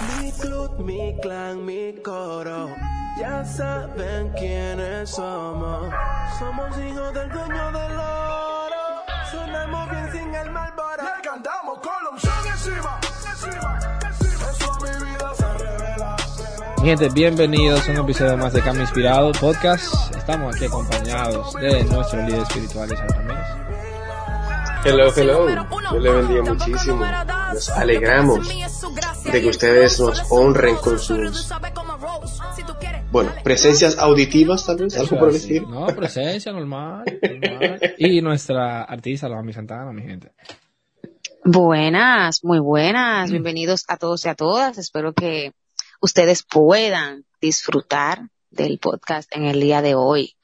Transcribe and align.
Mi 0.00 0.32
club, 0.32 0.78
mi 0.78 1.14
clan, 1.20 1.66
mi 1.66 1.92
coro. 2.02 2.68
Ya 3.18 3.44
saben 3.44 4.30
quiénes 4.30 5.10
somos. 5.10 5.92
Somos 6.38 6.78
hijos 6.78 7.12
del 7.12 7.28
dueño 7.28 7.72
del 7.72 7.92
oro. 7.98 8.82
Sonamos 9.30 9.90
bien 9.90 10.12
sin 10.12 10.34
el 10.34 10.50
malboro. 10.50 11.02
Le 11.02 11.22
cantamos 11.22 11.78
unción 12.12 12.34
encima. 12.50 13.00
Eso 14.50 14.72
a 14.72 14.78
mi 14.80 15.04
vida 15.04 15.34
se 15.34 15.58
revela. 15.58 16.16
Mi 16.78 16.88
gente, 16.88 17.08
bienvenidos 17.10 17.86
a 17.86 17.92
un 17.92 17.98
episodio 17.98 18.38
más 18.38 18.54
de 18.54 18.62
Cambio 18.62 18.82
Inspirado 18.82 19.32
Podcast. 19.32 20.16
Estamos 20.16 20.56
aquí 20.56 20.64
acompañados 20.64 21.52
de 21.54 21.84
nuestro 21.84 22.22
líder 22.22 22.40
espiritual, 22.40 22.90
Isabel 22.90 23.16
Ramírez. 23.16 23.46
Hello, 24.82 25.12
hello. 25.14 25.46
Dios 25.46 26.02
le 26.02 26.10
bendiga 26.10 26.42
muchísimo. 26.42 27.04
Nos 27.52 27.68
alegramos 27.68 28.48
de 29.24 29.42
que 29.42 29.48
ustedes 29.48 30.00
nos 30.00 30.22
honren 30.30 30.76
con 30.76 30.98
sus, 30.98 31.52
bueno, 33.10 33.32
presencias 33.42 33.98
auditivas 33.98 34.66
tal 34.66 34.76
vez, 34.78 34.96
algo 34.96 35.18
por 35.18 35.30
estilo. 35.30 35.68
No, 35.68 35.86
presencia 35.86 36.52
normal, 36.52 37.04
normal. 37.22 37.80
Y 37.98 38.20
nuestra 38.20 38.82
artista, 38.84 39.28
la 39.28 39.36
Mami 39.36 39.52
Santana, 39.52 39.92
mi 39.92 40.02
gente. 40.02 40.32
Buenas, 41.44 42.44
muy 42.44 42.58
buenas. 42.58 43.30
Bienvenidos 43.30 43.84
a 43.88 43.96
todos 43.96 44.24
y 44.26 44.28
a 44.28 44.34
todas. 44.34 44.78
Espero 44.78 45.12
que 45.12 45.52
ustedes 46.00 46.42
puedan 46.42 47.24
disfrutar 47.40 48.28
del 48.50 48.78
podcast 48.78 49.34
en 49.34 49.44
el 49.44 49.60
día 49.60 49.82
de 49.82 49.94
hoy. 49.94 50.34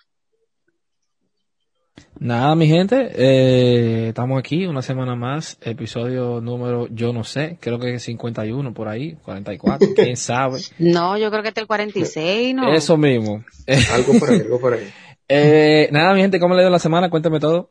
Nada, 2.18 2.54
mi 2.54 2.66
gente, 2.66 3.10
eh, 3.14 4.08
estamos 4.08 4.38
aquí 4.38 4.64
una 4.66 4.80
semana 4.80 5.14
más, 5.14 5.58
episodio 5.60 6.40
número, 6.40 6.86
yo 6.88 7.12
no 7.12 7.24
sé, 7.24 7.58
creo 7.60 7.78
que 7.78 7.94
es 7.94 8.02
51 8.04 8.72
por 8.72 8.88
ahí, 8.88 9.16
44, 9.22 9.88
quién 9.94 10.16
sabe. 10.16 10.60
No, 10.78 11.18
yo 11.18 11.30
creo 11.30 11.42
que 11.42 11.50
es 11.50 11.56
el 11.58 11.66
46, 11.66 12.54
¿no? 12.54 12.72
Eso 12.72 12.96
mismo. 12.96 13.44
Algo 13.92 14.18
por 14.18 14.30
ahí, 14.30 14.40
algo 14.40 14.60
por 14.60 14.72
ahí. 14.74 14.90
Eh, 15.28 15.88
nada, 15.92 16.14
mi 16.14 16.20
gente, 16.22 16.40
¿cómo 16.40 16.54
le 16.54 16.62
dio 16.62 16.70
la 16.70 16.78
semana? 16.78 17.10
Cuéntame 17.10 17.38
todo. 17.38 17.70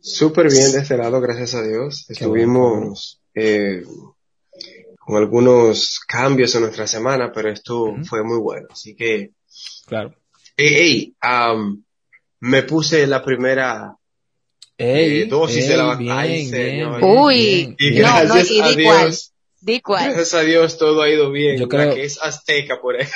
Súper 0.00 0.50
bien 0.50 0.72
de 0.72 0.78
este 0.78 0.96
lado, 0.96 1.20
gracias 1.20 1.54
a 1.54 1.62
Dios. 1.62 2.06
Estuvimos 2.08 3.20
eh, 3.34 3.82
con 4.98 5.16
algunos 5.18 6.00
cambios 6.00 6.54
en 6.56 6.62
nuestra 6.62 6.86
semana, 6.86 7.30
pero 7.32 7.50
esto 7.50 7.94
fue 8.08 8.24
muy 8.24 8.38
bueno. 8.38 8.68
Así 8.72 8.96
que, 8.96 9.30
Claro. 9.86 10.14
hey, 10.56 10.72
hey, 10.74 11.14
am, 11.20 11.84
me 12.40 12.62
puse 12.62 13.06
la 13.06 13.22
primera 13.22 13.94
Ey, 14.78 15.22
Eh, 15.22 15.26
dosis 15.26 15.68
de 15.68 15.76
la 15.76 15.94
bien, 15.94 16.12
ay, 16.12 16.46
señor. 16.46 17.00
bien, 17.00 17.10
Uy. 17.18 17.36
bien. 17.36 17.76
y 17.78 18.00
No, 18.00 18.08
no, 18.08 18.14
gracias 18.34 18.50
y 18.50 18.60
a 18.62 18.68
di 18.68 18.84
cuál. 18.84 19.00
Dios, 19.06 19.32
Di 19.60 19.80
cuál. 19.80 20.04
gracias 20.14 20.34
a 20.34 20.40
Dios 20.40 20.78
todo 20.78 21.02
ha 21.02 21.10
ido 21.10 21.30
bien. 21.30 21.56
Yo 21.58 21.66
La 21.66 21.68
creo- 21.68 21.94
que 21.94 22.04
es 22.04 22.18
azteca 22.22 22.80
por 22.80 22.96
ahí. 22.96 23.06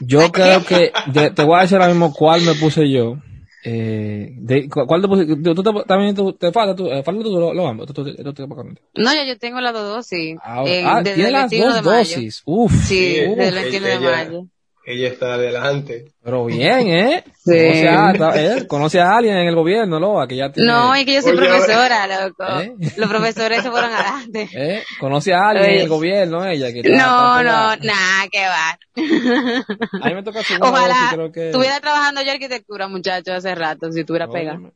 Yo 0.00 0.18
creo 0.32 0.64
que 0.64 0.92
de- 1.06 1.30
te 1.30 1.44
voy 1.44 1.58
a 1.58 1.62
decir 1.62 1.76
ahora 1.76 1.88
mismo 1.88 2.12
cuál 2.12 2.42
me 2.42 2.54
puse 2.54 2.90
yo. 2.90 3.16
Eh, 3.62 4.30
de, 4.38 4.68
cu- 4.68 4.86
¿Cuál 4.86 5.02
te 5.02 5.08
puse? 5.08 5.26
Tú, 5.26 5.54
tú 5.54 5.62
te, 5.62 5.70
también 5.86 6.14
tú- 6.16 6.32
te 6.32 6.50
falta, 6.50 6.74
tú, 6.74 6.86
eh, 6.90 7.02
falta 7.04 7.22
tú 7.22 7.30
lo, 7.38 7.52
lo 7.54 7.68
ambos. 7.68 7.86
Tú, 7.86 7.92
tú, 7.92 8.04
tú- 8.16 8.24
tú- 8.24 8.32
tú- 8.32 8.46
No, 8.46 9.14
ya 9.14 9.24
yo 9.24 9.38
tengo 9.38 9.60
las 9.60 9.72
dos 9.74 9.88
dosis. 9.96 10.36
Ah, 10.42 10.64
En- 10.66 10.86
ah, 10.86 11.02
tiene 11.04 11.30
las 11.30 11.50
21 11.50 11.74
dos 11.74 11.84
dosis. 11.84 12.42
Uf. 12.46 12.72
Sí, 12.72 12.78
Sí, 12.88 13.20
desde 13.36 13.48
el 13.48 13.54
uf, 13.54 13.62
21 13.62 13.86
de 13.86 13.98
mayo. 14.00 14.46
Ella 14.84 15.08
está 15.08 15.34
adelante. 15.34 16.06
Pero 16.22 16.46
bien, 16.46 16.88
¿eh? 16.88 17.24
Sí. 17.40 17.52
Conoce 17.52 17.88
a, 17.88 18.32
eh, 18.36 18.66
conoce 18.66 19.00
a 19.00 19.16
alguien 19.16 19.36
en 19.36 19.48
el 19.48 19.54
gobierno, 19.54 19.98
Loa, 19.98 20.28
que 20.28 20.36
ya 20.36 20.52
tiene... 20.52 20.70
No, 20.70 20.94
es 20.94 21.04
que 21.06 21.14
yo 21.14 21.22
soy 21.22 21.32
Oye, 21.32 21.48
profesora, 21.48 22.06
loco. 22.26 22.44
¿Eh? 22.60 22.74
Los 22.96 23.08
profesores 23.08 23.62
se 23.62 23.70
fueron 23.70 23.90
adelante. 23.92 24.48
¿Eh? 24.54 24.82
Conoce 25.00 25.32
a 25.32 25.48
alguien 25.48 25.70
en 25.70 25.80
el 25.80 25.88
gobierno, 25.88 26.44
ella. 26.46 26.70
Que 26.72 26.80
está- 26.80 26.90
No, 26.90 27.40
está 27.40 27.76
no, 27.76 27.84
nada, 27.84 28.28
que 28.30 28.40
va. 28.40 28.78
A 30.02 30.08
mí 30.08 30.14
me 30.14 30.22
toca 30.22 30.40
Ojalá 30.60 30.94
dosis, 30.94 31.12
creo 31.14 31.32
que... 31.32 31.46
estuviera 31.46 31.80
trabajando 31.80 32.22
yo 32.22 32.32
arquitectura, 32.32 32.88
muchacho, 32.88 33.32
hace 33.32 33.54
rato, 33.54 33.90
si 33.90 34.00
estuviera 34.00 34.28
pegado. 34.28 34.58
Óyeme. 34.58 34.72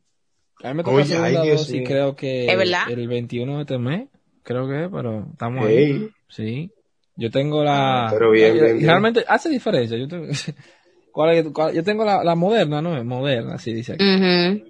A 0.63 0.67
mí 0.69 0.73
me 0.75 0.83
toca 0.83 0.95
Oye, 0.95 1.17
ay, 1.17 1.37
Dios 1.43 1.69
mío. 1.69 1.83
creo 1.85 2.15
que 2.15 2.47
¿Es 2.47 2.57
verdad? 2.57 2.89
el 2.89 3.07
21 3.07 3.55
de 3.57 3.61
este 3.61 3.77
mes, 3.77 4.07
creo 4.43 4.67
que, 4.67 4.89
pero 4.91 5.27
estamos 5.31 5.65
ahí. 5.65 5.75
Hey. 5.77 6.09
Sí. 6.29 6.71
Yo 7.15 7.31
tengo 7.31 7.63
la... 7.63 8.07
Ah, 8.07 8.09
pero 8.11 8.31
bien, 8.31 8.53
bien. 8.53 8.85
Realmente 8.87 9.23
hace 9.27 9.49
diferencia. 9.49 9.97
Yo 9.97 10.07
tengo, 10.07 10.25
¿Cuál 11.11 11.35
es- 11.35 11.45
cuál- 11.53 11.73
yo 11.73 11.83
tengo 11.83 12.03
la, 12.03 12.23
la 12.23 12.35
moderna, 12.35 12.81
¿no? 12.81 13.01
Moderna, 13.03 13.55
así 13.55 13.73
dice 13.73 13.93
aquí. 13.93 14.03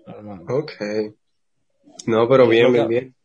Normal. 0.05 0.41
Ok. 0.49 0.71
No, 2.07 2.27
pero 2.29 2.47
bien, 2.47 2.71
bien, 2.71 2.87
bien. 2.87 3.15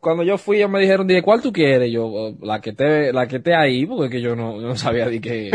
Cuando 0.00 0.22
yo 0.22 0.38
fui, 0.38 0.58
ellos 0.58 0.70
me 0.70 0.80
dijeron, 0.80 1.06
dije, 1.06 1.22
¿cuál 1.22 1.40
tú 1.42 1.52
quieres? 1.52 1.90
Yo, 1.90 2.06
oh, 2.06 2.36
la 2.42 2.60
que 2.60 2.72
te, 2.72 3.12
la 3.12 3.26
que 3.26 3.36
esté 3.36 3.54
ahí, 3.54 3.86
porque 3.86 4.08
que 4.10 4.20
yo 4.20 4.36
no, 4.36 4.60
yo 4.60 4.68
no 4.68 4.76
sabía 4.76 5.06
de 5.08 5.20
qué, 5.20 5.50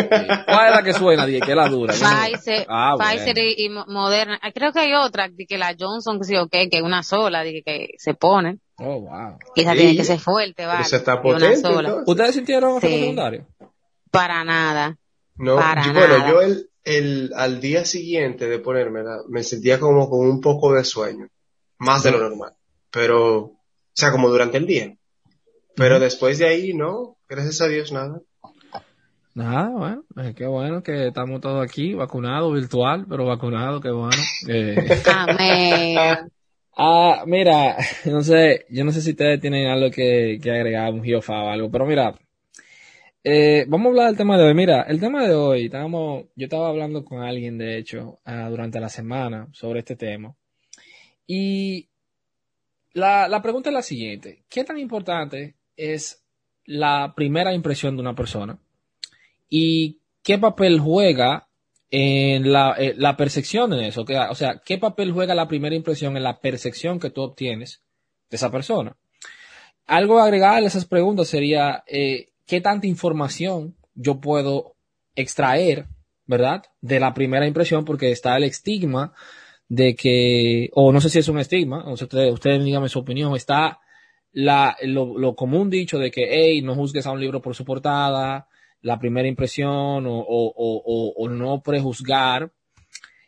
¿cuál 0.45 0.67
es 0.69 0.75
la 0.75 0.83
que 0.83 0.93
suena? 0.93 1.25
Dije, 1.25 1.39
que 1.41 1.51
es 1.51 1.55
la 1.55 1.69
dura. 1.69 1.93
Pfizer, 1.93 2.65
Ah, 2.67 2.95
bueno. 2.97 3.11
Pfizer 3.11 3.37
y, 3.37 3.65
y 3.65 3.69
Mo- 3.69 3.85
Moderna. 3.87 4.39
Ah, 4.41 4.51
Creo 4.51 4.73
que 4.73 4.79
hay 4.79 4.93
otra, 4.93 5.29
de 5.29 5.45
que 5.45 5.57
la 5.57 5.73
Johnson, 5.79 6.17
que 6.19 6.25
sí 6.25 6.35
o 6.35 6.47
qué, 6.47 6.67
que 6.69 6.77
es 6.77 6.83
una 6.83 7.01
sola, 7.03 7.43
de 7.43 7.53
que, 7.53 7.61
que 7.63 7.87
se 7.97 8.13
pone. 8.13 8.57
Oh, 8.77 8.99
wow. 9.01 9.37
Y 9.55 9.61
esa 9.61 9.71
Sí. 9.73 9.77
tiene 9.77 9.95
que 9.95 10.03
ser 10.03 10.19
fuerte, 10.19 10.65
vale. 10.65 10.83
Se 10.85 10.97
está 10.97 11.11
y 11.13 11.15
una 11.15 11.21
potente. 11.23 11.55
sola. 11.57 11.79
entonces. 11.89 12.03
¿Ustedes 12.07 12.35
sintieron 12.35 12.81
Sí. 12.81 12.87
secundario? 12.87 13.47
Para 14.09 14.43
nada. 14.43 14.97
No, 15.37 15.55
Para 15.57 15.85
yo- 15.85 15.93
bueno, 15.93 16.17
nada. 16.17 16.29
yo 16.29 16.41
el, 16.41 16.69
el, 16.83 17.31
al 17.35 17.61
día 17.61 17.85
siguiente 17.85 18.47
de 18.47 18.59
ponérmela, 18.59 19.19
me 19.29 19.43
sentía 19.43 19.79
como 19.79 20.09
con 20.09 20.27
un 20.27 20.41
poco 20.41 20.73
de 20.73 20.83
sueño. 20.83 21.27
Más 21.77 22.03
de 22.03 22.11
lo 22.11 22.19
normal. 22.19 22.53
Pero, 22.91 23.53
o 23.91 23.93
sea, 23.93 24.11
como 24.11 24.29
durante 24.29 24.57
el 24.57 24.65
día. 24.65 24.95
Pero 25.75 25.99
después 25.99 26.37
de 26.39 26.47
ahí, 26.47 26.73
no, 26.73 27.17
gracias 27.27 27.61
a 27.61 27.67
Dios, 27.67 27.91
nada. 27.91 28.21
Nada, 29.33 29.69
bueno, 29.69 30.03
eh, 30.17 30.33
qué 30.35 30.45
bueno 30.45 30.83
que 30.83 31.07
estamos 31.07 31.39
todos 31.39 31.63
aquí, 31.63 31.93
vacunados, 31.93 32.53
virtual, 32.53 33.05
pero 33.07 33.25
vacunados, 33.25 33.81
qué 33.81 33.91
bueno. 33.91 34.21
Eh, 34.47 34.75
Amén. 35.13 36.31
Ah, 36.83 37.25
mira, 37.27 37.75
no 38.05 38.23
sé, 38.23 38.65
yo 38.69 38.85
no 38.85 38.91
sé 38.91 39.01
si 39.01 39.11
ustedes 39.11 39.41
tienen 39.41 39.67
algo 39.67 39.91
que, 39.91 40.39
que 40.41 40.51
agregar, 40.51 40.93
un 40.93 41.03
geofa 41.03 41.43
o 41.43 41.49
algo, 41.49 41.69
pero 41.69 41.85
mira, 41.85 42.15
eh, 43.23 43.65
vamos 43.67 43.85
a 43.85 43.89
hablar 43.89 44.07
del 44.07 44.17
tema 44.17 44.37
de 44.37 44.45
hoy. 44.45 44.53
Mira, 44.55 44.81
el 44.83 44.99
tema 44.99 45.27
de 45.27 45.35
hoy, 45.35 45.65
estábamos, 45.65 46.25
yo 46.35 46.45
estaba 46.45 46.69
hablando 46.69 47.05
con 47.05 47.21
alguien, 47.21 47.57
de 47.57 47.77
hecho, 47.77 48.19
ah, 48.25 48.49
durante 48.49 48.79
la 48.79 48.89
semana 48.89 49.47
sobre 49.51 49.79
este 49.79 49.95
tema. 49.95 50.33
Y 51.27 51.90
la, 52.93 53.41
pregunta 53.41 53.69
es 53.69 53.73
la 53.73 53.81
siguiente, 53.81 54.43
¿qué 54.49 54.63
tan 54.63 54.77
importante 54.77 55.55
es 55.77 56.23
la 56.65 57.13
primera 57.15 57.53
impresión 57.53 57.95
de 57.95 58.01
una 58.01 58.15
persona? 58.15 58.59
¿Y 59.49 59.99
qué 60.23 60.37
papel 60.37 60.79
juega 60.79 61.47
en 61.89 62.51
la, 62.51 62.75
eh, 62.77 62.95
percepción 63.17 63.73
en 63.73 63.81
eso? 63.81 64.05
O 64.29 64.35
sea, 64.35 64.61
¿qué 64.63 64.77
papel 64.77 65.11
juega 65.11 65.35
la 65.35 65.47
primera 65.47 65.75
impresión 65.75 66.17
en 66.17 66.23
la 66.23 66.39
percepción 66.39 66.99
que 66.99 67.09
tú 67.09 67.21
obtienes 67.21 67.81
de 68.29 68.35
esa 68.35 68.51
persona? 68.51 68.95
Algo 69.87 70.19
a 70.19 70.25
a 70.25 70.59
esas 70.59 70.85
preguntas 70.85 71.27
sería, 71.27 71.83
eh, 71.87 72.29
¿qué 72.45 72.61
tanta 72.61 72.87
información 72.87 73.75
yo 73.95 74.21
puedo 74.21 74.75
extraer, 75.15 75.87
verdad? 76.25 76.63
De 76.81 76.99
la 76.99 77.13
primera 77.13 77.47
impresión, 77.47 77.83
porque 77.83 78.11
está 78.11 78.37
el 78.37 78.43
estigma 78.43 79.13
de 79.71 79.95
que, 79.95 80.69
o 80.73 80.91
no 80.91 80.99
sé 80.99 81.09
si 81.09 81.19
es 81.19 81.29
un 81.29 81.39
estigma, 81.39 81.85
o 81.89 81.95
sea, 81.95 82.05
ustedes, 82.05 82.33
ustedes 82.33 82.63
díganme 82.63 82.89
su 82.89 82.99
opinión, 82.99 83.33
está 83.35 83.79
la, 84.33 84.75
lo, 84.83 85.17
lo 85.17 85.33
común 85.35 85.69
dicho 85.69 85.97
de 85.97 86.11
que, 86.11 86.27
hey, 86.29 86.61
no 86.61 86.75
juzgues 86.75 87.05
a 87.07 87.11
un 87.11 87.21
libro 87.21 87.41
por 87.41 87.55
su 87.55 87.63
portada, 87.63 88.47
la 88.81 88.99
primera 88.99 89.27
impresión 89.29 90.05
o, 90.07 90.19
o, 90.19 90.53
o, 90.57 91.13
o- 91.15 91.29
no 91.29 91.61
prejuzgar. 91.61 92.51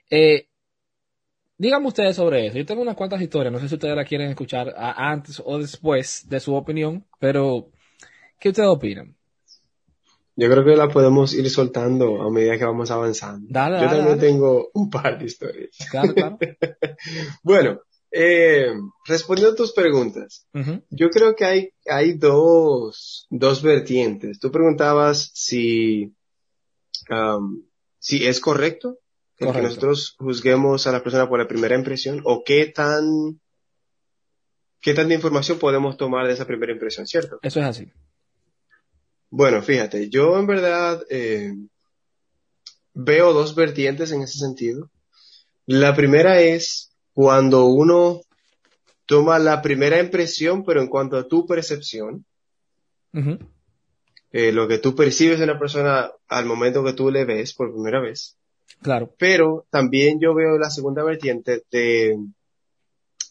Eh, 0.09 0.47
díganme 1.57 1.87
ustedes 1.87 2.15
sobre 2.17 2.47
eso. 2.47 2.57
Yo 2.57 2.65
tengo 2.65 2.81
unas 2.81 2.95
cuantas 2.95 3.21
historias, 3.21 3.53
no 3.53 3.59
sé 3.59 3.69
si 3.69 3.75
ustedes 3.75 3.95
la 3.95 4.03
quieren 4.05 4.29
escuchar 4.29 4.73
antes 4.77 5.41
o 5.45 5.57
después 5.59 6.27
de 6.29 6.39
su 6.41 6.53
opinión, 6.55 7.05
pero 7.19 7.71
¿qué 8.39 8.49
ustedes 8.49 8.69
opinan? 8.69 9.15
Yo 10.35 10.49
creo 10.49 10.65
que 10.65 10.75
la 10.75 10.89
podemos 10.89 11.33
ir 11.33 11.49
soltando 11.49 12.21
a 12.23 12.31
medida 12.31 12.57
que 12.57 12.65
vamos 12.65 12.89
avanzando. 12.89 13.45
Dale, 13.49 13.77
Yo 13.77 13.85
dale, 13.85 13.97
también 13.97 14.17
dale. 14.17 14.27
tengo 14.31 14.69
un 14.73 14.89
par 14.89 15.19
de 15.19 15.25
historias. 15.25 15.77
Claro, 15.91 16.13
claro. 16.13 16.37
Bueno, 17.43 17.79
eh, 18.11 18.73
respondiendo 19.05 19.53
a 19.53 19.55
tus 19.55 19.73
preguntas, 19.73 20.47
yo 20.89 21.09
creo 21.09 21.35
que 21.35 21.45
hay, 21.45 21.69
hay 21.87 22.13
dos, 22.13 23.27
dos 23.29 23.61
vertientes. 23.61 24.39
Tú 24.39 24.51
preguntabas 24.51 25.31
si, 25.33 26.13
am, 27.09 27.63
si 27.99 28.25
es 28.25 28.39
correcto 28.39 28.97
el 29.37 29.47
que 29.47 29.53
Correcto. 29.53 29.67
nosotros 29.67 30.15
juzguemos 30.19 30.85
a 30.87 30.91
la 30.91 31.03
persona 31.03 31.27
por 31.27 31.39
la 31.39 31.47
primera 31.47 31.75
impresión 31.75 32.21
o 32.23 32.43
qué 32.45 32.67
tan, 32.67 33.39
qué 34.79 34.93
tanta 34.93 35.13
información 35.13 35.57
podemos 35.59 35.97
tomar 35.97 36.27
de 36.27 36.33
esa 36.33 36.45
primera 36.45 36.71
impresión, 36.71 37.07
¿cierto? 37.07 37.39
Eso 37.41 37.59
es 37.59 37.65
así. 37.65 37.91
Bueno, 39.35 39.63
fíjate, 39.63 40.11
yo 40.11 40.37
en 40.37 40.45
verdad 40.45 41.03
eh, 41.09 41.55
veo 42.93 43.33
dos 43.33 43.55
vertientes 43.55 44.11
en 44.11 44.21
ese 44.21 44.37
sentido. 44.37 44.91
La 45.65 45.95
primera 45.95 46.39
es 46.39 46.91
cuando 47.13 47.65
uno 47.65 48.21
toma 49.07 49.39
la 49.39 49.63
primera 49.63 49.99
impresión, 49.99 50.63
pero 50.63 50.83
en 50.83 50.87
cuanto 50.87 51.17
a 51.17 51.27
tu 51.27 51.47
percepción, 51.47 52.27
eh, 54.31 54.51
lo 54.51 54.67
que 54.67 54.77
tú 54.77 54.93
percibes 54.93 55.39
de 55.39 55.45
una 55.45 55.57
persona 55.57 56.11
al 56.27 56.45
momento 56.45 56.83
que 56.83 56.93
tú 56.93 57.09
le 57.09 57.25
ves 57.25 57.55
por 57.55 57.73
primera 57.73 57.99
vez. 57.99 58.37
Claro. 58.83 59.15
Pero 59.17 59.65
también 59.71 60.19
yo 60.19 60.35
veo 60.35 60.59
la 60.59 60.69
segunda 60.69 61.03
vertiente 61.03 61.63
de 61.71 62.19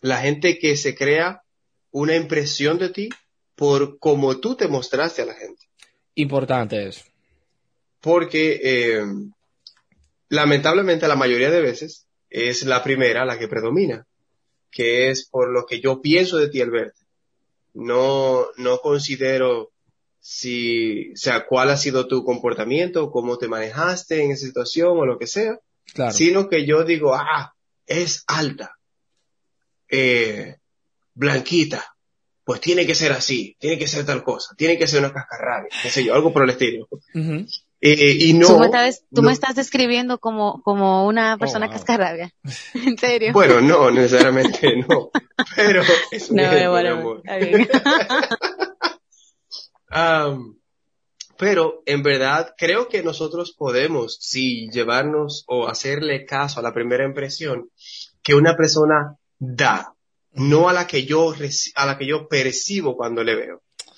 la 0.01 0.17
gente 0.17 0.59
que 0.59 0.77
se 0.77 0.97
crea 0.97 1.45
una 1.93 2.17
impresión 2.17 2.81
de 2.81 2.89
ti 2.89 3.09
por 3.55 4.01
cómo 4.01 4.41
tú 4.41 4.57
te 4.57 4.67
mostraste 4.67 5.23
a 5.23 5.27
la 5.27 5.35
gente. 5.35 5.67
Importante 6.15 6.89
eso. 6.89 7.05
Porque 8.01 8.61
eh, 8.63 9.05
lamentablemente 10.29 11.09
la 11.09 11.17
mayoría 11.17 11.51
de 11.51 11.61
veces 11.61 12.07
es 12.31 12.65
la 12.65 12.83
primera 12.83 13.25
la 13.25 13.39
que 13.39 13.49
predomina, 13.49 14.07
que 14.71 15.11
es 15.11 15.29
por 15.29 15.51
lo 15.53 15.67
que 15.67 15.81
yo 15.81 16.01
pienso 16.01 16.39
de 16.39 16.49
ti 16.49 16.61
al 16.61 16.71
verte. 16.71 17.01
No, 17.75 18.47
no 18.57 18.79
considero 18.79 19.71
si, 20.21 21.13
o 21.13 21.17
sea, 21.17 21.47
cuál 21.47 21.71
ha 21.71 21.77
sido 21.77 22.07
tu 22.07 22.25
comportamiento, 22.25 23.11
cómo 23.11 23.39
te 23.39 23.49
manejaste 23.49 24.23
en 24.23 24.31
esa 24.33 24.47
situación 24.47 24.97
o 24.99 25.07
lo 25.07 25.19
que 25.19 25.27
sea, 25.27 25.59
Claro. 25.95 26.13
sino 26.13 26.49
que 26.49 26.65
yo 26.67 26.85
digo, 26.85 27.15
ah, 27.15 27.55
es 27.87 28.25
alta, 28.27 28.79
eh, 29.89 30.57
blanquita, 31.15 31.92
pues 32.45 32.61
tiene 32.61 32.87
que 32.87 32.95
ser 32.95 33.13
así, 33.13 33.57
tiene 33.59 33.79
que 33.79 33.87
ser 33.89 34.05
tal 34.05 34.23
cosa, 34.25 34.55
tiene 34.57 34.79
que 34.79 34.87
ser 34.87 35.01
una 35.01 35.13
cascarrabia, 35.13 35.71
qué 35.83 35.91
sé 35.91 36.05
yo, 36.05 36.15
algo 36.15 36.33
por 36.33 36.43
el 36.45 36.51
estilo. 36.51 36.89
Eh, 37.85 38.17
y 38.21 38.35
no, 38.35 38.47
tú 38.47 38.59
me 38.61 38.67
estás, 38.67 39.01
tú 39.13 39.23
no- 39.23 39.27
me 39.27 39.33
estás 39.33 39.57
describiendo 39.57 40.19
como, 40.19 40.63
como 40.63 41.07
una 41.07 41.37
persona 41.39 41.67
wow. 41.67 41.75
cascarrabia. 41.75 42.33
¿En 42.75 42.97
serio? 42.99 43.33
Bueno, 43.33 43.61
no, 43.61 43.91
necesariamente 43.91 44.77
no, 44.89 45.11
pero 45.57 45.83
es 46.11 46.31
un 46.31 46.37
no, 46.37 46.43
ejemplo, 46.45 46.71
bueno, 46.71 46.95
mi 46.97 47.01
amor. 47.01 47.17
está 47.25 47.37
bien. 47.39 47.69
Am, 49.89 50.59
pero 51.37 51.83
en 51.87 52.03
verdad 52.03 52.55
creo 52.57 52.89
que 52.89 53.03
nosotros 53.03 53.53
podemos, 53.53 54.17
si 54.21 54.71
llevarnos 54.71 55.45
o 55.49 55.67
hacerle 55.69 56.25
caso 56.25 56.61
a 56.61 56.63
la 56.63 56.73
primera 56.73 57.05
impresión 57.05 57.69
que 58.23 58.35
una 58.35 58.57
persona 58.57 59.17
da, 59.39 59.92
no 60.35 60.69
a 60.69 60.73
la 60.73 60.87
que 60.87 61.05
yo 61.05 61.35
a 61.75 61.87
la 61.87 61.99
que 61.99 62.07
yo 62.07 62.29
percibo 62.29 62.97
cuando 62.97 63.23
le 63.23 63.35
veo. 63.35 63.57
O 63.57 63.93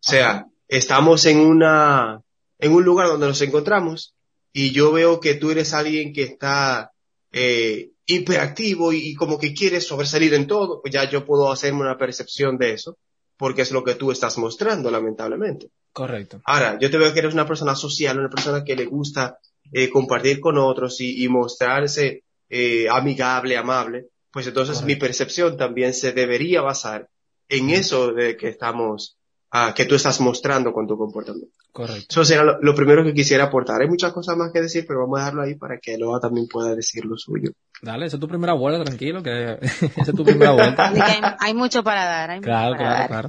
sea, 0.00 0.46
estamos 0.68 1.26
en 1.26 1.38
una 1.38 2.22
en 2.58 2.72
un 2.72 2.84
lugar 2.84 3.08
donde 3.08 3.26
nos 3.26 3.40
encontramos 3.42 4.14
y 4.52 4.72
yo 4.72 4.92
veo 4.92 5.20
que 5.20 5.34
tú 5.34 5.50
eres 5.50 5.72
alguien 5.72 6.12
que 6.12 6.24
está 6.24 6.92
eh, 7.32 7.90
hiperactivo 8.06 8.92
y, 8.92 9.10
y 9.10 9.14
como 9.14 9.38
que 9.38 9.54
quieres 9.54 9.86
sobresalir 9.86 10.34
en 10.34 10.46
todo, 10.46 10.80
pues 10.80 10.92
ya 10.92 11.08
yo 11.08 11.24
puedo 11.24 11.52
hacerme 11.52 11.82
una 11.82 11.98
percepción 11.98 12.56
de 12.56 12.72
eso, 12.72 12.98
porque 13.36 13.62
es 13.62 13.70
lo 13.70 13.84
que 13.84 13.94
tú 13.94 14.10
estás 14.10 14.38
mostrando, 14.38 14.90
lamentablemente. 14.90 15.70
Correcto. 15.92 16.40
Ahora, 16.44 16.78
yo 16.80 16.90
te 16.90 16.98
veo 16.98 17.12
que 17.12 17.20
eres 17.20 17.34
una 17.34 17.46
persona 17.46 17.74
social, 17.74 18.18
una 18.18 18.30
persona 18.30 18.64
que 18.64 18.76
le 18.76 18.86
gusta 18.86 19.38
eh, 19.70 19.90
compartir 19.90 20.40
con 20.40 20.56
otros 20.58 21.00
y, 21.00 21.22
y 21.22 21.28
mostrarse 21.28 22.24
eh, 22.48 22.88
amigable, 22.90 23.56
amable, 23.56 24.06
pues 24.38 24.46
entonces 24.46 24.76
Correcto. 24.76 24.86
mi 24.86 24.96
percepción 25.00 25.56
también 25.56 25.92
se 25.94 26.12
debería 26.12 26.60
basar 26.62 27.08
en 27.48 27.70
eso 27.70 28.12
de 28.12 28.36
que 28.36 28.46
estamos, 28.48 29.16
ah, 29.50 29.72
que 29.74 29.84
tú 29.84 29.96
estás 29.96 30.20
mostrando 30.20 30.72
con 30.72 30.86
tu 30.86 30.96
comportamiento. 30.96 31.52
Correcto. 31.72 32.06
Eso 32.08 32.24
será 32.24 32.44
lo, 32.44 32.60
lo 32.60 32.72
primero 32.72 33.02
que 33.02 33.12
quisiera 33.12 33.44
aportar. 33.44 33.80
Hay 33.80 33.88
muchas 33.88 34.12
cosas 34.12 34.36
más 34.36 34.52
que 34.52 34.60
decir, 34.60 34.84
pero 34.86 35.00
vamos 35.00 35.18
a 35.18 35.22
dejarlo 35.22 35.42
ahí 35.42 35.56
para 35.56 35.78
que 35.78 35.98
Loa 35.98 36.20
también 36.20 36.46
pueda 36.46 36.72
decir 36.76 37.04
lo 37.04 37.16
suyo. 37.16 37.50
Dale, 37.82 38.06
esa 38.06 38.16
es 38.16 38.20
tu 38.20 38.28
primera 38.28 38.52
vuelta, 38.52 38.84
tranquilo, 38.84 39.22
que 39.24 39.58
esa 39.60 40.10
es 40.10 40.14
tu 40.16 40.24
primera 40.24 40.52
vuelta. 40.52 40.88
Hay, 40.88 41.20
hay 41.40 41.54
mucho 41.54 41.82
para 41.82 42.04
dar. 42.04 42.30
Hay 42.30 42.38
mucho 42.38 42.46
Claro, 42.48 42.76
para 42.76 42.78
claro, 42.78 42.98
dar. 42.98 43.08
claro. 43.08 43.28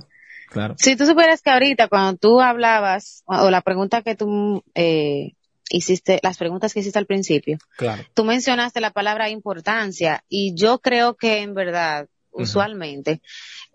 Claro. 0.52 0.76
Si 0.78 0.96
tú 0.96 1.06
supieras 1.08 1.42
que 1.42 1.50
ahorita 1.50 1.88
cuando 1.88 2.18
tú 2.18 2.40
hablabas, 2.40 3.24
o 3.26 3.36
o 3.46 3.52
la 3.52 3.62
pregunta 3.62 4.02
que 4.04 4.16
tú 4.16 4.64
eh, 4.76 5.34
hiciste, 5.69 6.19
las 6.24 6.38
preguntas 6.38 6.74
que 6.74 6.81
hiciste 6.81 7.00
al 7.00 7.06
principio, 7.06 7.57
Claro. 7.77 8.04
tú 8.13 8.25
mencionaste 8.25 8.81
la 8.81 8.92
palabra 8.92 9.30
importancia 9.30 10.24
y 10.27 10.54
yo 10.56 10.80
creo 10.80 11.16
que 11.16 11.39
en 11.39 11.54
verdad, 11.54 12.07
usualmente, 12.31 13.21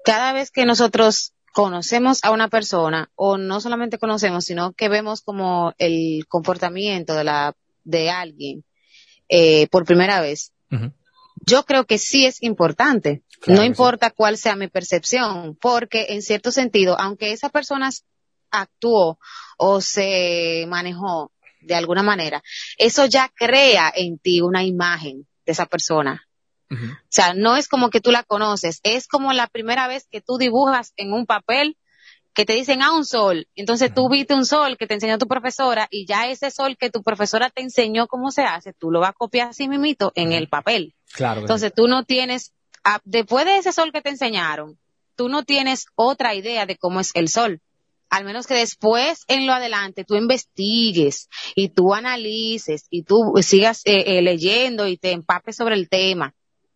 cada 0.05 0.32
vez 0.32 0.50
que 0.50 0.67
nosotros 0.67 1.32
conocemos 1.52 2.19
a 2.25 2.32
una 2.32 2.49
persona 2.49 3.11
o 3.14 3.38
no 3.38 3.61
solamente 3.61 3.99
conocemos, 3.99 4.44
sino 4.44 4.73
que 4.73 4.88
vemos 4.88 5.23
como 5.23 5.73
el 5.79 6.26
comportamiento 6.29 7.14
de 7.14 7.25
la 7.25 7.55
de 7.85 8.11
alguien 8.11 8.64
eh, 9.29 9.69
por 9.69 9.85
primera 9.85 10.20
vez, 10.20 10.52
yo 11.46 11.64
creo 11.64 11.85
que 11.85 11.99
sí 11.99 12.26
es 12.26 12.43
importante. 12.43 13.23
Claro 13.41 13.56
no 13.58 13.62
sí. 13.62 13.69
importa 13.69 14.11
cuál 14.11 14.38
sea 14.38 14.56
mi 14.56 14.69
percepción, 14.69 15.56
porque 15.61 16.06
en 16.11 16.23
cierto 16.23 16.50
sentido, 16.50 16.99
aunque 16.99 17.32
esa 17.32 17.50
persona 17.50 17.91
actuó 18.50 19.19
o 19.58 19.81
se 19.81 20.64
manejó 20.69 21.31
de 21.65 21.75
alguna 21.75 22.03
manera, 22.03 22.43
eso 22.79 23.07
ya 23.07 23.31
crea 23.35 23.93
en 23.95 24.19
ti 24.19 24.41
una 24.41 24.65
imagen 24.65 25.27
de 25.47 25.53
esa 25.53 25.67
persona. 25.67 26.27
O 26.71 26.77
sea, 27.09 27.35
no 27.35 27.57
es 27.57 27.69
como 27.69 27.89
que 27.89 28.01
tú 28.01 28.11
la 28.11 28.25
conoces, 28.25 28.81
es 28.83 29.07
como 29.07 29.33
la 29.33 29.47
primera 29.47 29.87
vez 29.87 30.09
que 30.11 30.21
tú 30.21 30.39
dibujas 30.39 30.93
en 30.97 31.13
un 31.13 31.25
papel 31.25 31.77
que 32.35 32.45
te 32.45 32.53
dicen, 32.53 32.83
ah, 32.83 32.93
un 32.93 33.05
sol. 33.05 33.47
Entonces 33.55 33.95
tú 33.95 34.09
viste 34.09 34.35
un 34.35 34.45
sol 34.45 34.77
que 34.77 34.87
te 34.87 34.95
enseñó 34.95 35.19
tu 35.19 35.29
profesora 35.29 35.87
y 35.91 36.05
ya 36.05 36.27
ese 36.29 36.51
sol 36.51 36.77
que 36.77 36.91
tu 36.91 37.03
profesora 37.03 37.49
te 37.49 37.63
enseñó 37.63 38.09
cómo 38.09 38.33
se 38.33 38.43
hace, 38.43 38.73
tú 38.73 38.91
lo 38.91 39.01
vas 39.01 39.11
a 39.11 39.15
copiar 39.15 39.51
así 39.51 39.69
mimito 39.69 40.13
en 40.17 40.33
el 40.33 40.49
papel. 40.49 40.95
Claro. 41.13 41.43
Entonces 41.43 41.73
tú 41.73 41.87
no 41.87 42.05
tienes, 42.05 42.53
ah, 42.83 42.99
después 43.05 43.45
de 43.45 43.59
ese 43.59 43.73
sol 43.73 43.93
que 43.93 44.03
te 44.03 44.11
enseñaron, 44.11 44.77
tú 45.15 45.29
no 45.29 45.45
tienes 45.45 45.87
otra 45.95 46.35
idea 46.35 46.67
de 46.67 46.77
cómo 46.77 46.99
es 46.99 47.13
el 47.15 47.29
sol. 47.29 47.61
Al 48.15 48.25
menos 48.25 48.47
que 48.47 48.55
después, 48.55 49.25
en 49.27 49.45
lo 49.45 49.53
adelante, 49.53 50.05
tú 50.05 50.15
investigues 50.15 51.29
y 51.57 51.71
tú 51.71 51.95
analices 51.95 52.87
y 52.89 53.03
tú 53.03 53.17
sigas 53.43 53.83
eh, 53.87 54.19
eh, 54.19 54.23
leyendo 54.23 54.87
y 54.87 54.97
te 54.97 55.11
empapes 55.11 55.57
sobre 55.57 55.75
el 55.75 55.89
tema. 55.89 56.33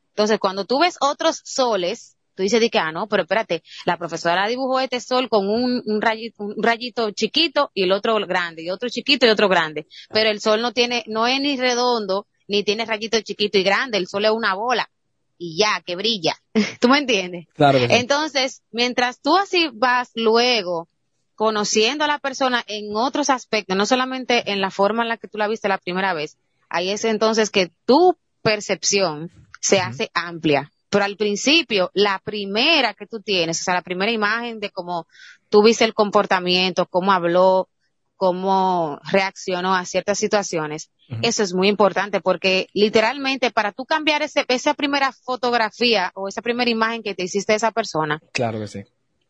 Entonces, 0.08 0.40
cuando 0.40 0.64
tú 0.64 0.80
ves 0.80 0.96
otros 1.00 1.40
soles, 1.44 2.16
tú 2.34 2.42
dices 2.42 2.58
de 2.58 2.70
que, 2.70 2.80
ah, 2.80 2.90
no, 2.90 3.06
pero 3.06 3.22
espérate, 3.22 3.62
la 3.84 3.96
profesora 3.96 4.48
dibujó 4.48 4.80
este 4.80 4.98
sol 4.98 5.28
con 5.28 5.48
un, 5.48 5.80
un 5.86 6.02
rayito, 6.02 6.42
un 6.42 6.60
rayito 6.60 7.12
chiquito 7.12 7.70
y 7.72 7.84
el 7.84 7.92
otro 7.92 8.16
grande, 8.26 8.64
y 8.64 8.70
otro 8.70 8.88
chiquito 8.88 9.24
y 9.24 9.28
otro 9.28 9.48
grande. 9.48 9.86
Pero 10.08 10.30
el 10.30 10.40
sol 10.40 10.60
no 10.60 10.72
tiene, 10.72 11.04
no 11.06 11.28
es 11.28 11.40
ni 11.40 11.56
redondo, 11.56 12.26
ni 12.48 12.64
tiene 12.64 12.84
rayito 12.84 13.20
chiquito 13.20 13.58
y 13.58 13.62
grande, 13.62 13.96
el 13.96 14.08
sol 14.08 14.24
es 14.24 14.32
una 14.32 14.56
bola. 14.56 14.90
Y 15.38 15.56
ya, 15.56 15.84
que 15.86 15.94
brilla. 15.94 16.34
¿Tú 16.80 16.88
me 16.88 16.98
entiendes? 16.98 17.46
Claro 17.54 17.78
que 17.78 17.86
sí. 17.86 17.94
Entonces, 17.94 18.64
mientras 18.72 19.20
tú 19.20 19.36
así 19.36 19.70
vas 19.72 20.10
luego 20.16 20.88
conociendo 21.38 22.02
a 22.02 22.08
la 22.08 22.18
persona 22.18 22.64
en 22.66 22.96
otros 22.96 23.30
aspectos, 23.30 23.76
no 23.76 23.86
solamente 23.86 24.50
en 24.50 24.60
la 24.60 24.72
forma 24.72 25.04
en 25.04 25.08
la 25.08 25.18
que 25.18 25.28
tú 25.28 25.38
la 25.38 25.46
viste 25.46 25.68
la 25.68 25.78
primera 25.78 26.12
vez, 26.12 26.36
ahí 26.68 26.90
es 26.90 27.04
entonces 27.04 27.50
que 27.50 27.70
tu 27.86 28.18
percepción 28.42 29.30
se 29.60 29.78
hace 29.78 30.10
amplia. 30.14 30.72
Pero 30.90 31.04
al 31.04 31.16
principio, 31.16 31.92
la 31.94 32.18
primera 32.18 32.92
que 32.92 33.06
tú 33.06 33.20
tienes, 33.20 33.60
o 33.60 33.62
sea, 33.62 33.74
la 33.74 33.82
primera 33.82 34.10
imagen 34.10 34.58
de 34.58 34.70
cómo 34.70 35.06
tú 35.48 35.62
viste 35.62 35.84
el 35.84 35.94
comportamiento, 35.94 36.86
cómo 36.86 37.12
habló, 37.12 37.68
cómo 38.16 38.98
reaccionó 39.08 39.76
a 39.76 39.84
ciertas 39.84 40.18
situaciones, 40.18 40.90
eso 41.22 41.44
es 41.44 41.54
muy 41.54 41.68
importante 41.68 42.20
porque 42.20 42.66
literalmente 42.74 43.52
para 43.52 43.70
tú 43.70 43.84
cambiar 43.84 44.22
ese, 44.22 44.44
esa 44.48 44.74
primera 44.74 45.12
fotografía 45.12 46.10
o 46.16 46.26
esa 46.26 46.42
primera 46.42 46.68
imagen 46.68 47.04
que 47.04 47.14
te 47.14 47.22
hiciste 47.22 47.52
de 47.52 47.58
esa 47.58 47.70
persona, 47.70 48.20
Claro 48.32 48.58
que 48.58 48.66
sí. 48.66 48.80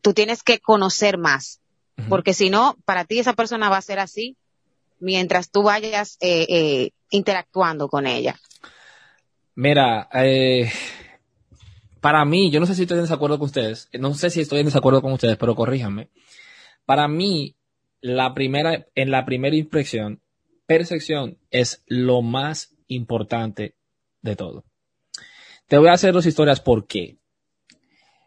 tú 0.00 0.14
tienes 0.14 0.42
que 0.42 0.58
conocer 0.58 1.18
más, 1.18 1.60
Porque 2.08 2.34
si 2.34 2.50
no, 2.50 2.76
para 2.84 3.04
ti 3.04 3.18
esa 3.18 3.32
persona 3.32 3.68
va 3.68 3.78
a 3.78 3.82
ser 3.82 3.98
así 3.98 4.36
mientras 5.00 5.50
tú 5.50 5.62
vayas 5.62 6.16
eh, 6.20 6.46
eh, 6.48 6.90
interactuando 7.10 7.88
con 7.88 8.06
ella. 8.06 8.38
Mira, 9.54 10.08
eh, 10.12 10.70
para 12.00 12.24
mí, 12.24 12.50
yo 12.50 12.60
no 12.60 12.66
sé 12.66 12.74
si 12.74 12.82
estoy 12.82 12.98
en 12.98 13.04
desacuerdo 13.04 13.38
con 13.38 13.46
ustedes, 13.46 13.88
no 13.98 14.14
sé 14.14 14.30
si 14.30 14.40
estoy 14.40 14.60
en 14.60 14.66
desacuerdo 14.66 15.02
con 15.02 15.12
ustedes, 15.12 15.36
pero 15.36 15.54
corríjanme. 15.54 16.10
Para 16.84 17.08
mí, 17.08 17.56
la 18.00 18.34
primera, 18.34 18.86
en 18.94 19.10
la 19.10 19.24
primera 19.24 19.56
impresión, 19.56 20.20
percepción 20.66 21.38
es 21.50 21.82
lo 21.86 22.22
más 22.22 22.76
importante 22.86 23.74
de 24.22 24.36
todo. 24.36 24.64
Te 25.66 25.78
voy 25.78 25.88
a 25.88 25.92
hacer 25.92 26.12
dos 26.12 26.26
historias 26.26 26.60
por 26.60 26.86
qué. 26.86 27.18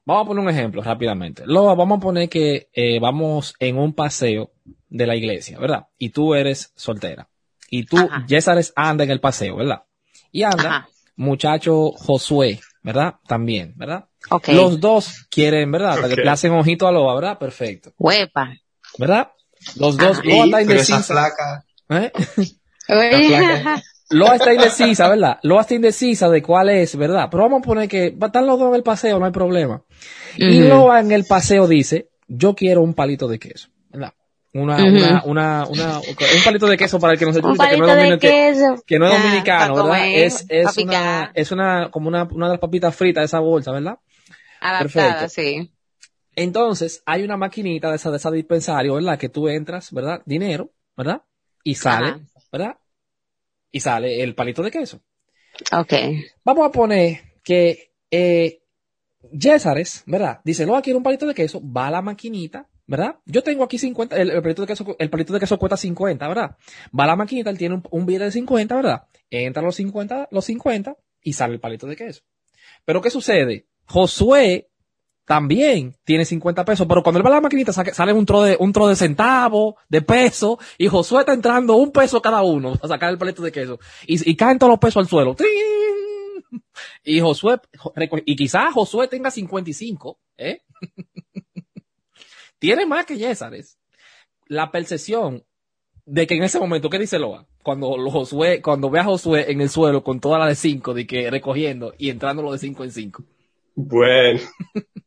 Vamos 0.06 0.24
a 0.24 0.28
poner 0.28 0.44
un 0.44 0.50
ejemplo 0.50 0.82
rápidamente. 0.82 1.44
Loa, 1.46 1.76
vamos 1.76 1.98
a 1.98 2.02
poner 2.02 2.28
que 2.30 2.70
eh, 2.74 3.00
vamos 3.00 3.54
en 3.60 3.78
un 3.78 3.94
paseo 3.94 4.52
de 4.90 5.06
la 5.08 5.16
iglesia, 5.16 5.60
¿verdad? 5.60 5.88
Y 5.98 6.10
tú 6.10 6.34
eres 6.34 6.74
soltera. 6.76 7.30
Y 7.70 7.86
tú, 7.86 7.98
Ajá. 7.98 8.26
Yesares 8.28 8.74
anda 8.76 9.04
en 9.04 9.12
el 9.12 9.20
paseo, 9.22 9.56
¿verdad? 9.58 9.84
Y 10.32 10.44
anda 10.44 10.70
Ajá. 10.70 10.90
muchacho 11.16 11.92
Josué, 11.92 12.60
¿verdad? 12.82 13.16
También, 13.28 13.74
¿verdad? 13.78 14.06
Los 14.48 14.80
dos 14.80 15.28
quieren, 15.30 15.72
¿verdad? 15.72 16.04
Ok. 16.04 16.18
Le 16.18 16.30
hacen 16.30 16.52
ojito 16.52 16.88
a 16.88 16.92
Loa, 16.92 17.16
¿verdad? 17.16 17.38
Perfecto. 17.38 17.94
Huepa. 17.98 18.54
¿Verdad? 18.98 19.32
Los 19.76 19.98
dos, 19.98 20.18
Ajá. 20.18 20.24
Loa 20.28 20.46
está 20.46 20.60
Sí, 20.60 20.66
pero 20.68 20.80
esa 20.82 20.96
indecisa. 20.96 21.14
flaca, 21.14 21.66
¿eh? 21.90 22.12
Oye, 22.90 23.28
placa. 23.28 23.84
Loa 24.12 24.36
está 24.36 24.54
indecisa, 24.54 25.08
¿verdad? 25.10 25.40
Loa 25.44 25.62
está 25.62 25.74
indecisa 25.76 26.30
de 26.30 26.42
cuál 26.42 26.70
es, 26.70 26.96
¿verdad? 26.96 27.28
Pero 27.32 27.44
vamos 27.44 27.60
a 27.60 27.66
poner 27.66 27.90
que 27.90 28.12
va- 28.12 28.28
están 28.28 28.46
los 28.46 28.60
dos 28.60 28.70
en 28.70 28.76
el 28.76 28.84
paseo, 28.84 29.20
no 29.20 29.26
hay 29.26 29.32
problema. 29.32 29.84
Y 30.38 30.60
Ujú. 30.60 30.70
Loa 30.70 31.00
en 31.00 31.12
el 31.12 31.26
paseo 31.26 31.68
dice, 31.68 32.10
yo 32.28 32.56
quiero 32.56 32.82
un 32.82 32.94
palito 32.94 33.28
de 33.28 33.40
queso. 33.40 33.70
En 33.94 34.04
Una, 34.54 34.84
una, 34.86 35.24
una, 35.24 35.66
una, 35.68 36.00
un 36.00 36.44
palito 36.44 36.68
de 36.68 36.78
queso 36.78 37.00
para 37.00 37.14
el 37.14 37.20
que 37.20 37.26
no 37.26 37.32
se 37.34 37.40
Un 37.40 37.46
escucha, 37.46 37.70
que 37.70 37.78
no 37.78 37.86
es 37.86 37.92
dominicano, 37.92 38.84
que, 38.86 39.00
no 39.00 39.06
es 39.06 39.12
Ah, 39.12 39.18
dominicano, 39.24 39.76
¿verdad? 39.76 40.10
Es, 40.14 40.46
es 40.50 40.78
una, 40.78 41.32
es 41.34 41.52
una, 41.52 41.90
como 41.92 42.08
una, 42.10 42.24
una 42.24 42.48
de 42.48 42.52
las 42.54 42.60
papitas 42.60 42.96
fritas 42.96 43.22
de 43.22 43.26
esa 43.26 43.40
bolsa, 43.40 43.72
¿verdad? 43.72 43.98
Adaptada, 44.62 45.28
Perfecto. 45.28 45.28
sí. 45.30 45.72
Entonces, 46.36 47.04
hay 47.06 47.24
una 47.24 47.38
maquinita 47.38 47.90
de 47.90 47.96
esa, 47.98 48.10
de 48.12 48.18
esa 48.18 48.32
dispensario, 48.32 48.96
¿verdad? 48.96 49.18
Que 49.20 49.30
tú 49.30 49.48
entras, 49.48 49.92
¿verdad? 49.92 50.22
Dinero, 50.26 50.72
¿verdad? 50.98 51.24
Y 51.64 51.76
sale, 51.76 52.08
Ajá. 52.08 52.20
¿verdad? 52.52 52.78
Y 53.72 53.80
sale 53.80 54.22
el 54.22 54.36
palito 54.36 54.62
de 54.64 54.72
queso. 54.72 55.02
Ok. 55.72 55.94
Vamos 56.44 56.68
a 56.68 56.72
poner 56.72 57.22
que, 57.44 57.94
eh, 58.10 58.62
¿verdad? 60.06 60.42
Dice, 60.44 60.66
no, 60.66 60.82
quiero 60.82 60.98
un 60.98 61.04
palito 61.04 61.26
de 61.26 61.34
queso, 61.34 61.62
va 61.64 61.88
a 61.88 61.92
la 61.92 62.02
maquinita, 62.02 62.68
¿verdad? 62.88 63.16
Yo 63.26 63.44
tengo 63.44 63.64
aquí 63.64 63.78
50, 63.78 64.16
el, 64.18 64.32
el 64.32 64.42
palito 64.42 64.64
de 64.64 64.68
queso, 64.68 64.96
el 64.98 65.10
palito 65.10 65.34
de 65.34 65.40
queso 65.40 65.58
cuesta 65.58 65.78
50, 65.78 66.28
¿verdad? 66.28 66.58
Va 66.98 67.04
a 67.06 67.08
la 67.08 67.16
maquinita, 67.16 67.50
él 67.50 67.58
tiene 67.58 67.76
un, 67.76 67.84
un 67.92 68.06
billete 68.06 68.26
de 68.26 68.32
50, 68.32 68.76
¿verdad? 68.76 69.04
Entra 69.30 69.62
los 69.62 69.76
50, 69.76 70.30
los 70.32 70.46
50 70.46 70.98
y 71.22 71.34
sale 71.34 71.54
el 71.54 71.60
palito 71.60 71.88
de 71.88 71.96
queso. 71.96 72.22
Pero 72.86 73.02
¿qué 73.02 73.10
sucede? 73.10 73.68
Josué 73.86 74.71
también 75.32 75.96
tiene 76.04 76.26
50 76.26 76.66
pesos, 76.66 76.86
pero 76.90 77.02
cuando 77.02 77.18
él 77.18 77.26
va 77.26 77.30
a 77.30 77.36
la 77.36 77.40
maquinita 77.40 77.72
sale 77.72 78.12
un 78.12 78.26
tro 78.26 78.42
de, 78.42 78.58
un 78.60 78.74
tro 78.74 78.90
de 78.90 78.98
centavo, 78.98 79.78
de 79.88 80.02
peso, 80.02 80.60
y 80.78 80.88
Josué 80.90 81.22
está 81.22 81.32
entrando 81.32 81.78
un 81.78 81.94
peso 81.94 82.22
cada 82.22 82.42
uno 82.42 82.78
a 82.84 82.86
sacar 82.90 83.10
el 83.12 83.18
palito 83.18 83.42
de 83.42 83.50
queso. 83.50 83.80
Y, 84.06 84.30
y 84.30 84.36
caen 84.36 84.60
todos 84.60 84.72
los 84.72 84.80
pesos 84.80 84.98
al 84.98 85.08
suelo. 85.08 85.34
¡Trin! 85.34 85.48
Y 87.06 87.22
Josué, 87.22 87.62
y 88.26 88.36
quizás 88.36 88.74
Josué 88.74 89.08
tenga 89.08 89.32
55, 89.32 90.20
¿eh? 90.36 90.64
Tiene 92.60 92.86
más 92.86 93.06
que 93.06 93.16
Césares. 93.16 93.80
La 94.48 94.70
percepción 94.70 95.46
de 96.06 96.28
que 96.28 96.36
en 96.36 96.44
ese 96.44 96.60
momento, 96.60 96.90
¿qué 96.90 97.00
dice 97.00 97.20
Loa? 97.20 97.48
Cuando 97.64 97.96
lo 97.96 98.12
Josué, 98.12 98.62
cuando 98.62 98.90
ve 98.90 99.00
a 99.00 99.06
Josué 99.06 99.50
en 99.50 99.62
el 99.62 99.70
suelo 99.70 100.04
con 100.04 100.20
toda 100.20 100.40
la 100.40 100.48
de 100.48 100.56
5, 100.56 100.94
de 100.94 101.08
que 101.08 101.32
recogiendo 101.32 101.94
y 101.98 102.10
entrando 102.10 102.44
lo 102.44 102.52
de 102.52 102.58
5 102.58 102.84
en 102.84 102.92
5. 102.92 103.24
Bueno, 103.76 104.42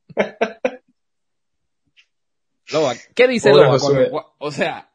Loa, 2.73 2.95
¿qué 3.15 3.29
dice? 3.29 3.53
Josué. 3.53 4.11
Cuando- 4.11 4.35
o 4.39 4.51
sea, 4.51 4.91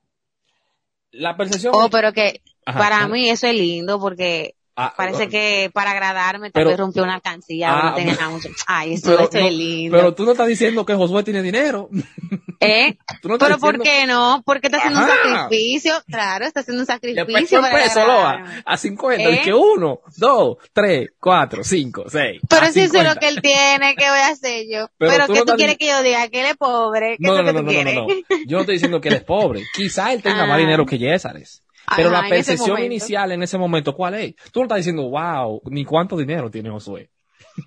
la 1.12 1.38
percepción. 1.38 1.74
Oh, 1.76 1.90
pero 1.90 2.14
que 2.14 2.42
Ajá, 2.66 2.80
para 2.80 3.08
mí 3.08 3.30
eso 3.30 3.48
es 3.48 3.56
lindo 3.56 4.00
porque 4.00 4.56
Ah, 4.82 4.94
parece 4.96 5.26
no, 5.26 5.32
que 5.32 5.70
para 5.74 5.92
agradarme 5.92 6.52
Pero- 6.52 6.70
vez 6.70 6.80
rompió 6.80 7.04
una 7.04 7.16
alcancía 7.16 7.72
Ah, 7.72 7.90
no 7.90 7.96
tenía 7.96 8.14
nada 8.16 8.30
mucho. 8.30 8.50
Ay, 8.68 8.94
eso, 8.94 9.08
pero, 9.08 9.30
no, 9.32 9.48
es 9.48 9.54
lindo. 9.54 9.98
pero 9.98 10.14
tú 10.16 10.24
no 10.26 10.32
estás 10.32 10.48
diciendo 10.48 10.86
que 10.86 10.94
Josué 10.96 11.24
tiene 11.24 11.42
dinero. 11.42 11.90
¿Eh? 12.62 12.98
Tú 13.22 13.30
no 13.30 13.38
Pero 13.38 13.58
¿por 13.58 13.78
diciendo- 13.80 13.84
qué 13.84 14.06
no? 14.06 14.44
Porque 14.46 14.68
está 14.68 14.80
haciendo 14.80 15.00
Ajá. 15.00 15.08
un 15.26 15.34
sacrificio. 15.34 15.94
Claro, 16.12 16.46
está 16.46 16.60
haciendo 16.60 16.82
un 16.82 16.86
sacrificio 16.88 17.62
para 17.62 17.84
peso, 17.84 18.06
Loa, 18.06 18.44
a 18.66 18.78
50. 18.78 19.24
¿Eh? 19.30 19.42
Que 19.44 19.54
uno, 19.54 20.02
dos, 20.18 20.58
tres, 20.74 21.10
cuatro, 21.20 21.64
cinco, 21.64 22.04
seis. 22.10 22.42
Pero 22.50 22.66
si 22.72 22.82
eso 22.82 22.98
es 22.98 23.04
lo 23.04 23.14
50. 23.14 23.20
que 23.20 23.28
él 23.30 23.42
tiene, 23.42 23.96
¿qué 23.96 24.10
voy 24.10 24.20
a 24.20 24.28
hacer 24.30 24.66
yo? 24.70 24.90
Pero 24.98 25.12
Pero, 25.12 25.28
tú 25.28 25.34
no 25.36 25.46
tú 25.46 25.54
quieres 25.56 25.78
que 25.78 25.88
yo 25.88 26.04
diga 26.04 26.28
que 26.28 26.42
él 26.42 26.48
es 26.48 26.58
pobre. 26.58 27.18
¿Qué 27.18 27.26
No, 27.28 27.38
es 27.40 27.46
no, 27.46 27.52
lo 27.52 27.54
no, 27.54 27.60
que 27.60 27.64
tú 27.66 27.72
quieres? 27.72 28.46
Yo 28.48 28.58
no 28.58 28.60
estoy 28.62 28.76
diciendo 28.76 29.00
que 29.00 29.08
él 29.10 29.16
es 29.16 29.24
pobre. 29.24 29.64
Quizá 29.74 30.12
él 30.12 30.22
tenga 30.22 30.46
más 30.46 30.56
Ah. 30.56 30.60
dinero 30.60 30.86
que 30.86 30.98
Césares. 31.00 31.64
Pero 31.96 32.10
Ajá, 32.10 32.22
la 32.24 32.30
percepción 32.30 32.78
inicial 32.84 33.32
en 33.32 33.44
ese 33.44 33.58
momento, 33.58 33.96
¿cuál 33.96 34.14
es? 34.16 34.36
Tú 34.52 34.60
no 34.60 34.66
estás 34.66 34.78
diciendo, 34.78 35.10
wow, 35.10 35.62
ni 35.66 35.86
cuánto 35.86 36.16
dinero 36.18 36.50
tiene 36.52 36.70
Josué. 36.70 37.10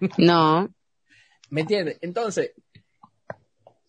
No. 0.18 0.68
¿Me 1.50 1.62
entiendes? 1.62 1.98
Entonces, 2.00 2.52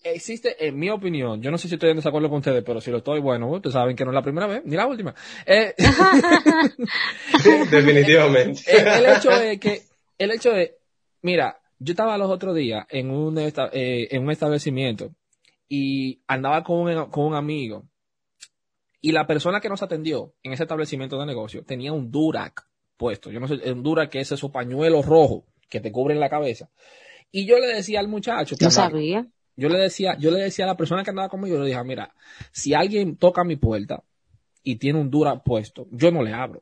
existe, 0.03 0.65
en 0.67 0.77
mi 0.77 0.89
opinión, 0.89 1.41
yo 1.41 1.49
no 1.49 1.57
sé 1.57 1.67
si 1.69 1.75
estoy 1.75 1.91
en 1.91 1.95
desacuerdo 1.97 2.29
con 2.29 2.39
ustedes, 2.39 2.63
pero 2.65 2.81
si 2.81 2.91
lo 2.91 2.97
estoy, 2.97 3.21
bueno, 3.21 3.47
ustedes 3.49 3.73
saben 3.73 3.95
que 3.95 4.03
no 4.03 4.11
es 4.11 4.15
la 4.15 4.21
primera 4.21 4.47
vez, 4.47 4.61
ni 4.65 4.75
la 4.75 4.85
última. 4.87 5.13
Eh, 5.45 5.73
definitivamente. 7.71 8.61
el, 8.67 8.87
el 8.87 9.05
hecho 9.15 9.31
es 9.31 9.59
que, 9.59 9.81
el 10.17 10.31
hecho 10.31 10.51
es, 10.55 10.71
mira, 11.21 11.57
yo 11.79 11.91
estaba 11.93 12.17
los 12.17 12.29
otros 12.29 12.55
días 12.55 12.85
en 12.89 13.11
un, 13.11 13.37
esta- 13.37 13.69
eh, 13.71 14.07
en 14.11 14.23
un 14.23 14.31
establecimiento 14.31 15.11
y 15.69 16.21
andaba 16.27 16.63
con 16.63 16.79
un, 16.79 17.05
con 17.09 17.25
un 17.25 17.35
amigo 17.35 17.83
y 19.05 19.11
la 19.11 19.27
persona 19.27 19.59
que 19.59 19.67
nos 19.67 19.83
atendió 19.83 20.33
en 20.43 20.53
ese 20.53 20.63
establecimiento 20.63 21.19
de 21.19 21.25
negocio 21.25 21.63
tenía 21.65 21.91
un 21.91 22.09
Durac 22.09 22.65
puesto. 22.95 23.29
Yo 23.31 23.39
no 23.41 23.49
sé, 23.49 23.55
un 23.71 23.83
Durac 23.83 24.09
que 24.09 24.21
es 24.21 24.31
esos 24.31 24.49
pañuelos 24.49 25.05
rojos 25.05 25.43
que 25.69 25.81
te 25.81 25.91
cubren 25.91 26.21
la 26.21 26.29
cabeza. 26.29 26.69
Y 27.29 27.45
yo 27.45 27.59
le 27.59 27.67
decía 27.67 27.99
al 27.99 28.07
muchacho 28.07 28.55
que 28.55 28.63
No 28.63 28.69
andaba- 28.69 28.89
sabía. 28.91 29.27
yo 29.57 29.67
le 29.67 29.77
decía, 29.77 30.15
yo 30.17 30.31
le 30.31 30.39
decía 30.39 30.63
a 30.63 30.69
la 30.69 30.77
persona 30.77 31.03
que 31.03 31.09
andaba 31.09 31.27
conmigo, 31.27 31.57
yo 31.57 31.63
le 31.63 31.69
dije, 31.69 31.83
mira, 31.83 32.15
si 32.53 32.73
alguien 32.73 33.17
toca 33.17 33.43
mi 33.43 33.57
puerta 33.57 34.03
y 34.63 34.77
tiene 34.77 34.99
un 35.01 35.09
Durac 35.11 35.43
puesto, 35.43 35.85
yo 35.91 36.09
no 36.11 36.23
le 36.23 36.31
abro. 36.33 36.61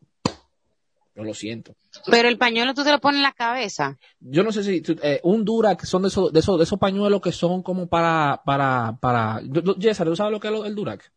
Yo 1.13 1.23
lo 1.25 1.33
siento. 1.33 1.75
Pero 2.09 2.29
el 2.29 2.37
pañuelo 2.37 2.73
tú 2.73 2.83
te 2.85 2.91
lo 2.91 2.99
pones 3.01 3.17
en 3.17 3.23
la 3.23 3.33
cabeza. 3.33 3.99
Yo 4.21 4.43
no 4.43 4.51
sé 4.53 4.63
si 4.63 4.81
eh, 5.03 5.19
un 5.23 5.43
Durac 5.43 5.83
son 5.83 6.01
de 6.03 6.07
esos, 6.07 6.31
de 6.31 6.39
esos, 6.39 6.57
de 6.57 6.63
esos 6.63 6.79
pañuelos 6.79 7.21
que 7.21 7.33
son 7.33 7.61
como 7.61 7.87
para, 7.87 8.41
para, 8.45 8.97
para. 9.01 9.41
César, 9.79 10.07
¿tú 10.07 10.15
sabes 10.15 10.31
lo 10.31 10.39
que 10.39 10.47
es 10.47 10.53
el 10.65 10.73
Durac? 10.73 11.11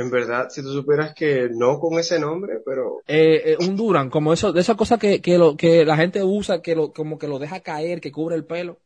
En 0.00 0.10
verdad, 0.10 0.48
si 0.50 0.62
tú 0.62 0.72
supieras 0.72 1.14
que 1.14 1.48
no 1.50 1.78
con 1.78 1.98
ese 1.98 2.18
nombre, 2.18 2.60
pero 2.64 3.00
Eh, 3.06 3.52
eh, 3.52 3.56
un 3.60 3.76
Duran, 3.76 4.10
como 4.10 4.32
eso, 4.32 4.52
de 4.52 4.60
esas 4.60 4.76
cosas 4.76 4.98
que, 4.98 5.20
que, 5.20 5.38
lo, 5.38 5.56
que 5.56 5.84
la 5.84 5.96
gente 5.96 6.22
usa, 6.22 6.62
que 6.62 6.74
lo, 6.74 6.92
como 6.92 7.18
que 7.18 7.28
lo 7.28 7.38
deja 7.38 7.60
caer, 7.60 8.00
que 8.00 8.12
cubre 8.12 8.36
el 8.36 8.44
pelo. 8.44 8.78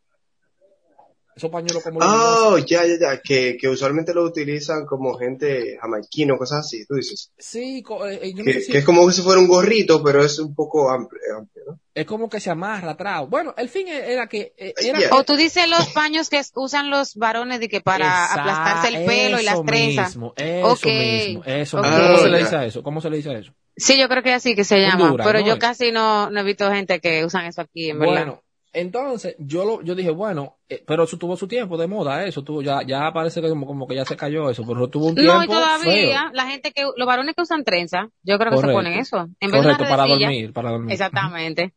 Esos 1.36 1.50
pañuelos 1.50 1.82
como. 1.82 1.98
Oh, 2.00 2.58
ya, 2.58 2.84
ya, 2.86 2.94
ya, 3.00 3.20
que, 3.20 3.56
que 3.60 3.68
usualmente 3.68 4.14
lo 4.14 4.22
utilizan 4.24 4.86
como 4.86 5.14
gente 5.18 5.76
jamaiquino, 5.80 6.36
cosas 6.38 6.60
así, 6.60 6.86
tú 6.86 6.94
dices. 6.94 7.32
Sí, 7.36 7.82
co- 7.82 8.06
eh, 8.06 8.20
eh, 8.22 8.32
yo 8.32 8.38
no 8.38 8.44
Que, 8.44 8.52
sé 8.54 8.60
si- 8.60 8.72
que 8.72 8.78
es 8.78 8.84
como 8.84 9.10
si 9.10 9.22
fuera 9.22 9.40
un 9.40 9.48
gorrito, 9.48 10.02
pero 10.02 10.22
es 10.24 10.38
un 10.38 10.54
poco 10.54 10.90
amplio, 10.90 11.20
amplio, 11.38 11.64
¿no? 11.66 11.80
es 11.92 12.06
como 12.06 12.28
que 12.28 12.38
se 12.40 12.50
amarra 12.50 12.92
atrás. 12.92 13.24
Bueno, 13.28 13.54
el 13.56 13.68
fin 13.68 13.86
era 13.88 14.26
que, 14.28 14.52
eh, 14.56 14.74
era 14.80 14.98
Yeah. 14.98 15.10
O 15.12 15.24
tú 15.24 15.36
dices 15.36 15.68
los 15.68 15.88
paños 15.90 16.28
que 16.28 16.40
usan 16.56 16.90
los 16.90 17.14
varones 17.16 17.58
de 17.60 17.68
que 17.68 17.80
para 17.80 18.06
Esa- 18.06 18.34
aplastarse 18.34 18.88
el 18.96 19.04
pelo 19.04 19.40
y 19.40 19.44
las 19.44 19.64
trenzas. 19.64 20.08
Mismo, 20.16 20.34
eso 20.36 20.68
Ok, 20.72 20.84
mismo, 20.86 21.42
eso 21.44 21.78
ok. 21.78 21.84
mismo. 21.86 22.06
¿Cómo 22.06 22.18
se 22.18 22.28
le 22.28 22.36
Ah, 22.36 22.40
dice 22.40 22.56
a 22.56 22.64
eso? 22.66 22.82
¿Cómo 22.82 23.00
se 23.00 23.10
le 23.10 23.16
dice 23.16 23.30
a 23.30 23.38
eso? 23.38 23.52
Sí, 23.76 23.98
yo 23.98 24.08
creo 24.08 24.22
que 24.22 24.32
así 24.32 24.54
que 24.54 24.62
se 24.64 24.80
llama. 24.80 25.14
Pero 25.16 25.40
¿no? 25.40 25.46
yo 25.46 25.58
casi 25.58 25.90
no, 25.90 26.30
no 26.30 26.40
he 26.40 26.44
visto 26.44 26.70
gente 26.70 27.00
que 27.00 27.24
usan 27.24 27.46
eso 27.46 27.60
aquí, 27.62 27.90
en 27.90 27.98
verdad. 27.98 28.14
Bueno, 28.14 28.42
entonces 28.74 29.36
yo 29.38 29.64
lo, 29.64 29.82
yo 29.82 29.94
dije, 29.94 30.10
bueno, 30.10 30.58
eh, 30.68 30.82
pero 30.86 31.04
eso 31.04 31.16
tuvo 31.16 31.36
su 31.36 31.48
tiempo 31.48 31.76
de 31.78 31.86
moda, 31.86 32.24
eso 32.24 32.42
tuvo, 32.42 32.60
ya, 32.60 32.82
ya 32.86 33.10
parece 33.12 33.40
que 33.40 33.48
como, 33.48 33.66
como 33.66 33.86
que 33.86 33.94
ya 33.94 34.04
se 34.04 34.16
cayó 34.16 34.50
eso, 34.50 34.64
pero 34.66 34.88
tuvo 34.88 35.06
un 35.06 35.14
tiempo 35.14 35.32
No, 35.34 35.44
y 35.44 35.46
todavía, 35.46 36.20
feo. 36.20 36.30
la 36.32 36.46
gente 36.46 36.72
que, 36.72 36.82
los 36.96 37.06
varones 37.06 37.34
que 37.34 37.42
usan 37.42 37.64
trenza, 37.64 38.08
yo 38.22 38.38
creo 38.38 38.50
que 38.50 38.56
Correcto. 38.56 38.68
se 38.68 38.72
ponen 38.72 38.98
eso. 38.98 39.28
En 39.40 39.50
vez 39.50 39.62
Correcto, 39.62 39.84
de 39.84 39.90
para 39.90 40.06
dormir, 40.06 40.52
para 40.52 40.70
dormir. 40.70 40.92
Exactamente. 40.92 41.72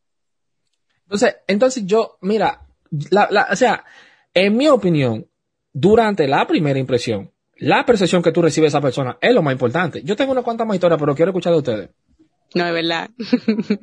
Entonces, 1.03 1.37
entonces 1.47 1.85
yo, 1.85 2.17
mira, 2.21 2.61
la, 3.11 3.27
la, 3.31 3.47
o 3.51 3.55
sea, 3.55 3.85
en 4.33 4.57
mi 4.57 4.67
opinión, 4.67 5.25
durante 5.71 6.27
la 6.27 6.45
primera 6.47 6.79
impresión, 6.79 7.31
la 7.59 7.85
percepción 7.85 8.21
que 8.21 8.31
tú 8.31 8.41
recibes 8.41 8.71
de 8.71 8.77
esa 8.77 8.81
persona 8.81 9.17
es 9.21 9.33
lo 9.33 9.41
más 9.41 9.53
importante. 9.53 10.03
Yo 10.03 10.15
tengo 10.15 10.31
unas 10.31 10.43
cuantas 10.43 10.67
más 10.67 10.75
historias, 10.75 10.99
pero 10.99 11.15
quiero 11.15 11.31
escuchar 11.31 11.53
de 11.53 11.57
ustedes. 11.59 11.89
No, 12.57 12.67
es 12.67 12.73
verdad. 12.73 13.09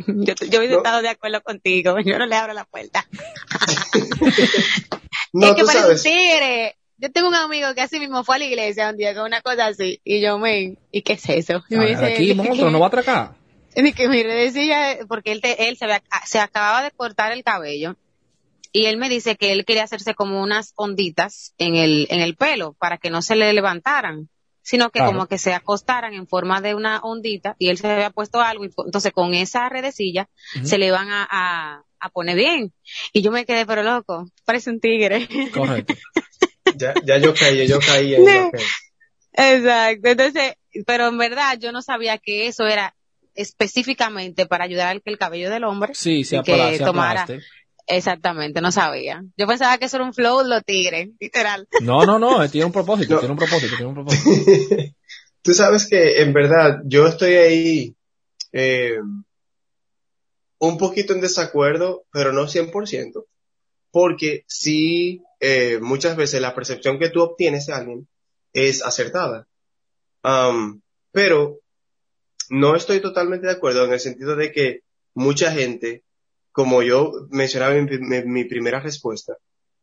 yo, 0.07 0.35
yo 0.51 0.59
hubiese 0.59 0.73
No. 0.73 0.77
estado 0.79 1.03
de 1.03 1.09
acuerdo 1.09 1.41
contigo. 1.43 1.99
Yo 2.05 2.19
no 2.19 2.27
le 2.27 2.37
abro 2.37 2.53
la 2.55 2.65
puerta. 2.65 3.07
No, 5.33 5.49
es 5.49 5.55
que 5.55 5.61
tú 5.63 5.67
parece 5.67 5.85
un 5.91 5.99
sabes. 5.99 6.03
tigre. 6.05 6.77
Yo 6.97 7.11
tengo 7.11 7.29
un 7.29 7.35
amigo 7.35 7.75
que 7.75 7.81
así 7.81 7.99
mismo 7.99 8.23
fue 8.23 8.37
a 8.37 8.39
la 8.39 8.45
iglesia 8.45 8.91
un 8.91 8.97
día 8.97 9.15
con 9.15 9.25
una 9.25 9.41
cosa 9.43 9.67
así. 9.67 10.01
Y 10.05 10.21
yo, 10.21 10.39
men, 10.39 10.79
¿y 10.93 11.03
qué 11.03 11.15
es 11.15 11.29
eso? 11.29 11.65
Y 11.69 11.75
me 11.77 11.87
ver, 11.87 11.99
dice, 11.99 12.13
aquí, 12.15 12.35
monstruo, 12.35 12.71
no 12.71 12.79
va 12.79 12.87
a 12.87 12.89
atracar. 12.89 13.35
Ni 13.77 13.93
que 13.93 14.09
mi 14.09 14.23
decía, 14.23 14.99
porque 15.09 15.33
él, 15.33 15.41
te- 15.41 15.69
él 15.69 15.77
se, 15.77 15.87
había- 15.87 16.03
se 16.25 16.39
acababa 16.39 16.83
de 16.85 16.93
cortar 16.93 17.33
el 17.33 17.43
cabello 17.43 17.97
y 18.71 18.87
él 18.87 18.97
me 18.97 19.09
dice 19.09 19.35
que 19.37 19.51
él 19.51 19.65
quería 19.65 19.83
hacerse 19.83 20.15
como 20.15 20.41
unas 20.41 20.73
onditas 20.77 21.53
en 21.59 21.75
el, 21.75 22.07
en 22.11 22.21
el 22.21 22.37
pelo 22.37 22.75
para 22.79 22.99
que 22.99 23.11
no 23.11 23.21
se 23.21 23.35
le 23.35 23.53
levantaran, 23.53 24.29
sino 24.65 24.91
que 24.91 24.99
Claro. 24.99 25.13
como 25.13 25.27
que 25.27 25.39
se 25.39 25.53
acostaran 25.55 26.15
en 26.15 26.27
forma 26.27 26.61
de 26.61 26.75
una 26.75 26.99
ondita 27.03 27.55
y 27.61 27.69
él 27.69 27.79
se 27.79 27.87
había 27.93 28.11
puesto 28.11 28.41
algo 28.41 28.65
y 28.65 28.71
entonces 28.87 29.13
con 29.13 29.35
esa 29.35 29.69
redecilla 29.69 30.29
se 30.65 30.79
le 30.79 30.87
iban 30.87 31.09
a, 31.11 31.29
a, 31.31 31.83
a 32.01 32.09
poner 32.09 32.35
bien. 32.37 32.73
Y 33.13 33.23
yo 33.23 33.31
me 33.31 33.45
quedé, 33.45 33.67
pero 33.67 33.83
loco, 33.83 34.27
parece 34.45 34.71
un 34.71 34.81
tigre. 34.81 35.29
Correcto. 35.53 35.95
Ya, 36.77 36.93
ya 37.05 37.19
yo 37.19 37.33
caí, 37.35 37.69
yo 37.69 37.79
caí 37.79 38.15
Exacto. 39.35 40.09
Entonces, 40.09 40.55
pero 40.87 41.09
en 41.09 41.19
verdad 41.19 41.57
yo 41.59 41.71
no 41.71 41.83
sabía 41.83 42.19
que 42.19 42.47
eso 42.49 42.67
era 42.67 42.97
específicamente 43.35 44.47
para 44.47 44.65
ayudar 44.65 44.89
al 44.89 45.03
que 45.03 45.11
el 45.11 45.19
cabello 45.19 45.51
del 45.51 45.65
hombre 45.65 45.95
Sí, 45.95 46.25
se, 46.25 46.43
que 46.43 46.79
tomara- 46.79 47.23
aplaste. 47.23 47.41
Exactamente, 47.87 48.61
no 48.61 48.73
sabía. 48.73 49.23
Yo 49.37 49.47
pensaba 49.47 49.77
que 49.79 49.87
eso 49.87 49.97
era 49.97 50.07
un 50.07 50.15
flow 50.15 50.43
de 50.43 50.49
los 50.49 50.65
tigres, 50.65 51.11
literal. 51.21 51.69
No, 51.83 52.07
no, 52.07 52.19
no, 52.19 52.49
tiene 52.49 52.65
un 52.67 52.73
propósito, 52.73 53.15
No. 53.15 53.21
tiene 53.21 53.33
un 53.33 53.39
propósito, 53.39 53.77
tiene 53.77 53.87
un 53.87 53.95
propósito. 53.95 54.31
Tú 55.43 55.53
sabes 55.53 55.87
que 55.87 56.23
en 56.23 56.33
verdad 56.33 56.81
yo 56.87 57.07
estoy 57.07 57.35
ahí 57.35 57.97
eh, 58.53 58.99
un 60.59 60.79
poquito 60.79 61.13
en 61.13 61.21
desacuerdo, 61.21 62.07
pero 62.11 62.33
no 62.33 62.47
100%, 62.47 63.27
porque 63.91 64.45
sí, 64.47 65.23
eh, 65.41 65.79
muchas 65.83 66.17
veces 66.17 66.41
la 66.41 66.55
percepción 66.55 66.99
que 66.99 67.11
tú 67.11 67.21
obtienes 67.21 67.67
de 67.67 67.75
alguien 67.75 68.09
es 68.55 68.83
acertada. 68.83 69.47
Um, 70.23 70.81
pero 71.13 71.61
no 72.49 72.75
estoy 72.75 73.01
totalmente 73.01 73.47
de 73.47 73.53
acuerdo 73.53 73.85
en 73.85 73.93
el 73.93 74.01
sentido 74.01 74.37
de 74.37 74.53
que 74.53 74.81
mucha 75.13 75.53
gente, 75.53 76.03
como 76.55 76.85
yo 76.85 77.27
mencionaba 77.31 77.75
en 77.75 78.33
mi, 78.33 78.45
primera 78.45 78.79
respuesta, 78.79 79.37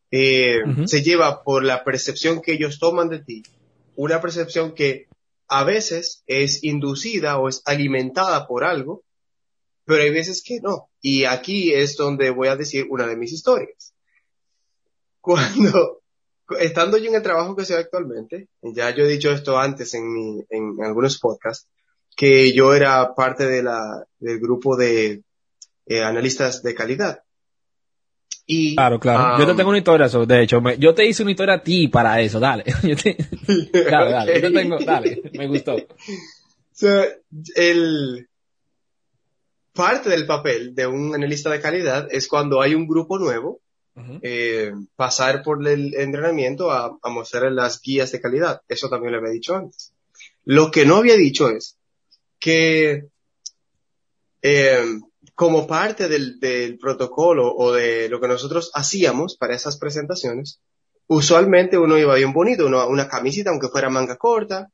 eh, 0.09 0.61
se 0.85 1.03
lleva 1.03 1.43
por 1.43 1.65
la 1.65 1.83
percepción 1.83 2.41
que 2.41 2.53
ellos 2.53 2.79
toman 2.79 3.09
de 3.09 3.19
ti, 3.19 3.43
una 3.97 4.21
percepción 4.21 4.73
que 4.73 5.09
a 5.49 5.65
veces 5.65 6.23
es 6.27 6.63
inducida 6.63 7.37
o 7.39 7.49
es 7.49 7.61
alimentada 7.65 8.47
por 8.47 8.63
algo, 8.63 9.03
pero 9.83 10.03
hay 10.03 10.11
veces 10.11 10.41
que 10.41 10.61
no. 10.61 10.89
Y 11.01 11.25
aquí 11.25 11.73
es 11.73 11.97
donde 11.97 12.29
voy 12.29 12.47
a 12.47 12.55
decir 12.55 12.87
una 12.89 13.05
de 13.05 13.17
mis 13.17 13.33
historias. 13.33 13.93
Cuando, 15.19 16.01
estando 16.57 16.97
yo 16.97 17.09
en 17.09 17.15
el 17.15 17.21
trabajo 17.21 17.53
que 17.53 17.63
estoy 17.63 17.79
actualmente, 17.79 18.47
ya 18.61 18.95
yo 18.95 19.03
he 19.03 19.09
dicho 19.09 19.29
esto 19.29 19.59
antes 19.59 19.93
en, 19.93 20.13
mi, 20.13 20.41
en 20.49 20.77
algunos 20.81 21.19
podcasts, 21.19 21.67
que 22.15 22.53
yo 22.53 22.73
era 22.73 23.13
parte 23.13 23.45
de 23.45 23.61
la, 23.61 24.05
del 24.19 24.39
grupo 24.39 24.77
de 24.77 25.21
eh, 25.91 26.03
analistas 26.03 26.63
de 26.63 26.73
calidad. 26.73 27.21
Y, 28.45 28.75
claro, 28.75 28.97
claro. 28.97 29.39
yo 29.39 29.45
te 29.45 29.55
tengo 29.55 29.69
una 29.69 29.79
historia, 29.79 30.07
de 30.07 30.43
hecho, 30.43 30.61
yo 30.77 30.93
te 30.93 31.05
hice 31.05 31.23
una 31.23 31.31
historia 31.31 31.55
a 31.55 31.63
ti 31.63 31.89
para 31.89 32.21
eso, 32.21 32.39
dale. 32.39 32.63
dale, 33.73 34.11
dale, 34.11 34.35
yo 34.35 34.41
te 34.41 34.51
tengo, 34.51 34.79
dale, 34.79 35.21
me 35.33 35.47
gustó. 35.47 35.75
el, 37.55 38.29
parte 39.73 40.09
del 40.09 40.25
papel 40.25 40.73
de 40.73 40.87
un 40.87 41.13
analista 41.13 41.49
de 41.49 41.59
calidad 41.59 42.07
es 42.09 42.29
cuando 42.29 42.61
hay 42.61 42.73
un 42.73 42.87
grupo 42.87 43.19
nuevo, 43.19 43.59
eh, 44.21 44.71
pasar 44.95 45.43
por 45.43 45.67
el 45.67 45.93
entrenamiento 45.95 46.71
a, 46.71 46.97
a 47.01 47.09
mostrar 47.09 47.51
las 47.51 47.81
guías 47.81 48.13
de 48.13 48.21
calidad. 48.21 48.61
Eso 48.69 48.89
también 48.89 49.11
lo 49.11 49.19
había 49.19 49.33
dicho 49.33 49.55
antes. 49.55 49.93
Lo 50.45 50.71
que 50.71 50.85
no 50.85 50.95
había 50.95 51.15
dicho 51.15 51.49
es 51.49 51.77
que 52.39 53.11
eh, 54.41 54.99
como 55.41 55.65
parte 55.65 56.07
del, 56.07 56.39
del, 56.39 56.77
protocolo 56.77 57.51
o 57.51 57.73
de 57.73 58.07
lo 58.09 58.21
que 58.21 58.27
nosotros 58.27 58.69
hacíamos 58.75 59.37
para 59.37 59.55
esas 59.55 59.79
presentaciones, 59.79 60.61
usualmente 61.07 61.79
uno 61.79 61.97
iba 61.97 62.13
bien 62.13 62.31
bonito, 62.31 62.67
uno, 62.67 62.87
una 62.87 63.07
camisita, 63.07 63.49
aunque 63.49 63.69
fuera 63.69 63.89
manga 63.89 64.17
corta, 64.17 64.69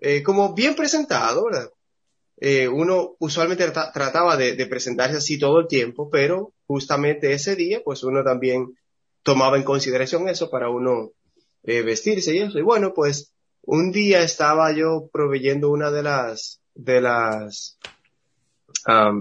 eh, 0.00 0.22
como 0.22 0.54
bien 0.54 0.74
presentado, 0.74 1.44
¿verdad? 1.44 1.68
Eh, 2.38 2.66
uno 2.66 3.16
usualmente 3.18 3.70
trataba 3.70 4.38
de, 4.38 4.56
de, 4.56 4.66
presentarse 4.66 5.18
así 5.18 5.38
todo 5.38 5.60
el 5.60 5.66
tiempo, 5.66 6.08
pero 6.08 6.54
justamente 6.66 7.34
ese 7.34 7.54
día, 7.54 7.82
pues 7.84 8.02
uno 8.02 8.24
también 8.24 8.74
tomaba 9.22 9.58
en 9.58 9.64
consideración 9.64 10.30
eso 10.30 10.48
para 10.48 10.70
uno 10.70 11.10
eh, 11.62 11.82
vestirse 11.82 12.34
y 12.34 12.38
eso. 12.38 12.58
Y 12.58 12.62
bueno, 12.62 12.94
pues 12.94 13.34
un 13.60 13.92
día 13.92 14.22
estaba 14.22 14.72
yo 14.72 15.10
proveyendo 15.12 15.68
una 15.68 15.90
de 15.90 16.02
las 16.02 16.62
de 16.74 17.02
las 17.02 17.78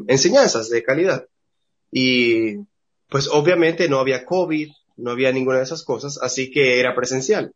enseñanzas 0.07 0.69
de 0.69 0.83
calidad. 0.83 1.27
Y 1.91 2.57
pues 3.09 3.27
obviamente 3.31 3.89
no 3.89 3.99
había 3.99 4.25
COVID, 4.25 4.71
no 4.97 5.11
había 5.11 5.31
ninguna 5.31 5.57
de 5.57 5.63
esas 5.63 5.83
cosas, 5.83 6.19
así 6.21 6.51
que 6.51 6.79
era 6.79 6.95
presencial. 6.95 7.53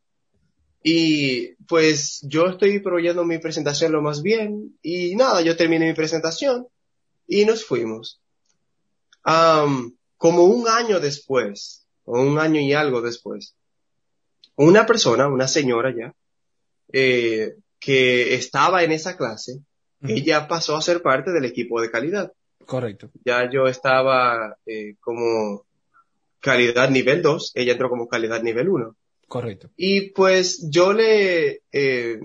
Y 0.82 1.56
pues 1.66 2.22
yo 2.24 2.48
estoy 2.48 2.80
proveyendo 2.80 3.26
mi 3.26 3.38
presentación 3.38 3.92
lo 3.92 4.02
más 4.02 4.22
bien 4.22 4.78
y 4.82 5.16
nada, 5.16 5.42
yo 5.42 5.58
terminé 5.58 5.88
mi 5.88 5.94
presentación 5.94 6.68
y 7.28 7.46
nos 7.46 7.66
fuimos. 7.66 8.22
como 10.18 10.44
un 10.44 10.68
año 10.68 11.00
después, 11.00 11.86
o 12.06 12.22
un 12.22 12.40
año 12.40 12.60
y 12.60 12.74
algo 12.74 13.02
después, 13.02 13.56
una 14.56 14.86
persona, 14.86 15.28
una 15.28 15.48
señora 15.48 15.94
ya, 15.96 16.14
eh, 16.92 17.56
que 17.80 18.34
estaba 18.34 18.84
en 18.84 18.92
esa 18.92 19.16
clase, 19.16 19.62
ella 20.02 20.48
pasó 20.48 20.76
a 20.76 20.82
ser 20.82 21.02
parte 21.02 21.32
del 21.32 21.46
equipo 21.46 21.82
de 21.82 21.92
calidad. 21.92 22.32
Correcto. 22.66 23.10
Ya 23.26 23.50
yo 23.52 23.66
estaba 23.66 24.58
eh, 24.66 24.96
como 25.00 25.66
calidad 26.40 26.90
nivel 26.90 27.22
2, 27.22 27.54
ella 27.56 27.74
entró 27.74 27.90
como 27.90 28.08
calidad 28.08 28.42
nivel 28.42 28.70
1. 28.70 28.96
Correcto. 29.28 29.70
Y 29.76 30.12
pues 30.12 30.70
yo 30.70 30.94
le, 30.94 31.62
eh, 31.72 32.20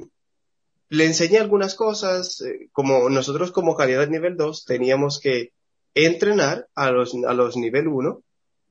le 0.88 1.06
enseñé 1.06 1.38
algunas 1.38 1.74
cosas, 1.74 2.40
eh, 2.42 2.68
como 2.72 3.08
nosotros 3.10 3.52
como 3.52 3.74
calidad 3.74 4.08
nivel 4.08 4.36
2 4.36 4.64
teníamos 4.64 5.20
que 5.20 5.52
entrenar 5.94 6.68
a 6.74 6.90
los, 6.90 7.14
a 7.26 7.34
los 7.34 7.56
nivel 7.56 7.88
1 7.88 8.22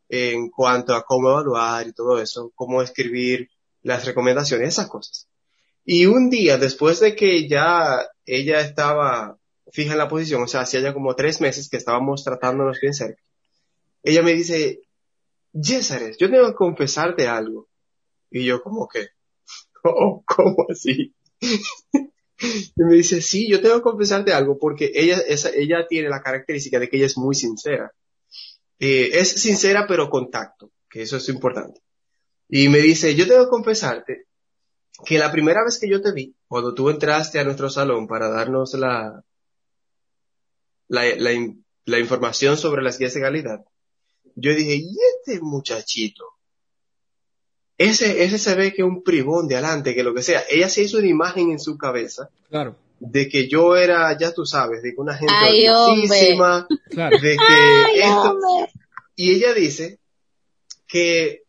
en 0.10 0.50
cuanto 0.50 0.94
a 0.94 1.04
cómo 1.04 1.32
evaluar 1.32 1.88
y 1.88 1.94
todo 1.94 2.20
eso, 2.20 2.52
cómo 2.56 2.82
escribir 2.82 3.50
las 3.82 4.06
recomendaciones, 4.06 4.70
esas 4.70 4.88
cosas. 4.88 5.28
Y 5.86 6.06
un 6.06 6.30
día, 6.30 6.58
después 6.58 7.00
de 7.00 7.16
que 7.16 7.48
ya 7.48 8.08
ella 8.26 8.62
estaba 8.62 9.38
fija 9.72 9.94
en 9.94 9.98
la 9.98 10.08
posición, 10.08 10.44
o 10.44 10.48
sea, 10.48 10.62
hacía 10.62 10.82
ya 10.82 10.94
como 10.94 11.16
tres 11.16 11.42
meses 11.42 11.70
que 11.70 11.78
estábamos 11.78 12.24
tratándonos 12.24 12.80
bien 12.80 12.94
cerca, 12.94 13.22
ella 14.04 14.22
me 14.22 14.34
dice, 14.34 14.82
Yesares, 15.54 16.18
yo 16.18 16.30
tengo 16.30 16.48
que 16.48 16.56
confesarte 16.56 17.28
algo. 17.28 17.70
Y 18.30 18.46
yo 18.46 18.62
como 18.62 18.88
que, 18.88 19.10
oh, 19.84 20.24
¿cómo 20.26 20.66
así? 20.70 21.16
y 21.42 22.84
me 22.84 22.96
dice, 22.96 23.22
sí, 23.22 23.50
yo 23.50 23.62
tengo 23.62 23.76
que 23.76 23.84
confesarte 23.84 24.34
algo 24.34 24.58
porque 24.58 24.92
ella, 24.94 25.20
esa, 25.28 25.50
ella 25.50 25.88
tiene 25.88 26.10
la 26.10 26.22
característica 26.22 26.80
de 26.80 26.90
que 26.90 26.98
ella 26.98 27.06
es 27.06 27.18
muy 27.18 27.36
sincera. 27.36 27.94
Eh, 28.80 29.12
es 29.14 29.30
sincera 29.30 29.86
pero 29.88 30.10
con 30.10 30.30
tacto, 30.30 30.72
que 30.90 31.04
eso 31.04 31.18
es 31.18 31.30
importante. 31.30 31.80
Y 32.50 32.68
me 32.70 32.80
dice, 32.80 33.16
yo 33.16 33.28
tengo 33.28 33.46
que 33.46 33.50
confesarte 33.50 34.26
que 35.06 35.18
la 35.18 35.32
primera 35.32 35.64
vez 35.64 35.80
que 35.80 35.90
yo 35.90 36.02
te 36.02 36.12
vi, 36.12 36.36
cuando 36.48 36.74
tú 36.74 36.90
entraste 36.90 37.40
a 37.40 37.44
nuestro 37.44 37.70
salón 37.70 38.08
para 38.08 38.30
darnos 38.30 38.74
la, 38.74 39.24
la, 40.88 41.04
la, 41.86 42.00
información 42.00 42.58
sobre 42.58 42.84
las 42.84 42.98
guías 42.98 43.14
de 43.14 43.22
calidad, 43.22 43.66
yo 44.36 44.54
dije, 44.54 44.76
¿y 44.76 44.96
este 45.18 45.42
muchachito? 45.42 46.26
Ese, 47.78 48.24
ese 48.24 48.38
se 48.38 48.56
ve 48.56 48.74
que 48.74 48.84
un 48.84 49.04
privón 49.04 49.48
de 49.48 49.56
adelante, 49.56 49.96
que 49.96 50.04
lo 50.04 50.14
que 50.14 50.22
sea. 50.22 50.44
Ella 50.50 50.70
se 50.70 50.84
hizo 50.84 51.00
una 51.00 51.08
imagen 51.08 51.52
en 51.52 51.60
su 51.60 51.78
cabeza. 51.78 52.30
Claro. 52.50 52.78
De 53.00 53.28
que 53.28 53.50
yo 53.50 53.76
era, 53.76 54.16
ya 54.18 54.32
tú 54.32 54.46
sabes, 54.46 54.82
de 54.84 54.94
que 54.94 55.02
una 55.02 55.18
gente 55.18 55.34
altísima, 55.34 56.68
de 56.90 57.20
que 57.20 58.00
esto, 58.00 58.40
y 59.16 59.32
ella 59.32 59.54
dice 59.54 60.00
que 60.88 61.44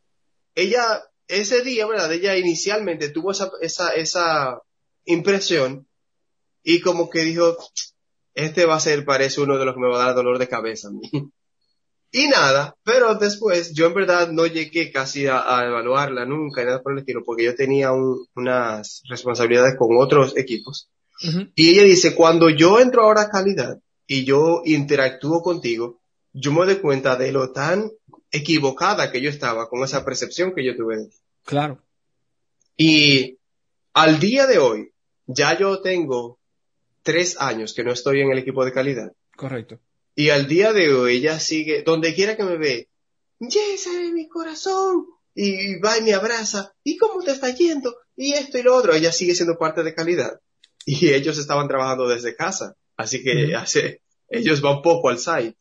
ella 0.54 1.04
ese 1.28 1.62
día, 1.62 1.86
¿verdad? 1.86 2.12
Ella 2.12 2.36
inicialmente 2.36 3.10
tuvo 3.10 3.32
esa, 3.32 3.50
esa, 3.60 3.94
esa 3.94 4.60
impresión 5.04 5.86
y 6.62 6.80
como 6.80 7.10
que 7.10 7.20
dijo, 7.20 7.56
este 8.34 8.66
va 8.66 8.76
a 8.76 8.80
ser, 8.80 9.04
parece 9.04 9.40
uno 9.40 9.58
de 9.58 9.64
los 9.64 9.74
que 9.74 9.80
me 9.80 9.88
va 9.88 10.02
a 10.02 10.06
dar 10.06 10.14
dolor 10.14 10.38
de 10.38 10.48
cabeza 10.48 10.88
a 10.88 10.92
mí. 10.92 11.10
Y 12.16 12.28
nada, 12.28 12.76
pero 12.84 13.16
después 13.16 13.74
yo 13.74 13.86
en 13.86 13.94
verdad 13.94 14.30
no 14.30 14.46
llegué 14.46 14.92
casi 14.92 15.26
a, 15.26 15.64
evaluarla 15.66 16.24
nunca, 16.24 16.64
nada 16.64 16.80
por 16.80 16.92
el 16.92 17.00
estilo, 17.00 17.24
porque 17.24 17.42
yo 17.42 17.56
tenía 17.56 17.90
unas 17.90 19.02
responsabilidades 19.08 19.74
con 19.76 19.96
otros 19.98 20.36
equipos. 20.36 20.88
Y 21.56 21.70
ella 21.70 21.82
dice, 21.82 22.14
cuando 22.14 22.50
yo 22.50 22.78
entro 22.78 23.02
ahora 23.02 23.22
a 23.22 23.30
calidad 23.30 23.80
y 24.06 24.24
yo 24.24 24.62
interactúo 24.64 25.42
contigo, 25.42 25.98
yo 26.32 26.52
me 26.52 26.64
doy 26.64 26.76
cuenta 26.76 27.16
de 27.16 27.32
lo 27.32 27.50
tan 27.50 27.90
equivocada 28.34 29.10
que 29.10 29.20
yo 29.20 29.30
estaba 29.30 29.68
con 29.68 29.82
esa 29.82 30.04
percepción 30.04 30.54
que 30.54 30.64
yo 30.64 30.76
tuve. 30.76 31.08
Claro. 31.44 31.82
Y 32.76 33.38
al 33.92 34.18
día 34.18 34.46
de 34.46 34.58
hoy, 34.58 34.92
ya 35.26 35.56
yo 35.58 35.80
tengo 35.80 36.38
tres 37.02 37.40
años 37.40 37.74
que 37.74 37.84
no 37.84 37.92
estoy 37.92 38.20
en 38.20 38.30
el 38.30 38.38
equipo 38.38 38.64
de 38.64 38.72
calidad. 38.72 39.12
Correcto. 39.36 39.78
Y 40.14 40.30
al 40.30 40.46
día 40.46 40.72
de 40.72 40.92
hoy 40.92 41.16
ella 41.16 41.38
sigue, 41.40 41.82
donde 41.82 42.14
quiera 42.14 42.36
que 42.36 42.44
me 42.44 42.56
ve, 42.56 42.88
Yes, 43.40 43.88
mi 44.12 44.28
corazón. 44.28 45.06
Y 45.34 45.78
va 45.80 45.98
y 45.98 46.02
me 46.02 46.14
abraza. 46.14 46.72
¿Y 46.84 46.96
cómo 46.96 47.20
te 47.22 47.32
está 47.32 47.50
yendo? 47.50 47.96
Y 48.16 48.34
esto 48.34 48.58
y 48.58 48.62
lo 48.62 48.74
otro. 48.74 48.94
Ella 48.94 49.10
sigue 49.10 49.34
siendo 49.34 49.58
parte 49.58 49.82
de 49.82 49.94
calidad. 49.94 50.40
Y 50.86 51.14
ellos 51.14 51.38
estaban 51.38 51.66
trabajando 51.66 52.06
desde 52.06 52.36
casa. 52.36 52.76
Así 52.98 53.22
que 53.22 53.54
hace, 53.56 54.02
ellos 54.28 54.60
van 54.60 54.82
poco 54.82 55.08
al 55.08 55.18
site. 55.18 55.56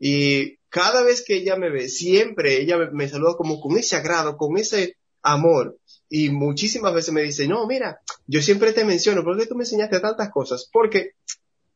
Y 0.00 0.58
cada 0.74 1.04
vez 1.04 1.22
que 1.24 1.36
ella 1.36 1.54
me 1.54 1.70
ve, 1.70 1.88
siempre 1.88 2.60
ella 2.60 2.76
me, 2.90 3.08
saluda 3.08 3.36
como 3.36 3.60
con 3.60 3.78
ese 3.78 3.94
agrado, 3.94 4.36
con 4.36 4.56
ese 4.56 4.96
amor. 5.22 5.78
Y 6.08 6.30
muchísimas 6.30 6.92
veces 6.92 7.14
me 7.14 7.22
dice, 7.22 7.46
no, 7.46 7.64
mira, 7.68 8.00
yo 8.26 8.42
siempre 8.42 8.72
te 8.72 8.84
menciono, 8.84 9.22
¿por 9.22 9.38
qué 9.38 9.46
tú 9.46 9.54
me 9.54 9.62
enseñaste 9.62 10.00
tantas 10.00 10.32
cosas? 10.32 10.68
Porque 10.72 11.12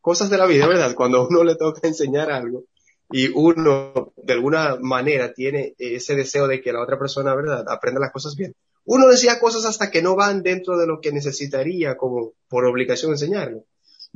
cosas 0.00 0.30
de 0.30 0.38
la 0.38 0.46
vida, 0.46 0.66
¿verdad? 0.66 0.96
Cuando 0.96 1.28
uno 1.28 1.44
le 1.44 1.54
toca 1.54 1.86
enseñar 1.86 2.32
algo 2.32 2.64
y 3.08 3.28
uno 3.28 4.12
de 4.16 4.32
alguna 4.32 4.78
manera 4.80 5.32
tiene 5.32 5.76
ese 5.78 6.16
deseo 6.16 6.48
de 6.48 6.60
que 6.60 6.72
la 6.72 6.82
otra 6.82 6.98
persona, 6.98 7.36
¿verdad?, 7.36 7.66
aprenda 7.68 8.00
las 8.00 8.10
cosas 8.10 8.34
bien. 8.34 8.52
Uno 8.84 9.06
decía 9.06 9.38
cosas 9.38 9.64
hasta 9.64 9.92
que 9.92 10.02
no 10.02 10.16
van 10.16 10.42
dentro 10.42 10.76
de 10.76 10.88
lo 10.88 11.00
que 11.00 11.12
necesitaría 11.12 11.96
como 11.96 12.32
por 12.48 12.64
obligación 12.64 13.12
enseñarlo. 13.12 13.62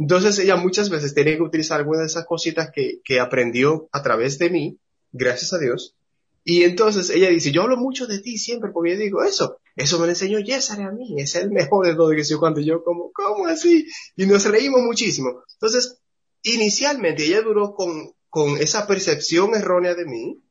Entonces 0.03 0.37
ella 0.41 0.57
muchas 0.57 0.91
veces 0.91 1.15
tenía 1.15 1.37
que 1.37 1.43
utilizar 1.43 1.79
algunas 1.79 2.01
de 2.01 2.07
esas 2.07 2.27
cositas 2.27 2.73
que, 2.75 3.01
que 3.05 3.21
aprendió 3.21 3.89
a 3.93 4.03
través 4.03 4.37
de 4.37 4.51
mí, 4.51 4.79
gracias 5.13 5.53
a 5.53 5.61
Dios. 5.61 5.95
Y 6.43 6.65
entonces 6.65 7.09
ella 7.11 7.29
dice, 7.29 7.53
yo 7.53 7.63
hablo 7.63 7.77
mucho 7.77 8.09
de 8.09 8.19
ti 8.19 8.37
siempre 8.37 8.73
porque 8.73 8.95
yo 8.95 8.99
digo 8.99 9.23
eso. 9.23 9.59
Eso 9.77 10.01
me 10.01 10.07
lo 10.07 10.11
enseñó 10.11 10.41
Yesare 10.41 10.83
a 10.83 10.91
mí, 10.91 11.15
es 11.21 11.37
el 11.37 11.53
mejor 11.53 11.87
de 11.87 11.95
todo, 11.95 12.11
que 12.11 12.25
yo 12.25 12.41
cuando 12.41 12.61
yo 12.61 12.83
como, 12.83 13.13
¿cómo 13.13 13.47
así? 13.47 13.87
Y 14.17 14.27
nos 14.27 14.45
reímos 14.45 14.83
muchísimo. 14.83 15.45
Entonces, 15.53 16.01
inicialmente 16.43 17.25
ella 17.25 17.43
duró 17.43 17.73
con, 17.73 18.13
con 18.29 18.59
esa 18.59 18.89
percepción 18.89 19.55
errónea 19.55 19.95
de 19.95 20.05
mí, 20.05 20.43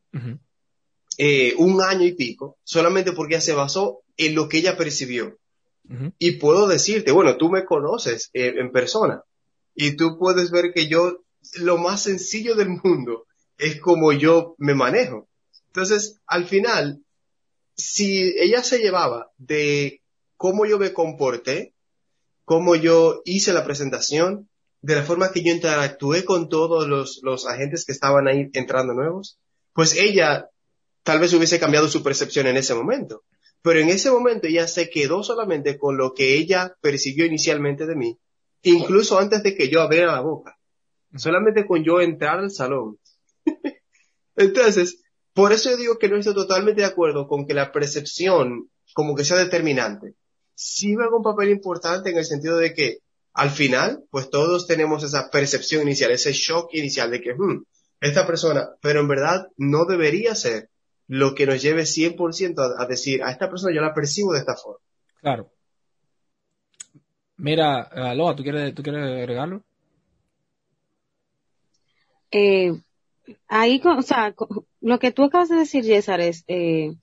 eh, 1.17 1.55
un 1.57 1.81
año 1.81 2.05
y 2.05 2.13
pico, 2.13 2.57
solamente 2.63 3.11
porque 3.11 3.35
ella 3.35 3.41
se 3.41 3.53
basó 3.53 4.03
en 4.15 4.33
lo 4.33 4.47
que 4.47 4.59
ella 4.59 4.77
percibió. 4.77 5.37
Y 6.19 6.37
puedo 6.37 6.67
decirte, 6.67 7.11
bueno, 7.11 7.35
tú 7.35 7.49
me 7.49 7.65
conoces 7.65 8.29
eh, 8.31 8.53
en 8.57 8.71
persona 8.71 9.21
y 9.73 9.95
tú 9.95 10.17
puedes 10.17 10.51
ver 10.51 10.73
que 10.73 10.87
yo, 10.87 11.23
lo 11.55 11.77
más 11.77 12.03
sencillo 12.03 12.55
del 12.55 12.69
mundo 12.69 13.25
es 13.57 13.79
como 13.79 14.11
yo 14.11 14.55
me 14.57 14.73
manejo. 14.73 15.27
Entonces, 15.67 16.19
al 16.25 16.45
final, 16.45 17.03
si 17.75 18.33
ella 18.37 18.63
se 18.63 18.79
llevaba 18.79 19.31
de 19.37 20.01
cómo 20.37 20.65
yo 20.65 20.77
me 20.79 20.93
comporté, 20.93 21.73
cómo 22.45 22.75
yo 22.75 23.21
hice 23.25 23.53
la 23.53 23.63
presentación, 23.63 24.49
de 24.81 24.95
la 24.95 25.03
forma 25.03 25.31
que 25.31 25.43
yo 25.43 25.53
interactué 25.53 26.25
con 26.25 26.49
todos 26.49 26.87
los, 26.87 27.19
los 27.23 27.45
agentes 27.45 27.85
que 27.85 27.91
estaban 27.91 28.27
ahí 28.27 28.49
entrando 28.53 28.93
nuevos, 28.93 29.39
pues 29.73 29.95
ella 29.95 30.49
tal 31.03 31.19
vez 31.19 31.33
hubiese 31.33 31.59
cambiado 31.59 31.87
su 31.87 32.03
percepción 32.03 32.47
en 32.47 32.57
ese 32.57 32.73
momento. 32.73 33.23
Pero 33.61 33.79
en 33.79 33.89
ese 33.89 34.09
momento 34.09 34.47
ella 34.47 34.67
se 34.67 34.89
quedó 34.89 35.23
solamente 35.23 35.77
con 35.77 35.97
lo 35.97 36.13
que 36.13 36.33
ella 36.33 36.75
percibió 36.81 37.25
inicialmente 37.25 37.85
de 37.85 37.95
mí, 37.95 38.19
incluso 38.63 39.19
antes 39.19 39.43
de 39.43 39.55
que 39.55 39.69
yo 39.69 39.81
abriera 39.81 40.13
la 40.13 40.21
boca. 40.21 40.57
Solamente 41.15 41.65
con 41.65 41.83
yo 41.83 41.99
entrar 41.99 42.39
al 42.39 42.51
salón. 42.51 42.97
Entonces, 44.35 45.01
por 45.33 45.51
eso 45.51 45.69
yo 45.69 45.77
digo 45.77 45.97
que 45.97 46.09
no 46.09 46.17
estoy 46.17 46.33
totalmente 46.33 46.81
de 46.81 46.87
acuerdo 46.87 47.27
con 47.27 47.45
que 47.45 47.53
la 47.53 47.71
percepción 47.71 48.69
como 48.93 49.15
que 49.15 49.23
sea 49.23 49.37
determinante. 49.37 50.15
Sí 50.53 50.93
juega 50.95 51.15
un 51.15 51.23
papel 51.23 51.49
importante 51.49 52.09
en 52.09 52.17
el 52.17 52.25
sentido 52.25 52.57
de 52.57 52.73
que 52.73 52.99
al 53.33 53.49
final, 53.49 54.03
pues 54.09 54.29
todos 54.29 54.67
tenemos 54.67 55.03
esa 55.03 55.29
percepción 55.29 55.83
inicial, 55.83 56.11
ese 56.11 56.33
shock 56.33 56.73
inicial 56.73 57.11
de 57.11 57.21
que, 57.21 57.33
hmm, 57.33 57.63
esta 58.01 58.27
persona, 58.27 58.69
pero 58.81 58.99
en 58.99 59.07
verdad 59.07 59.47
no 59.57 59.85
debería 59.85 60.35
ser 60.35 60.69
lo 61.07 61.33
que 61.33 61.45
nos 61.45 61.61
lleve 61.61 61.83
100% 61.83 62.59
a, 62.59 62.83
a 62.83 62.85
decir, 62.87 63.23
a 63.23 63.31
esta 63.31 63.49
persona 63.49 63.73
yo 63.73 63.81
la 63.81 63.93
percibo 63.93 64.33
de 64.33 64.39
esta 64.39 64.55
forma. 64.55 64.79
Claro. 65.21 65.51
Mira, 67.41 67.81
Aloha, 67.81 68.35
¿tú 68.35 68.43
quieres, 68.43 68.75
¿tú 68.75 68.83
quieres 68.83 69.01
agregarlo? 69.01 69.63
Eh, 72.29 72.71
ahí, 73.47 73.81
o 73.83 74.01
sea, 74.03 74.35
lo 74.79 74.99
que 74.99 75.11
tú 75.11 75.23
acabas 75.23 75.49
de 75.49 75.55
decir, 75.55 75.83
César, 75.83 76.21
es 76.21 76.43
eh, 76.47 76.93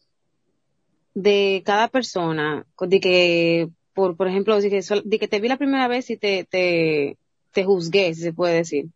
de 1.14 1.62
cada 1.66 1.88
persona, 1.88 2.64
de 2.80 3.00
que, 3.00 3.68
por, 3.94 4.16
por 4.16 4.28
ejemplo, 4.28 4.60
de 4.60 4.70
que, 4.70 4.80
de 5.04 5.18
que 5.18 5.26
te 5.26 5.40
vi 5.40 5.48
la 5.48 5.58
primera 5.58 5.88
vez 5.88 6.08
y 6.08 6.16
te, 6.16 6.44
te, 6.44 7.18
te 7.50 7.64
juzgué, 7.64 8.14
si 8.14 8.22
se 8.22 8.32
puede 8.32 8.54
decir. 8.58 8.86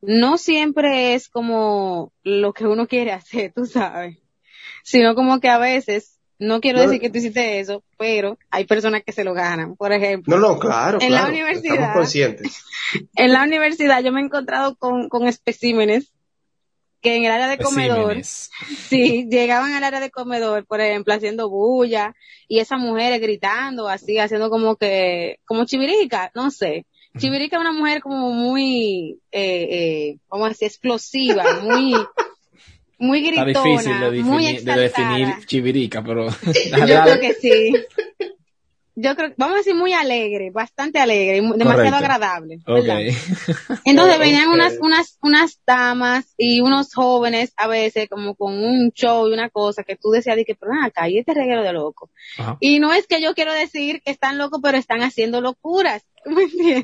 No 0.00 0.38
siempre 0.38 1.12
es 1.12 1.28
como 1.28 2.14
lo 2.22 2.54
que 2.54 2.66
uno 2.66 2.88
quiere 2.88 3.12
hacer, 3.12 3.52
tú 3.52 3.66
sabes 3.66 4.22
sino 4.82 5.14
como 5.14 5.40
que 5.40 5.48
a 5.48 5.58
veces, 5.58 6.18
no 6.42 6.60
quiero 6.60 6.80
decir 6.80 7.00
que 7.00 7.10
tú 7.10 7.18
hiciste 7.18 7.60
eso, 7.60 7.82
pero 7.98 8.38
hay 8.50 8.64
personas 8.64 9.02
que 9.04 9.12
se 9.12 9.24
lo 9.24 9.32
ganan. 9.32 9.76
Por 9.76 9.92
ejemplo, 9.92 10.36
no, 10.36 10.48
no, 10.48 10.58
claro, 10.58 10.98
en 11.00 11.12
la 11.12 11.26
universidad, 11.26 11.74
estamos 11.74 11.96
conscientes. 11.96 12.64
En 13.16 13.32
la 13.32 13.42
universidad 13.42 14.02
yo 14.02 14.12
me 14.12 14.20
he 14.20 14.24
encontrado 14.24 14.76
con, 14.76 15.08
con 15.08 15.26
especímenes 15.26 16.12
que 17.00 17.16
en 17.16 17.24
el 17.24 17.32
área 17.32 17.48
de 17.48 17.58
comedor, 17.58 18.22
sí, 18.22 19.26
llegaban 19.28 19.72
al 19.72 19.82
área 19.82 19.98
de 19.98 20.10
comedor, 20.10 20.64
por 20.66 20.80
ejemplo, 20.80 21.12
haciendo 21.12 21.50
bulla, 21.50 22.14
y 22.46 22.60
esas 22.60 22.78
mujeres 22.78 23.20
gritando, 23.20 23.88
así, 23.88 24.18
haciendo 24.18 24.50
como 24.50 24.76
que, 24.76 25.38
como 25.44 25.64
chivirica, 25.64 26.30
no 26.34 26.50
sé. 26.50 26.86
Chivirica 27.18 27.56
es 27.56 27.60
una 27.60 27.72
mujer 27.72 28.00
como 28.02 28.30
muy, 28.30 29.18
eh, 29.32 29.68
eh, 29.70 30.18
¿cómo 30.28 30.48
decir? 30.48 30.68
Explosiva, 30.68 31.60
muy, 31.62 31.92
muy 33.02 33.20
gritona, 33.20 33.50
Está 33.50 33.62
difícil 33.62 34.00
de, 34.00 34.22
muy 34.22 34.56
de 34.58 34.74
definir 34.76 35.46
chivirica, 35.46 36.02
pero... 36.04 36.28
Yo 36.86 37.02
creo 37.02 37.20
que 37.20 37.34
sí. 37.34 37.72
Yo 38.94 39.16
creo, 39.16 39.32
vamos 39.38 39.54
a 39.54 39.58
decir 39.58 39.74
muy 39.74 39.92
alegre, 39.92 40.50
bastante 40.50 41.00
alegre, 41.00 41.40
demasiado 41.56 41.96
agradable. 41.96 42.60
Okay. 42.64 43.08
Entonces 43.84 44.18
venían 44.18 44.50
unas, 44.50 44.74
unas, 44.80 45.18
unas 45.22 45.58
damas 45.66 46.32
y 46.36 46.60
unos 46.60 46.94
jóvenes 46.94 47.54
a 47.56 47.66
veces 47.66 48.08
como 48.08 48.34
con 48.36 48.52
un 48.52 48.92
show 48.92 49.28
y 49.28 49.32
una 49.32 49.48
cosa 49.50 49.82
que 49.82 49.96
tú 49.96 50.10
decías 50.10 50.36
de 50.36 50.44
que, 50.44 50.54
pero 50.54 50.72
acá, 50.84 51.08
y 51.08 51.18
este 51.18 51.34
reguero 51.34 51.64
de 51.64 51.72
loco. 51.72 52.10
Y 52.60 52.80
no 52.80 52.92
es 52.92 53.06
que 53.06 53.22
yo 53.22 53.34
quiero 53.34 53.52
decir 53.52 54.02
que 54.04 54.12
están 54.12 54.38
locos, 54.38 54.60
pero 54.62 54.78
están 54.78 55.02
haciendo 55.02 55.40
locuras. 55.40 56.04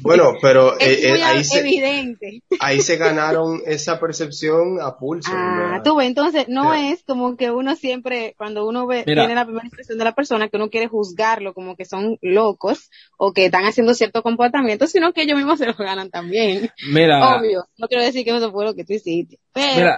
Bueno, 0.02 0.34
pero 0.40 0.78
es 0.78 1.04
eh, 1.04 1.14
eh, 1.16 1.22
ahí, 1.22 1.42
evidente. 1.54 2.42
Se, 2.50 2.56
ahí 2.60 2.80
se 2.80 2.96
ganaron 2.96 3.62
esa 3.66 4.00
percepción 4.00 4.80
a 4.80 4.96
pulso. 4.96 5.30
Ah, 5.32 5.80
tú 5.84 5.96
ves, 5.96 6.08
entonces 6.08 6.46
no 6.48 6.74
es 6.74 7.04
como 7.04 7.36
que 7.36 7.50
uno 7.50 7.76
siempre, 7.76 8.34
cuando 8.36 8.66
uno 8.66 8.86
ve, 8.86 9.04
tiene 9.04 9.34
la 9.34 9.44
primera 9.44 9.66
impresión 9.66 9.98
de 9.98 10.04
la 10.04 10.14
persona, 10.14 10.48
que 10.48 10.56
uno 10.56 10.70
quiere 10.70 10.88
juzgarlo 10.88 11.54
como 11.54 11.76
que 11.76 11.84
son 11.84 12.18
locos 12.20 12.90
o 13.16 13.32
que 13.32 13.46
están 13.46 13.64
haciendo 13.64 13.94
cierto 13.94 14.22
comportamiento, 14.22 14.86
sino 14.86 15.12
que 15.12 15.22
ellos 15.22 15.36
mismos 15.36 15.58
se 15.58 15.66
lo 15.66 15.74
ganan 15.74 16.10
también. 16.10 16.70
Mira. 16.90 17.36
Obvio, 17.36 17.64
no 17.76 17.86
quiero 17.86 18.04
decir 18.04 18.24
que 18.24 18.36
eso 18.36 18.50
fue 18.50 18.64
lo 18.64 18.74
que 18.74 18.84
tú 18.84 18.94
hiciste. 18.94 19.38
Pero... 19.52 19.76
Mira. 19.76 19.96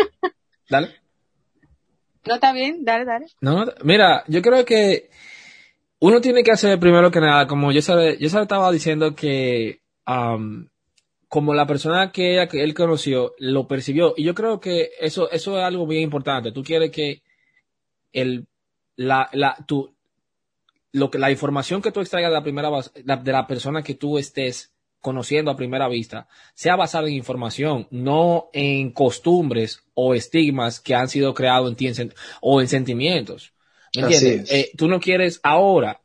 Dale. 0.70 1.02
No 2.24 2.34
está 2.34 2.52
bien, 2.52 2.84
dale, 2.84 3.04
dale. 3.04 3.26
No, 3.40 3.64
mira, 3.82 4.22
yo 4.28 4.42
creo 4.42 4.64
que 4.64 5.10
uno 6.02 6.20
tiene 6.20 6.42
que 6.42 6.50
hacer 6.50 6.80
primero 6.80 7.12
que 7.12 7.20
nada, 7.20 7.46
como 7.46 7.70
yo 7.70 7.80
sabe, 7.80 8.18
yo 8.18 8.26
estaba 8.26 8.72
diciendo 8.72 9.14
que 9.14 9.82
como 11.28 11.54
la 11.54 11.64
persona 11.64 12.10
que, 12.10 12.42
él 12.42 12.74
conoció 12.74 13.34
lo 13.38 13.68
percibió, 13.68 14.12
y 14.16 14.24
yo 14.24 14.34
creo 14.34 14.58
que 14.58 14.90
eso, 15.00 15.30
eso 15.30 15.56
es 15.56 15.64
algo 15.64 15.86
bien 15.86 16.02
importante. 16.02 16.50
Tú 16.50 16.64
quieres 16.64 16.90
que 16.90 17.22
la, 18.96 19.30
la, 19.32 19.56
que, 21.10 21.18
la 21.18 21.30
información 21.30 21.80
que 21.80 21.92
tú 21.92 22.00
extraigas 22.00 22.32
de 22.32 22.36
la 22.36 22.42
primera, 22.42 22.70
de 22.94 23.32
la 23.32 23.46
persona 23.46 23.82
que 23.84 23.94
tú 23.94 24.18
estés 24.18 24.74
conociendo 25.00 25.52
a 25.52 25.56
primera 25.56 25.86
vista, 25.86 26.26
sea 26.54 26.74
basada 26.74 27.06
en 27.06 27.14
información, 27.14 27.86
no 27.92 28.50
en 28.52 28.90
costumbres 28.90 29.84
o 29.94 30.14
estigmas 30.14 30.80
que 30.80 30.96
han 30.96 31.08
sido 31.08 31.32
creados 31.32 31.70
en 31.70 31.76
ti 31.76 31.88
o 32.40 32.60
en 32.60 32.66
sentimientos. 32.66 33.52
¿Me 33.96 34.02
entiendes? 34.02 34.50
Eh, 34.50 34.70
tú 34.76 34.88
no 34.88 35.00
quieres 35.00 35.40
ahora, 35.42 36.02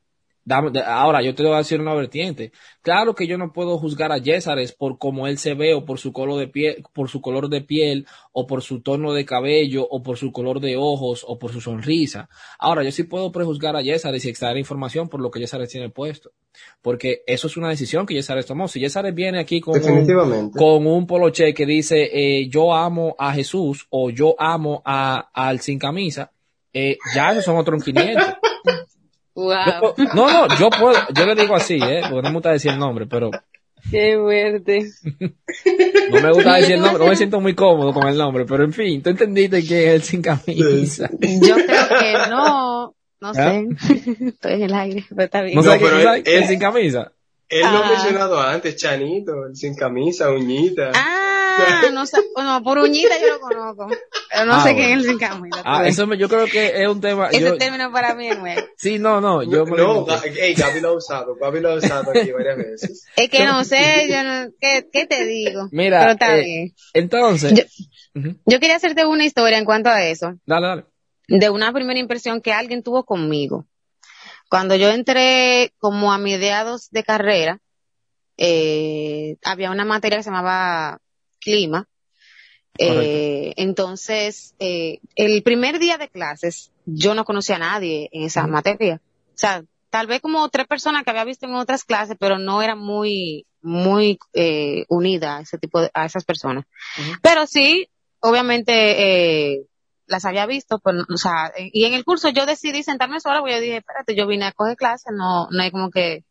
ahora 0.86 1.22
yo 1.22 1.36
te 1.36 1.44
voy 1.44 1.54
a 1.54 1.58
decir 1.58 1.82
una 1.82 1.94
vertiente. 1.94 2.52
Claro 2.82 3.16
que 3.16 3.28
yo 3.28 3.38
no 3.38 3.52
puedo 3.52 3.78
juzgar 3.78 4.12
a 4.12 4.18
Yesares 4.18 4.72
por 4.72 4.98
cómo 4.98 5.28
él 5.28 5.38
se 5.38 5.54
ve 5.54 5.74
o 5.74 5.84
por 5.84 6.00
su 6.00 6.14
color 6.14 6.40
de 6.40 6.48
piel, 6.48 6.84
por 6.94 7.10
su 7.10 7.22
color 7.22 7.50
de 7.50 7.62
piel 7.62 8.06
o 8.32 8.48
por 8.48 8.62
su 8.62 8.82
tono 8.82 9.14
de 9.14 9.26
cabello 9.26 9.86
o 9.90 10.02
por 10.02 10.18
su 10.18 10.32
color 10.32 10.62
de 10.62 10.78
ojos 10.78 11.26
o 11.28 11.38
por 11.38 11.52
su 11.52 11.60
sonrisa. 11.60 12.30
Ahora 12.60 12.84
yo 12.84 12.92
sí 12.92 13.04
puedo 13.04 13.32
prejuzgar 13.32 13.76
a 13.76 13.82
Yesares 13.82 14.24
y 14.26 14.30
extraer 14.30 14.58
información 14.58 15.10
por 15.10 15.20
lo 15.20 15.32
que 15.32 15.40
Yesares 15.40 15.70
tiene 15.70 15.90
puesto. 15.90 16.32
Porque 16.82 17.24
eso 17.28 17.48
es 17.48 17.58
una 17.58 17.70
decisión 17.70 18.06
que 18.06 18.14
Yesares 18.14 18.46
tomó. 18.46 18.68
Si 18.68 18.80
Yesares 18.80 19.14
viene 19.14 19.40
aquí 19.40 19.60
con 19.60 19.76
un, 19.84 20.52
con 20.52 20.88
un 20.88 21.06
poloche 21.08 21.54
que 21.54 21.66
dice 21.66 22.10
eh, 22.14 22.48
yo 22.48 22.74
amo 22.74 23.16
a 23.20 23.34
Jesús 23.34 23.86
o 23.90 24.10
yo 24.10 24.36
amo 24.40 24.82
a, 24.86 25.30
al 25.34 25.60
sin 25.60 25.78
camisa, 25.78 26.32
eh, 26.74 26.98
ya 27.14 27.32
esos 27.32 27.46
son 27.46 27.58
otros 27.58 27.84
500. 27.84 28.24
no, 29.36 29.94
no, 30.14 30.48
yo 30.60 30.70
puedo, 30.70 30.96
yo 31.14 31.26
le 31.26 31.36
digo 31.36 31.56
así, 31.56 31.76
¿eh? 31.76 32.02
Porque 32.10 32.24
no 32.24 32.30
me 32.30 32.34
gusta 32.34 32.52
decir 32.52 32.72
el 32.72 32.80
nombre, 32.80 33.06
pero. 33.06 33.32
Qué 33.90 34.18
fuerte. 34.20 34.86
no 36.12 36.22
me 36.22 36.32
gusta 36.32 36.56
decir 36.56 36.76
el 36.76 36.82
nombre, 36.82 37.04
no 37.04 37.10
me 37.10 37.16
siento 37.16 37.40
muy 37.40 37.56
cómodo 37.56 37.94
con 37.94 38.08
el 38.08 38.18
nombre, 38.18 38.46
pero 38.46 38.64
en 38.64 38.74
fin, 38.74 39.02
tú 39.02 39.10
entendiste 39.10 39.66
que 39.66 39.88
es 39.88 39.94
el 39.94 40.02
sin 40.04 40.22
camisa. 40.22 41.10
Yo 41.20 41.56
creo 41.56 41.88
que 42.00 42.14
no, 42.30 42.96
no 43.22 43.34
sé. 43.34 43.68
Estoy 44.28 44.54
en 44.54 44.62
el 44.64 44.74
aire, 44.74 45.06
pero 45.10 45.24
está 45.24 45.42
bien. 45.42 45.56
¿No, 45.56 45.64
sé 45.64 46.24
el 46.26 46.48
sin 46.48 46.60
camisa? 46.60 47.12
Él 47.50 47.62
lo 47.62 47.68
ha 47.68 47.88
ah. 47.88 47.92
mencionado 47.92 48.42
antes, 48.42 48.76
Chanito, 48.76 49.46
el 49.46 49.56
sin 49.56 49.74
camisa, 49.74 50.32
uñita. 50.32 50.92
Ah, 50.94 51.27
no 51.94 52.06
sé, 52.06 52.18
bueno, 52.34 52.64
por 52.64 52.78
uñita 52.80 53.20
yo 53.20 53.28
lo 53.34 53.40
conozco, 53.40 53.88
pero 54.30 54.46
no 54.46 54.54
ah, 54.54 54.64
sé 54.64 54.76
quién 54.76 55.00
es 55.00 55.08
el 55.08 55.20
camisa. 55.20 55.62
Ah, 55.64 55.88
eso 55.88 56.08
me, 56.08 56.18
yo 56.18 56.30
creo 56.30 56.46
que 56.46 56.82
es 56.82 56.88
un 56.88 57.02
tema. 57.02 57.30
Ese 57.30 57.54
término 57.54 57.92
para 57.92 58.16
mí 58.16 58.28
es 58.28 58.38
nuevo. 58.38 58.62
Sí, 58.78 59.00
no, 59.00 59.22
no, 59.22 59.44
yo 59.44 59.66
me 59.66 59.78
No, 59.78 60.06
hey, 60.24 60.54
Gaby 60.56 60.82
lo 60.82 60.90
ha 60.90 60.94
usado, 60.94 61.36
Gaby 61.36 61.60
lo 61.60 61.72
ha 61.72 61.76
usado 61.76 62.12
aquí 62.12 62.32
varias 62.32 62.58
veces. 62.58 63.06
Es 63.16 63.30
que 63.30 63.46
no 63.46 63.64
sé, 63.64 64.08
yo 64.10 64.24
no, 64.24 64.52
¿qué, 64.60 64.88
qué 64.92 65.06
te 65.06 65.26
digo? 65.26 65.68
Mira, 65.72 66.00
pero 66.00 66.12
está 66.12 66.38
eh, 66.38 66.44
bien. 66.44 66.76
entonces. 66.94 67.54
Yo, 67.54 68.32
yo 68.46 68.60
quería 68.60 68.76
hacerte 68.76 69.06
una 69.06 69.26
historia 69.26 69.58
en 69.58 69.66
cuanto 69.66 69.90
a 69.90 70.04
eso. 70.04 70.36
Dale, 70.46 70.68
dale. 70.68 70.86
De 71.28 71.50
una 71.50 71.74
primera 71.74 72.00
impresión 72.00 72.42
que 72.42 72.54
alguien 72.54 72.84
tuvo 72.84 73.04
conmigo. 73.04 73.68
Cuando 74.50 74.76
yo 74.76 74.90
entré 74.90 75.74
como 75.78 76.14
a 76.14 76.18
mediados 76.18 76.90
de 76.92 77.04
carrera, 77.04 77.60
eh, 78.38 79.38
había 79.44 79.72
una 79.72 79.84
materia 79.84 80.18
que 80.18 80.24
se 80.24 80.30
llamaba 80.30 81.00
clima 81.48 81.88
Eh, 82.80 83.54
entonces, 83.58 84.54
eh, 84.60 85.00
el 85.16 85.42
primer 85.42 85.80
día 85.80 85.98
de 85.98 86.10
clases, 86.10 86.72
yo 86.86 87.16
no 87.16 87.26
conocía 87.26 87.56
a 87.56 87.60
nadie 87.60 88.10
en 88.12 88.24
esa 88.26 88.46
materia. 88.46 89.02
O 89.30 89.38
sea, 89.38 89.64
tal 89.90 90.06
vez 90.06 90.22
como 90.22 90.48
tres 90.50 90.68
personas 90.68 91.04
que 91.04 91.10
había 91.10 91.24
visto 91.24 91.48
en 91.48 91.56
otras 91.56 91.84
clases, 91.86 92.18
pero 92.20 92.38
no 92.38 92.62
era 92.62 92.76
muy, 92.76 93.48
muy 93.62 94.20
eh, 94.34 94.86
unida 94.90 95.38
a 95.38 95.42
ese 95.42 95.58
tipo 95.58 95.82
de, 95.82 95.90
a 95.94 96.06
esas 96.06 96.24
personas. 96.24 96.66
Pero 97.24 97.48
sí, 97.48 97.90
obviamente, 98.20 98.74
eh, 98.74 99.66
las 100.06 100.26
había 100.26 100.46
visto, 100.46 100.78
pues, 100.78 100.98
o 101.12 101.18
sea, 101.18 101.52
y 101.58 101.86
en 101.86 101.94
el 101.94 102.04
curso 102.06 102.30
yo 102.30 102.46
decidí 102.46 102.84
sentarme 102.84 103.20
sola, 103.20 103.40
porque 103.40 103.56
yo 103.56 103.62
dije, 103.62 103.78
espérate, 103.78 104.16
yo 104.16 104.28
vine 104.28 104.46
a 104.46 104.52
coger 104.52 104.76
clases, 104.76 105.14
no, 105.16 105.48
no 105.50 105.64
hay 105.64 105.72
como 105.72 105.90
que, 105.90 106.26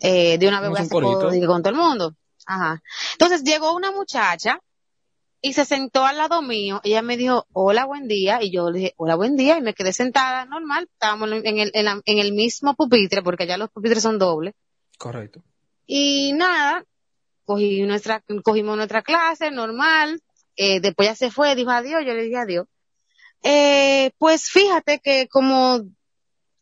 eh, 0.00 0.38
de 0.38 0.48
una 0.48 0.60
vez 0.60 0.70
voy 0.70 0.78
a 0.78 0.82
hacer 0.82 1.02
con 1.46 1.62
todo 1.62 1.70
el 1.70 1.76
mundo. 1.76 2.14
Ajá. 2.46 2.82
Entonces 3.12 3.42
llegó 3.42 3.74
una 3.74 3.92
muchacha 3.92 4.60
y 5.40 5.52
se 5.52 5.64
sentó 5.64 6.04
al 6.04 6.16
lado 6.16 6.42
mío. 6.42 6.80
Ella 6.84 7.02
me 7.02 7.16
dijo, 7.16 7.46
hola, 7.52 7.84
buen 7.84 8.08
día. 8.08 8.42
Y 8.42 8.52
yo 8.52 8.70
le 8.70 8.78
dije, 8.78 8.94
hola, 8.96 9.16
buen 9.16 9.36
día. 9.36 9.58
Y 9.58 9.62
me 9.62 9.74
quedé 9.74 9.92
sentada 9.92 10.44
normal. 10.44 10.88
Estábamos 10.92 11.30
en 11.30 11.58
el, 11.58 11.70
en, 11.74 12.02
el 12.04 12.32
mismo 12.32 12.74
pupitre, 12.74 13.22
porque 13.22 13.44
allá 13.44 13.58
los 13.58 13.70
pupitres 13.70 14.02
son 14.02 14.18
dobles. 14.18 14.54
Correcto. 14.98 15.42
Y 15.86 16.32
nada, 16.32 16.84
cogí 17.44 17.82
nuestra, 17.82 18.24
cogimos 18.42 18.76
nuestra 18.76 19.02
clase 19.02 19.50
normal. 19.50 20.22
Eh, 20.56 20.80
después 20.80 21.08
ya 21.08 21.14
se 21.14 21.30
fue, 21.30 21.54
dijo 21.54 21.70
adiós. 21.70 22.02
Yo 22.04 22.14
le 22.14 22.24
dije 22.24 22.38
adiós. 22.38 22.66
Eh, 23.42 24.12
pues 24.18 24.48
fíjate 24.48 24.98
que 25.00 25.28
como 25.28 25.82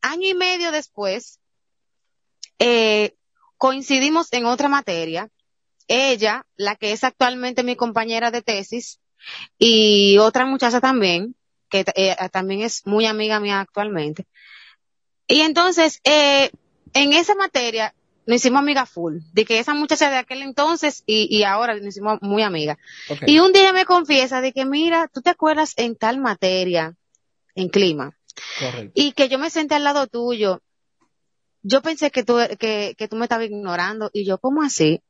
año 0.02 0.28
y 0.28 0.34
medio 0.34 0.72
después, 0.72 1.38
eh, 2.58 3.14
coincidimos 3.56 4.32
en 4.32 4.44
otra 4.44 4.68
materia 4.68 5.30
ella, 5.88 6.46
la 6.56 6.76
que 6.76 6.92
es 6.92 7.04
actualmente 7.04 7.62
mi 7.62 7.76
compañera 7.76 8.30
de 8.30 8.42
tesis, 8.42 9.00
y 9.58 10.18
otra 10.18 10.46
muchacha 10.46 10.80
también, 10.80 11.34
que 11.68 11.84
eh, 11.94 12.16
también 12.30 12.62
es 12.62 12.86
muy 12.86 13.06
amiga 13.06 13.40
mía 13.40 13.60
actualmente. 13.60 14.26
Y 15.26 15.40
entonces, 15.40 16.00
eh, 16.04 16.50
en 16.92 17.12
esa 17.12 17.34
materia, 17.34 17.94
nos 18.26 18.36
hicimos 18.36 18.60
amiga 18.60 18.86
full, 18.86 19.18
de 19.32 19.44
que 19.44 19.58
esa 19.58 19.74
muchacha 19.74 20.10
de 20.10 20.16
aquel 20.16 20.42
entonces 20.42 21.02
y, 21.06 21.42
ahora 21.42 21.74
nos 21.74 21.88
hicimos 21.88 22.18
muy 22.22 22.42
amiga. 22.42 22.78
Y 23.26 23.38
un 23.38 23.52
día 23.52 23.72
me 23.72 23.84
confiesa 23.84 24.40
de 24.40 24.52
que, 24.52 24.64
mira, 24.64 25.08
tú 25.12 25.20
te 25.20 25.30
acuerdas 25.30 25.74
en 25.76 25.96
tal 25.96 26.18
materia, 26.18 26.94
en 27.54 27.68
clima, 27.68 28.16
y 28.94 29.12
que 29.12 29.28
yo 29.28 29.38
me 29.38 29.50
senté 29.50 29.74
al 29.74 29.84
lado 29.84 30.06
tuyo 30.06 30.60
yo 31.64 31.80
pensé 31.80 32.10
que 32.10 32.22
tú, 32.22 32.36
que, 32.58 32.94
que 32.96 33.08
tú 33.08 33.16
me 33.16 33.24
estabas 33.24 33.46
ignorando. 33.46 34.10
Y 34.12 34.24
yo, 34.24 34.38
¿cómo 34.38 34.62
así? 34.62 35.02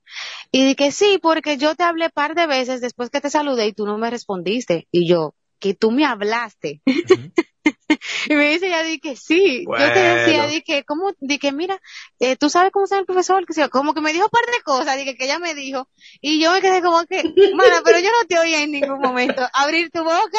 Y 0.57 0.65
dije, 0.65 0.93
sí, 0.93 1.19
porque 1.21 1.57
yo 1.57 1.75
te 1.75 1.83
hablé 1.83 2.11
par 2.11 2.37
de 2.37 2.47
veces 2.47 2.81
después 2.81 3.11
que 3.11 3.21
te 3.21 3.29
saludé 3.29 3.67
y 3.67 3.73
tú 3.73 3.87
no 3.87 3.99
me 3.99 4.09
respondiste. 4.09 4.87
Y 4.93 5.09
yo, 5.09 5.35
que 5.59 5.75
tú 5.75 5.91
me 5.91 6.05
hablaste. 6.05 6.81
y 6.87 8.35
me 8.35 8.51
dice 8.51 8.69
ella, 8.69 8.85
dije, 8.85 9.17
sí. 9.17 9.65
Yo 9.67 9.93
te 9.93 9.99
decía, 9.99 10.47
dije, 10.47 10.85
¿cómo? 10.85 11.11
Dije, 11.19 11.51
mira, 11.51 11.81
eh, 12.21 12.37
tú 12.37 12.51
sabes 12.51 12.71
cómo 12.71 12.87
llama 12.87 13.01
el 13.01 13.07
profesor, 13.07 13.45
que 13.45 13.69
como 13.69 13.95
que 13.95 14.01
me 14.01 14.13
dijo 14.13 14.29
par 14.29 14.45
de 14.47 14.63
cosas, 14.63 14.97
dije 14.97 15.17
que 15.17 15.25
ella 15.25 15.41
me 15.41 15.57
dijo. 15.57 15.89
Y 16.21 16.41
yo 16.41 16.53
me 16.53 16.61
quedé 16.61 16.81
como 16.83 17.05
que, 17.05 17.25
mira, 17.25 17.83
pero 17.85 17.99
yo 17.99 18.11
no 18.13 18.25
te 18.29 18.39
oí 18.39 18.55
en 18.55 18.71
ningún 18.71 19.01
momento 19.01 19.43
abrir 19.55 19.91
tu 19.91 20.05
boca. 20.05 20.39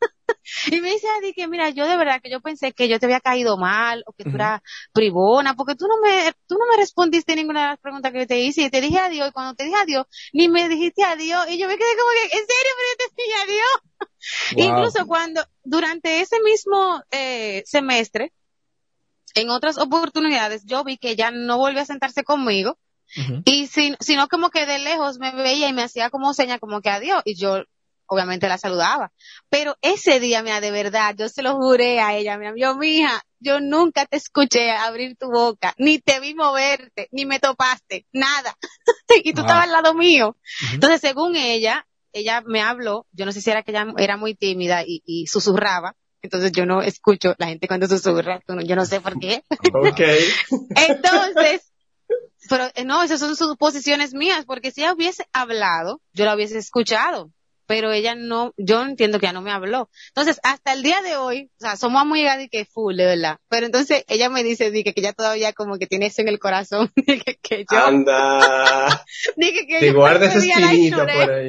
Y 0.70 0.80
me 0.80 0.90
dice 0.90 1.06
Adi 1.18 1.32
que 1.32 1.48
mira, 1.48 1.70
yo 1.70 1.86
de 1.86 1.96
verdad 1.96 2.20
que 2.22 2.30
yo 2.30 2.40
pensé 2.40 2.72
que 2.72 2.88
yo 2.88 2.98
te 2.98 3.06
había 3.06 3.20
caído 3.20 3.56
mal 3.56 4.04
o 4.06 4.12
que 4.12 4.24
tú 4.24 4.30
eras 4.36 4.60
privona, 4.92 5.54
porque 5.54 5.74
tú 5.74 5.86
no 5.86 6.00
me, 6.00 6.32
tú 6.46 6.56
no 6.56 6.66
me 6.70 6.76
respondiste 6.76 7.34
ninguna 7.34 7.62
de 7.62 7.68
las 7.70 7.78
preguntas 7.78 8.12
que 8.12 8.20
yo 8.20 8.26
te 8.26 8.38
hice 8.38 8.62
y 8.62 8.70
te 8.70 8.80
dije 8.80 8.98
adiós 8.98 9.28
y 9.28 9.32
cuando 9.32 9.54
te 9.54 9.64
dije 9.64 9.76
adiós, 9.76 10.06
ni 10.32 10.48
me 10.48 10.68
dijiste 10.68 11.02
adiós 11.02 11.46
y 11.50 11.58
yo 11.58 11.66
me 11.66 11.76
quedé 11.76 11.88
como 11.96 12.10
que, 12.10 12.36
¿en 12.36 12.46
serio? 12.46 12.72
Pero 12.76 12.88
yo 12.90 12.96
te 12.96 13.22
dije 13.22 13.36
adiós. 13.44 13.86
Incluso 14.56 15.06
cuando, 15.06 15.44
durante 15.64 16.20
ese 16.20 16.40
mismo 16.40 17.02
eh, 17.10 17.62
semestre, 17.66 18.32
en 19.34 19.50
otras 19.50 19.78
oportunidades, 19.78 20.64
yo 20.64 20.82
vi 20.82 20.96
que 20.96 21.10
ella 21.10 21.30
no 21.30 21.58
volvió 21.58 21.82
a 21.82 21.86
sentarse 21.86 22.24
conmigo. 22.24 22.78
Y 23.44 23.68
sino 23.68 24.26
como 24.28 24.50
que 24.50 24.66
de 24.66 24.80
lejos 24.80 25.18
me 25.18 25.30
veía 25.32 25.68
y 25.68 25.72
me 25.72 25.84
hacía 25.84 26.10
como 26.10 26.34
seña 26.34 26.58
como 26.58 26.80
que 26.80 26.90
adiós. 26.90 27.22
Y 27.24 27.36
yo 27.36 27.62
obviamente 28.06 28.48
la 28.48 28.58
saludaba. 28.58 29.12
Pero 29.48 29.76
ese 29.82 30.20
día, 30.20 30.42
mira, 30.42 30.60
de 30.60 30.70
verdad, 30.70 31.14
yo 31.16 31.28
se 31.28 31.42
lo 31.42 31.54
juré 31.56 32.00
a 32.00 32.16
ella, 32.16 32.38
mira, 32.38 32.52
yo, 32.56 32.76
mija, 32.76 33.22
yo 33.40 33.60
nunca 33.60 34.06
te 34.06 34.16
escuché 34.16 34.70
abrir 34.70 35.16
tu 35.16 35.30
boca, 35.30 35.74
ni 35.78 35.98
te 35.98 36.20
vi 36.20 36.34
moverte, 36.34 37.08
ni 37.12 37.26
me 37.26 37.38
topaste, 37.38 38.06
nada. 38.12 38.56
y 39.24 39.32
tú 39.32 39.42
estabas 39.42 39.64
al 39.64 39.72
lado 39.72 39.94
mío. 39.94 40.36
Entonces, 40.72 41.00
según 41.00 41.36
ella, 41.36 41.86
ella 42.12 42.42
me 42.46 42.62
habló, 42.62 43.06
yo 43.12 43.26
no 43.26 43.32
sé 43.32 43.40
si 43.40 43.50
era 43.50 43.62
que 43.62 43.72
ella 43.72 43.86
era 43.98 44.16
muy 44.16 44.34
tímida 44.34 44.82
y, 44.86 45.26
susurraba, 45.26 45.94
entonces 46.22 46.50
yo 46.52 46.66
no 46.66 46.82
escucho 46.82 47.34
la 47.38 47.46
gente 47.46 47.68
cuando 47.68 47.86
susurra, 47.86 48.42
yo 48.64 48.76
no 48.76 48.86
sé 48.86 49.00
por 49.00 49.18
qué. 49.18 49.42
Ok. 49.74 50.00
entonces, 50.88 51.72
pero 52.48 52.70
eh, 52.74 52.84
no, 52.84 53.02
esas 53.02 53.20
son 53.20 53.36
suposiciones 53.36 54.14
mías, 54.14 54.44
porque 54.46 54.70
si 54.70 54.80
ella 54.80 54.94
hubiese 54.94 55.26
hablado, 55.32 56.00
yo 56.12 56.24
la 56.24 56.34
hubiese 56.34 56.58
escuchado 56.58 57.30
pero 57.66 57.92
ella 57.92 58.14
no, 58.14 58.54
yo 58.56 58.82
entiendo 58.82 59.18
que 59.18 59.26
ya 59.26 59.32
no 59.32 59.42
me 59.42 59.50
habló. 59.50 59.90
Entonces, 60.08 60.40
hasta 60.42 60.72
el 60.72 60.82
día 60.82 61.02
de 61.02 61.16
hoy, 61.16 61.50
o 61.56 61.60
sea, 61.60 61.76
somos 61.76 62.06
muy 62.06 62.26
y 62.26 62.48
que 62.48 62.64
full, 62.64 62.96
verdad. 62.96 63.38
Pero 63.48 63.66
entonces 63.66 64.04
ella 64.08 64.30
me 64.30 64.42
dice, 64.42 64.70
dije 64.70 64.94
que 64.94 65.02
ya 65.02 65.12
todavía 65.12 65.52
como 65.52 65.78
que 65.78 65.86
tiene 65.86 66.06
eso 66.06 66.22
en 66.22 66.28
el 66.28 66.38
corazón, 66.38 66.92
dije 67.06 67.38
que 67.42 67.64
yo. 67.70 67.78
Anda. 67.78 69.04
dije 69.36 69.66
que 69.66 69.80
Te 69.80 69.92
guardas 69.92 70.36
esa 70.36 70.60
espinita 70.60 71.06
por 71.06 71.30
ahí. 71.30 71.48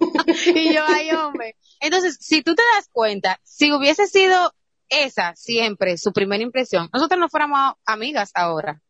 y 0.54 0.74
yo, 0.74 0.82
ay, 0.86 1.10
hombre. 1.12 1.56
Entonces, 1.80 2.18
si 2.20 2.42
tú 2.42 2.54
te 2.54 2.62
das 2.76 2.88
cuenta, 2.92 3.40
si 3.42 3.72
hubiese 3.72 4.06
sido 4.06 4.54
esa 4.88 5.34
siempre 5.34 5.96
su 5.96 6.12
primera 6.12 6.42
impresión, 6.42 6.88
nosotros 6.92 7.18
no 7.18 7.28
fuéramos 7.28 7.74
amigas 7.86 8.30
ahora. 8.34 8.80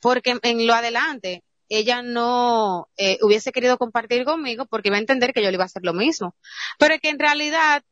Porque 0.00 0.38
en 0.42 0.66
lo 0.66 0.74
adelante, 0.74 1.43
ella 1.68 2.02
no 2.02 2.88
eh, 2.96 3.18
hubiese 3.22 3.52
querido 3.52 3.78
compartir 3.78 4.24
conmigo 4.24 4.66
porque 4.66 4.88
iba 4.88 4.96
a 4.96 5.00
entender 5.00 5.32
que 5.32 5.42
yo 5.42 5.48
le 5.50 5.54
iba 5.54 5.64
a 5.64 5.66
hacer 5.66 5.82
lo 5.84 5.94
mismo. 5.94 6.34
Pero 6.78 6.98
que 7.00 7.08
en 7.08 7.18
realidad, 7.18 7.82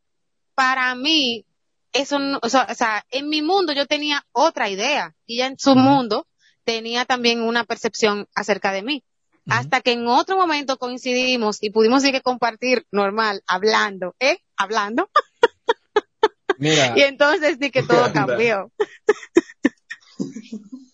para 0.54 0.94
mí, 0.94 1.46
eso 1.92 2.18
no, 2.18 2.38
o 2.42 2.48
sea, 2.48 3.04
en 3.11 3.28
mi 3.28 3.42
mundo 3.42 3.72
yo 3.72 3.87
tenía 3.87 4.24
otra 4.32 4.68
idea 4.68 5.14
y 5.26 5.37
ella 5.37 5.46
en 5.46 5.58
su 5.58 5.74
mundo 5.74 6.26
tenía 6.64 7.04
también 7.04 7.42
una 7.42 7.64
percepción 7.64 8.28
acerca 8.35 8.72
de 8.72 8.82
mí. 8.82 9.04
Hasta 9.48 9.80
que 9.80 9.92
en 9.92 10.06
otro 10.06 10.37
momento 10.37 10.78
coincidimos 10.78 11.58
y 11.62 11.70
pudimos 11.70 12.04
ir 12.04 12.22
compartir 12.22 12.87
normal, 12.92 13.42
hablando, 13.48 14.14
¿eh? 14.20 14.38
Hablando. 14.56 15.11
Mira. 16.58 16.92
y 16.96 17.02
entonces 17.02 17.58
sí 17.61 17.72
que 17.72 17.82
todo 17.82 18.12
cambió. 18.12 18.70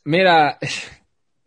Mira, 0.04 0.58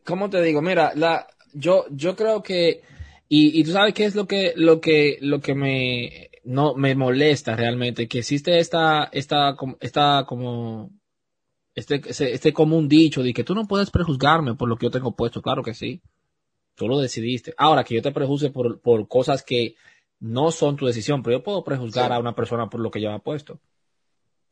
¿cómo 0.05 0.29
te 0.29 0.41
digo? 0.41 0.61
Mira, 0.61 0.93
la, 0.95 1.27
yo, 1.53 1.85
yo 1.91 2.15
creo 2.15 2.43
que, 2.43 2.81
y, 3.27 3.59
y 3.59 3.63
tú 3.63 3.71
sabes 3.71 3.93
qué 3.93 4.05
es 4.05 4.15
lo 4.15 4.27
que, 4.27 4.53
lo 4.55 4.81
que, 4.81 5.17
lo 5.21 5.41
que 5.41 5.55
me, 5.55 6.29
no, 6.43 6.75
me 6.75 6.95
molesta 6.95 7.55
realmente, 7.55 8.07
que 8.07 8.19
existe 8.19 8.59
esta, 8.59 9.05
esta, 9.11 9.55
esta 9.79 10.25
como, 10.27 10.91
este, 11.75 12.01
este 12.07 12.53
como 12.53 12.77
un 12.77 12.87
dicho 12.87 13.23
de 13.23 13.33
que 13.33 13.43
tú 13.43 13.55
no 13.55 13.67
puedes 13.67 13.91
prejuzgarme 13.91 14.55
por 14.55 14.69
lo 14.69 14.77
que 14.77 14.87
yo 14.87 14.91
tengo 14.91 15.15
puesto, 15.15 15.41
claro 15.41 15.63
que 15.63 15.73
sí. 15.73 16.01
Tú 16.75 16.87
lo 16.87 16.99
decidiste. 16.99 17.53
Ahora 17.57 17.83
que 17.83 17.95
yo 17.95 18.01
te 18.01 18.11
prejuzgue 18.11 18.49
por, 18.49 18.81
por 18.81 19.07
cosas 19.07 19.43
que 19.43 19.75
no 20.19 20.51
son 20.51 20.77
tu 20.77 20.85
decisión, 20.85 21.21
pero 21.21 21.37
yo 21.37 21.43
puedo 21.43 21.63
prejuzgar 21.63 22.11
a 22.13 22.19
una 22.19 22.33
persona 22.33 22.69
por 22.69 22.79
lo 22.79 22.91
que 22.91 22.99
lleva 22.99 23.19
puesto. 23.19 23.59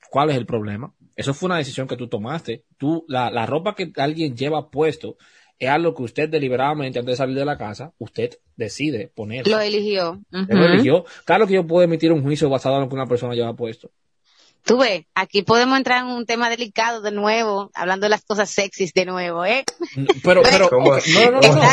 ¿Cuál 0.10 0.30
es 0.30 0.38
el 0.38 0.46
problema? 0.46 0.94
Eso 1.16 1.34
fue 1.34 1.48
una 1.48 1.58
decisión 1.58 1.88
que 1.88 1.98
tú 1.98 2.08
tomaste. 2.08 2.64
Tú, 2.78 3.06
la, 3.08 3.30
la 3.30 3.46
ropa 3.46 3.76
que 3.76 3.92
alguien 3.98 4.36
lleva 4.36 4.70
puesto 4.70 5.18
es 5.60 5.70
algo 5.70 5.94
que 5.94 6.04
usted 6.04 6.30
deliberadamente 6.30 7.00
antes 7.00 7.14
de 7.14 7.18
salir 7.18 7.36
de 7.36 7.46
la 7.46 7.58
casa, 7.58 7.94
usted 7.98 8.40
decide 8.56 9.12
poner. 9.14 9.46
Lo 9.48 9.60
eligió. 9.60 10.22
Lo 10.32 10.66
eligió. 10.66 11.06
Claro 11.26 11.46
que 11.46 11.56
yo 11.56 11.68
puedo 11.68 11.84
emitir 11.84 12.14
un 12.14 12.24
juicio 12.24 12.50
basado 12.50 12.76
en 12.76 12.84
lo 12.84 12.90
que 12.90 12.96
una 12.96 13.08
persona 13.08 13.36
lleva 13.36 13.56
puesto. 13.56 13.92
Tú 14.64 14.78
ves, 14.78 15.06
aquí 15.16 15.42
podemos 15.42 15.78
entrar 15.78 16.04
en 16.04 16.12
un 16.12 16.26
tema 16.26 16.50
delicado 16.50 17.02
de 17.02 17.12
nuevo, 17.12 17.72
hablando 17.74 18.06
de 18.06 18.10
las 18.10 18.24
cosas 18.24 18.50
sexys 18.50 18.94
de 18.94 19.06
nuevo, 19.06 19.46
¿eh? 19.46 19.64
Pero, 20.24 20.42
pero, 20.44 20.70
no, 20.72 20.80
no, 20.80 21.42
no, 21.42 21.64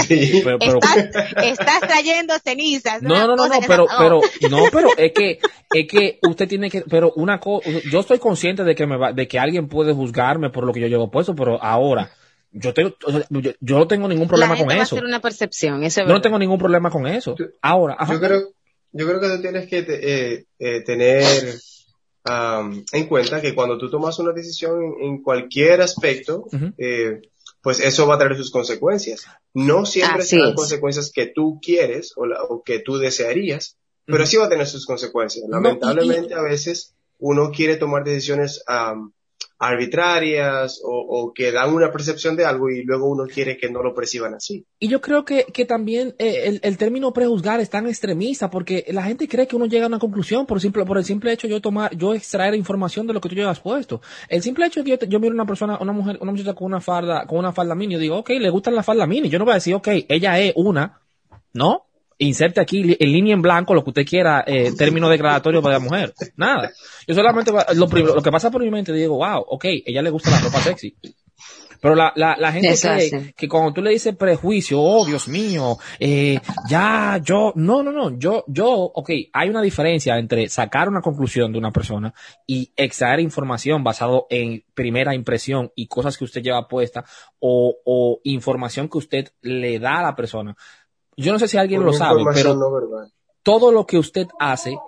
estás, 1.42 1.80
trayendo 1.80 2.34
cenizas. 2.42 3.02
No, 3.02 3.26
no, 3.26 3.36
no, 3.36 3.48
no, 3.48 3.58
pero, 3.66 3.86
pero, 3.98 4.20
no, 4.50 4.64
pero 4.72 4.88
es 4.96 5.12
que, 5.12 5.38
es 5.70 5.86
que 5.86 6.18
usted 6.26 6.48
tiene 6.48 6.70
que, 6.70 6.82
pero 6.82 7.12
una 7.16 7.38
cosa, 7.38 7.68
yo 7.90 8.00
estoy 8.00 8.18
consciente 8.18 8.64
de 8.64 8.74
que 8.74 8.86
me 8.86 8.96
va, 8.96 9.12
de 9.12 9.28
que 9.28 9.38
alguien 9.38 9.68
puede 9.68 9.92
juzgarme 9.92 10.50
por 10.50 10.64
lo 10.64 10.72
que 10.72 10.80
yo 10.80 10.86
llevo 10.86 11.10
puesto, 11.10 11.34
pero 11.34 11.62
ahora, 11.62 12.10
yo 12.52 12.72
tengo, 12.72 12.94
yo, 13.28 13.52
no 13.60 13.86
tengo 13.86 14.08
ningún 14.08 14.28
problema 14.28 14.56
con 14.56 14.70
eso. 14.70 14.96
una 14.96 15.20
percepción, 15.20 15.82
no 16.06 16.20
tengo 16.20 16.38
ningún 16.38 16.58
problema 16.58 16.90
con 16.90 17.06
eso. 17.06 17.36
Ahora, 17.60 17.96
yo 18.08 18.20
creo, 18.20 18.40
yo 18.92 19.06
creo 19.06 19.20
que 19.20 19.28
tú 19.28 19.42
tienes 19.42 19.68
que 19.68 19.84
eh, 19.86 20.44
eh, 20.58 20.80
tener 20.82 21.32
en 22.92 23.06
cuenta 23.06 23.40
que 23.40 23.54
cuando 23.54 23.78
tú 23.78 23.90
tomas 23.90 24.18
una 24.18 24.32
decisión 24.32 24.80
en, 25.00 25.22
cualquier 25.22 25.80
aspecto, 25.80 26.46
eh, 26.78 27.20
pues 27.60 27.80
eso 27.80 28.06
va 28.06 28.14
a 28.14 28.18
traer 28.18 28.36
sus 28.36 28.50
consecuencias. 28.50 29.26
No 29.54 29.86
siempre 29.86 30.22
son 30.22 30.54
consecuencias 30.54 31.10
que 31.12 31.26
tú 31.26 31.58
quieres 31.62 32.12
o, 32.16 32.26
o, 32.48 32.62
que 32.62 32.80
tú 32.80 32.98
desearías, 32.98 33.76
pero 34.04 34.26
sí 34.26 34.36
va 34.36 34.46
a 34.46 34.48
tener 34.48 34.66
sus 34.66 34.86
consecuencias. 34.86 35.48
Lamentablemente 35.48 36.34
a 36.34 36.42
veces 36.42 36.94
uno 37.18 37.50
quiere 37.50 37.76
tomar 37.76 38.04
decisiones 38.04 38.62
arbitrarias 39.58 40.80
o, 40.84 41.32
que 41.34 41.50
dan 41.50 41.72
una 41.72 41.90
percepción 41.90 42.36
de 42.36 42.44
algo 42.44 42.68
y 42.70 42.82
luego 42.82 43.08
uno 43.08 43.24
quiere 43.26 43.56
que 43.56 43.70
no 43.70 43.82
lo 43.82 43.94
perciban 43.94 44.34
así. 44.34 44.66
Y 44.78 44.88
yo 44.88 45.00
creo 45.00 45.24
que, 45.24 45.44
que 45.44 45.64
también 45.64 46.14
eh, 46.18 46.42
el, 46.44 46.60
el, 46.62 46.76
término 46.76 47.12
prejuzgar 47.12 47.60
es 47.60 47.70
tan 47.70 47.86
extremista 47.86 48.50
porque 48.50 48.84
la 48.88 49.02
gente 49.02 49.28
cree 49.28 49.46
que 49.46 49.56
uno 49.56 49.66
llega 49.66 49.84
a 49.84 49.88
una 49.88 49.98
conclusión 49.98 50.44
por, 50.44 50.60
simple, 50.60 50.84
por 50.84 50.98
el 50.98 51.04
simple 51.04 51.32
hecho 51.32 51.46
de 51.46 51.54
yo 51.54 51.60
tomar, 51.60 51.96
yo 51.96 52.14
extraer 52.14 52.54
información 52.54 53.06
de 53.06 53.14
lo 53.14 53.20
que 53.20 53.30
tú 53.30 53.34
llevas 53.34 53.60
puesto. 53.60 54.02
El 54.28 54.42
simple 54.42 54.66
hecho 54.66 54.82
de 54.82 54.84
que 54.84 55.06
yo, 55.06 55.10
yo 55.10 55.20
miro 55.20 55.32
una 55.32 55.46
persona, 55.46 55.78
una 55.80 55.92
mujer, 55.92 56.18
una 56.20 56.32
muchacha 56.32 56.54
con 56.54 56.66
una 56.66 56.80
falda, 56.80 57.26
con 57.26 57.38
una 57.38 57.52
falda 57.52 57.74
mini, 57.74 57.94
yo 57.94 58.00
digo, 58.00 58.18
ok, 58.18 58.30
le 58.30 58.50
gustan 58.50 58.74
la 58.74 58.82
falda 58.82 59.06
mini. 59.06 59.30
Yo 59.30 59.38
no 59.38 59.46
voy 59.46 59.52
a 59.52 59.56
decir, 59.56 59.74
ok, 59.74 59.88
ella 60.08 60.38
es 60.38 60.52
una, 60.56 61.00
¿no? 61.54 61.85
Inserte 62.18 62.60
aquí 62.60 62.96
en 62.98 63.12
línea 63.12 63.34
en 63.34 63.42
blanco 63.42 63.74
lo 63.74 63.84
que 63.84 63.90
usted 63.90 64.06
quiera, 64.06 64.44
eh, 64.46 64.72
término 64.76 65.08
declaratorio 65.08 65.62
para 65.62 65.74
la 65.74 65.80
mujer. 65.80 66.14
Nada. 66.36 66.72
Yo 67.06 67.14
solamente 67.14 67.52
lo, 67.52 67.86
lo 67.86 68.22
que 68.22 68.30
pasa 68.30 68.50
por 68.50 68.62
mi 68.62 68.70
mente 68.70 68.92
digo, 68.92 69.16
wow, 69.16 69.44
ok, 69.46 69.64
ella 69.84 70.02
le 70.02 70.10
gusta 70.10 70.30
la 70.30 70.40
ropa 70.40 70.60
sexy. 70.60 70.96
Pero 71.80 71.94
la, 71.94 72.12
la, 72.16 72.36
la 72.38 72.52
gente 72.52 72.74
cree 72.80 73.34
que 73.36 73.48
cuando 73.48 73.72
tú 73.72 73.82
le 73.82 73.90
dices 73.90 74.16
prejuicio, 74.16 74.80
oh 74.80 75.04
Dios 75.04 75.28
mío, 75.28 75.76
eh, 76.00 76.40
ya, 76.68 77.20
yo, 77.22 77.52
no, 77.54 77.82
no, 77.82 77.92
no, 77.92 78.18
yo, 78.18 78.44
yo, 78.48 78.70
ok, 78.70 79.10
hay 79.32 79.48
una 79.48 79.62
diferencia 79.62 80.18
entre 80.18 80.48
sacar 80.48 80.88
una 80.88 81.00
conclusión 81.00 81.52
de 81.52 81.58
una 81.58 81.72
persona 81.72 82.14
y 82.46 82.72
extraer 82.76 83.20
información 83.20 83.84
basado 83.84 84.26
en 84.30 84.64
primera 84.74 85.14
impresión 85.14 85.70
y 85.74 85.86
cosas 85.86 86.16
que 86.16 86.24
usted 86.24 86.42
lleva 86.42 86.66
puesta 86.66 87.04
o, 87.38 87.76
o 87.84 88.20
información 88.24 88.88
que 88.88 88.98
usted 88.98 89.28
le 89.42 89.78
da 89.78 89.98
a 89.98 90.02
la 90.02 90.16
persona 90.16 90.56
yo 91.16 91.32
no 91.32 91.38
sé 91.38 91.48
si 91.48 91.56
alguien 91.56 91.84
lo 91.84 91.92
sabe, 91.92 92.22
pero 92.34 92.56
todo 93.42 93.72
lo 93.72 93.86
que 93.86 93.98
usted 93.98 94.28
hace 94.38 94.78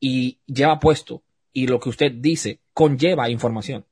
y 0.00 0.38
lleva 0.46 0.78
puesto 0.78 1.22
y 1.52 1.66
lo 1.66 1.80
que 1.80 1.88
usted 1.88 2.12
dice 2.12 2.60
conlleva 2.72 3.30
información, 3.30 3.86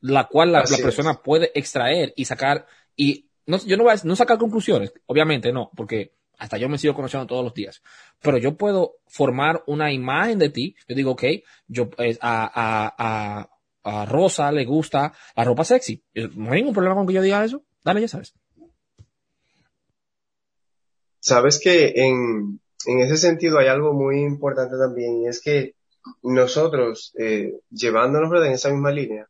la 0.00 0.28
cual 0.28 0.52
la, 0.52 0.62
persona 0.62 1.14
puede 1.14 1.50
extraer 1.54 2.12
y 2.16 2.24
sacar 2.24 2.66
y 2.96 3.26
no, 3.46 3.58
yo 3.58 3.76
no 3.76 3.84
voy 3.84 3.92
a 3.92 4.00
no 4.04 4.16
sacar 4.16 4.38
conclusiones, 4.38 4.92
obviamente 5.06 5.52
no, 5.52 5.70
porque 5.76 6.14
hasta 6.38 6.58
yo 6.58 6.68
me 6.68 6.78
sigo 6.78 6.94
conociendo 6.94 7.26
todos 7.26 7.44
los 7.44 7.54
días, 7.54 7.82
pero 8.20 8.38
yo 8.38 8.56
puedo 8.56 8.96
formar 9.06 9.62
una 9.66 9.92
imagen 9.92 10.38
de 10.38 10.48
ti. 10.48 10.74
Yo 10.88 10.96
digo, 10.96 11.12
ok, 11.12 11.24
yo 11.68 11.90
eh, 11.98 12.18
a, 12.20 12.50
a, 12.52 12.94
a, 12.98 13.50
a 13.84 14.06
Rosa 14.06 14.50
le 14.50 14.64
gusta 14.64 15.12
la 15.36 15.44
ropa 15.44 15.64
sexy. 15.64 16.02
No 16.34 16.52
hay 16.52 16.60
ningún 16.60 16.74
problema 16.74 16.96
con 16.96 17.06
que 17.06 17.12
yo 17.12 17.22
diga 17.22 17.44
eso. 17.44 17.62
Dale, 17.84 18.00
ya 18.00 18.08
sabes. 18.08 18.34
Sabes 21.22 21.60
que 21.60 21.92
en, 21.94 22.60
en 22.84 22.98
ese 22.98 23.16
sentido 23.16 23.60
hay 23.60 23.68
algo 23.68 23.92
muy 23.92 24.22
importante 24.22 24.76
también 24.76 25.22
y 25.22 25.28
es 25.28 25.40
que 25.40 25.76
nosotros, 26.24 27.12
eh, 27.16 27.60
llevándonos 27.70 28.44
en 28.44 28.52
esa 28.52 28.70
misma 28.70 28.90
línea, 28.90 29.28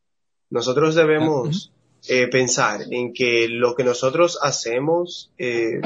nosotros 0.48 0.94
debemos 0.94 1.70
eh, 2.08 2.28
pensar 2.28 2.80
en 2.90 3.12
que 3.12 3.46
lo 3.46 3.74
que 3.74 3.84
nosotros 3.84 4.38
hacemos 4.40 5.32
eh, 5.36 5.82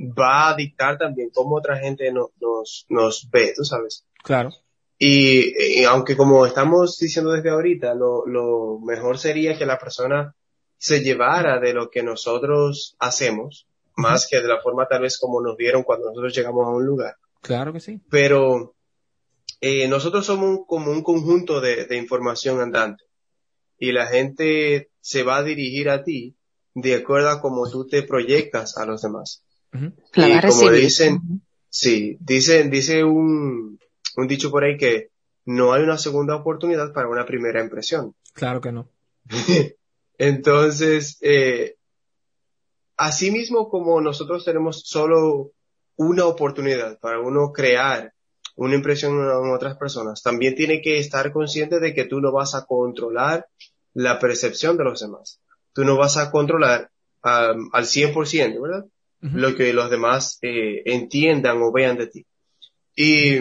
va 0.00 0.48
a 0.48 0.56
dictar 0.56 0.96
también 0.96 1.28
cómo 1.28 1.56
otra 1.56 1.76
gente 1.76 2.10
nos, 2.10 2.86
nos 2.88 3.28
ve, 3.30 3.52
tú 3.54 3.64
sabes. 3.64 4.06
Claro. 4.24 4.48
Y, 4.98 5.80
y, 5.80 5.84
aunque 5.84 6.16
como 6.16 6.46
estamos 6.46 6.96
diciendo 6.98 7.32
desde 7.32 7.50
ahorita, 7.50 7.94
lo, 7.94 8.26
lo 8.26 8.78
mejor 8.80 9.18
sería 9.18 9.58
que 9.58 9.66
la 9.66 9.78
persona 9.78 10.34
se 10.78 11.02
llevara 11.02 11.60
de 11.60 11.74
lo 11.74 11.90
que 11.90 12.02
nosotros 12.02 12.96
hacemos 12.98 13.66
más 13.96 14.28
que 14.28 14.40
de 14.40 14.48
la 14.48 14.60
forma 14.60 14.86
tal 14.86 15.02
vez 15.02 15.18
como 15.18 15.40
nos 15.40 15.56
vieron 15.56 15.82
cuando 15.82 16.08
nosotros 16.08 16.34
llegamos 16.34 16.66
a 16.66 16.70
un 16.70 16.86
lugar. 16.86 17.16
Claro 17.40 17.72
que 17.72 17.80
sí. 17.80 18.00
Pero 18.10 18.74
eh, 19.60 19.88
nosotros 19.88 20.26
somos 20.26 20.60
como 20.66 20.90
un 20.90 21.02
conjunto 21.02 21.60
de, 21.60 21.86
información 21.96 22.60
andante 22.60 23.04
y 23.78 23.92
la 23.92 24.06
gente 24.06 24.90
se 25.00 25.22
va 25.22 25.38
a 25.38 25.42
dirigir 25.42 25.88
a 25.90 26.04
ti 26.04 26.36
de 26.74 26.96
acuerdo 26.96 27.30
a 27.30 27.40
cómo 27.40 27.68
tú 27.70 27.86
te 27.86 28.02
proyectas 28.02 28.76
a 28.76 28.86
los 28.86 29.02
demás. 29.02 29.42
Y 29.72 30.40
como 30.40 30.70
dicen, 30.70 31.42
sí, 31.68 32.16
dice, 32.20 32.64
dice 32.64 33.04
un, 33.04 33.78
un 34.16 34.28
dicho 34.28 34.50
por 34.50 34.64
ahí 34.64 34.76
que 34.76 35.10
no 35.44 35.72
hay 35.72 35.82
una 35.82 35.98
segunda 35.98 36.36
oportunidad 36.36 36.92
para 36.92 37.08
una 37.08 37.24
primera 37.24 37.62
impresión. 37.62 38.14
Claro 38.32 38.60
que 38.60 38.72
no. 38.72 38.90
Entonces, 40.18 41.18
eh, 41.20 41.75
Asimismo, 42.96 43.68
como 43.68 44.00
nosotros 44.00 44.44
tenemos 44.44 44.82
solo 44.84 45.52
una 45.96 46.26
oportunidad 46.26 46.98
para 46.98 47.20
uno 47.20 47.52
crear 47.52 48.12
una 48.56 48.74
impresión 48.74 49.12
en 49.12 49.54
otras 49.54 49.76
personas, 49.76 50.22
también 50.22 50.54
tiene 50.54 50.80
que 50.80 50.98
estar 50.98 51.30
consciente 51.32 51.78
de 51.78 51.92
que 51.94 52.04
tú 52.04 52.20
no 52.20 52.32
vas 52.32 52.54
a 52.54 52.64
controlar 52.64 53.46
la 53.92 54.18
percepción 54.18 54.76
de 54.76 54.84
los 54.84 55.00
demás. 55.00 55.40
Tú 55.72 55.84
no 55.84 55.96
vas 55.96 56.16
a 56.16 56.30
controlar 56.30 56.90
al 57.22 57.84
100%, 57.84 58.60
¿verdad? 58.60 58.86
Lo 59.20 59.56
que 59.56 59.72
los 59.72 59.90
demás 59.90 60.38
eh, 60.42 60.82
entiendan 60.84 61.60
o 61.60 61.72
vean 61.72 61.96
de 61.96 62.06
ti. 62.06 62.26
Y 62.94 63.40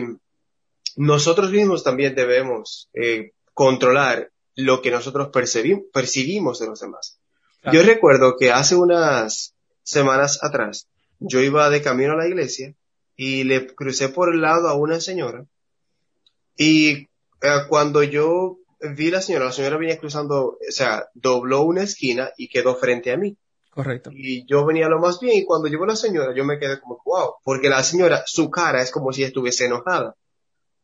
nosotros 0.95 1.51
mismos 1.51 1.83
también 1.83 2.15
debemos 2.15 2.89
eh, 2.93 3.33
controlar 3.53 4.31
lo 4.55 4.81
que 4.81 4.91
nosotros 4.91 5.29
percibimos 5.29 6.59
de 6.59 6.67
los 6.67 6.79
demás. 6.79 7.19
Yo 7.71 7.83
recuerdo 7.83 8.35
que 8.37 8.51
hace 8.51 8.75
unas 8.75 9.55
semanas 9.83 10.39
atrás, 10.43 10.87
yo 11.19 11.39
iba 11.41 11.69
de 11.69 11.81
camino 11.81 12.13
a 12.13 12.17
la 12.17 12.27
iglesia 12.27 12.75
y 13.15 13.43
le 13.43 13.67
crucé 13.67 14.09
por 14.09 14.33
el 14.33 14.41
lado 14.41 14.67
a 14.67 14.75
una 14.75 14.99
señora 14.99 15.45
y 16.57 16.91
eh, 16.91 17.07
cuando 17.67 18.03
yo 18.03 18.57
vi 18.95 19.09
la 19.09 19.21
señora, 19.21 19.45
la 19.45 19.51
señora 19.51 19.77
venía 19.77 19.97
cruzando, 19.97 20.57
o 20.57 20.57
sea, 20.69 21.07
dobló 21.13 21.63
una 21.63 21.83
esquina 21.83 22.31
y 22.37 22.47
quedó 22.47 22.75
frente 22.75 23.11
a 23.11 23.17
mí. 23.17 23.37
Correcto. 23.69 24.09
Y 24.13 24.45
yo 24.45 24.65
venía 24.65 24.87
lo 24.87 24.99
más 24.99 25.19
bien 25.19 25.37
y 25.37 25.45
cuando 25.45 25.67
llegó 25.67 25.85
la 25.85 25.97
señora 25.97 26.33
yo 26.33 26.45
me 26.45 26.57
quedé 26.57 26.79
como, 26.79 27.01
wow, 27.05 27.35
porque 27.43 27.69
la 27.69 27.83
señora, 27.83 28.23
su 28.25 28.49
cara 28.49 28.81
es 28.81 28.91
como 28.91 29.11
si 29.11 29.23
estuviese 29.23 29.65
enojada. 29.65 30.15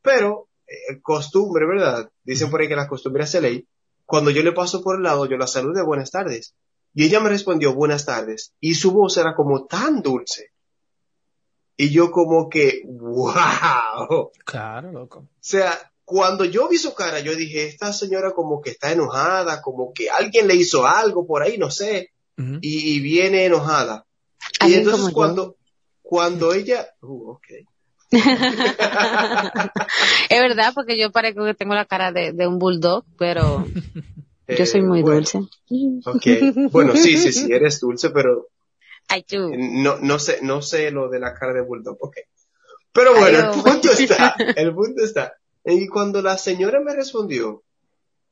Pero, 0.02 0.50
eh, 0.68 1.00
costumbre, 1.02 1.66
¿verdad? 1.66 2.10
Dicen 2.24 2.50
por 2.50 2.62
ahí 2.62 2.68
que 2.68 2.76
las 2.76 2.90
costumbres 2.90 3.30
se 3.30 3.40
ley. 3.40 3.66
Cuando 4.06 4.30
yo 4.30 4.44
le 4.44 4.52
paso 4.52 4.84
por 4.84 4.98
el 4.98 5.04
lado, 5.04 5.26
yo 5.26 5.38
la 5.38 5.48
saludé, 5.48 5.84
buenas 5.84 6.12
tardes. 6.12 6.54
Y 6.94 7.06
ella 7.06 7.20
me 7.20 7.30
respondió 7.30 7.74
buenas 7.74 8.06
tardes. 8.06 8.54
Y 8.60 8.76
su 8.76 8.92
voz 8.92 9.18
era 9.18 9.34
como 9.36 9.66
tan 9.66 10.02
dulce. 10.02 10.52
Y 11.78 11.90
yo 11.90 12.12
como 12.12 12.50
que, 12.50 12.82
wow. 12.86 14.32
Claro, 14.46 14.92
loco. 14.92 15.20
O 15.20 15.28
sea, 15.40 15.92
cuando 16.04 16.46
yo 16.46 16.68
vi 16.68 16.78
su 16.78 16.94
cara, 16.94 17.22
yo 17.22 17.36
dije, 17.36 17.66
esta 17.66 17.94
señora 17.94 18.32
como 18.34 18.62
que 18.62 18.72
está 18.72 18.92
enojada, 18.92 19.62
como 19.62 19.94
que 19.94 20.10
alguien 20.10 20.48
le 20.48 20.56
hizo 20.56 20.86
algo 20.86 21.26
por 21.26 21.42
ahí, 21.42 21.58
no 21.58 21.72
sé. 21.72 22.12
y, 22.38 23.00
viene 23.00 23.46
enojada. 23.46 24.06
Y 24.68 24.74
entonces 24.74 25.14
cuando, 25.14 25.56
cuando 26.02 26.54
ella, 26.54 26.88
uh, 27.02 27.32
okay. 27.32 27.66
es 30.30 30.42
verdad, 30.42 30.74
porque 30.76 31.00
yo 31.00 31.12
parezco 31.12 31.46
que 31.46 31.54
tengo 31.54 31.76
la 31.76 31.86
cara 31.86 32.12
de, 32.12 32.34
de 32.34 32.46
un 32.46 32.60
bulldog, 32.60 33.06
pero 33.18 33.66
Yo 34.58 34.66
soy 34.66 34.82
muy 34.82 35.04
dulce. 35.04 35.40
Ok, 36.06 36.72
bueno, 36.72 36.96
sí, 36.96 37.18
sí, 37.18 37.32
sí, 37.32 37.52
eres 37.52 37.80
dulce, 37.80 38.10
pero 38.10 38.48
no, 39.58 39.98
no 40.00 40.20
sé, 40.20 40.40
no 40.42 40.62
sé 40.62 40.92
lo 40.92 41.10
de 41.10 41.20
la 41.20 41.34
cara 41.34 41.54
de 41.54 41.62
bulldog, 41.62 41.98
ok. 42.00 42.18
Pero 42.94 43.16
bueno, 43.16 43.54
el 43.54 43.62
punto 43.62 43.92
está, 43.92 44.36
el 44.56 44.74
punto 44.74 45.04
está. 45.04 45.34
Y 45.66 45.88
cuando 45.88 46.22
la 46.22 46.38
señora 46.38 46.80
me 46.80 46.96
respondió 46.96 47.64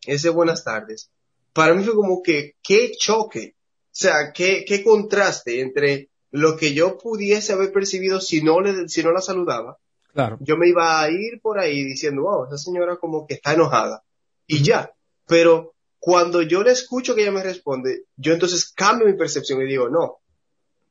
ese 0.05 0.29
buenas 0.29 0.63
tardes, 0.63 1.11
para 1.53 1.73
mí 1.73 1.83
fue 1.83 1.95
como 1.95 2.21
que, 2.21 2.55
qué 2.61 2.91
choque. 2.97 3.55
O 3.85 3.99
sea, 3.99 4.31
qué, 4.33 4.63
qué 4.65 4.83
contraste 4.83 5.61
entre 5.61 6.09
lo 6.31 6.57
que 6.57 6.73
yo 6.73 6.97
pudiese 6.97 7.53
haber 7.53 7.71
percibido 7.71 8.21
si 8.21 8.41
no 8.41 8.61
le, 8.61 8.87
si 8.87 9.03
no 9.03 9.11
la 9.11 9.21
saludaba. 9.21 9.77
Claro. 10.13 10.37
Yo 10.41 10.57
me 10.57 10.67
iba 10.67 11.01
a 11.01 11.09
ir 11.09 11.39
por 11.41 11.59
ahí 11.59 11.83
diciendo, 11.83 12.23
wow, 12.23 12.45
esa 12.45 12.57
señora 12.57 12.97
como 12.97 13.27
que 13.27 13.35
está 13.35 13.53
enojada. 13.53 14.03
Y 14.47 14.63
ya. 14.63 14.91
Pero 15.27 15.75
cuando 15.99 16.41
yo 16.41 16.63
le 16.63 16.71
escucho 16.71 17.13
que 17.13 17.21
ella 17.21 17.31
me 17.31 17.43
responde, 17.43 18.05
yo 18.15 18.33
entonces 18.33 18.71
cambio 18.71 19.07
mi 19.07 19.17
percepción 19.17 19.61
y 19.61 19.65
digo, 19.65 19.89
no, 19.89 20.19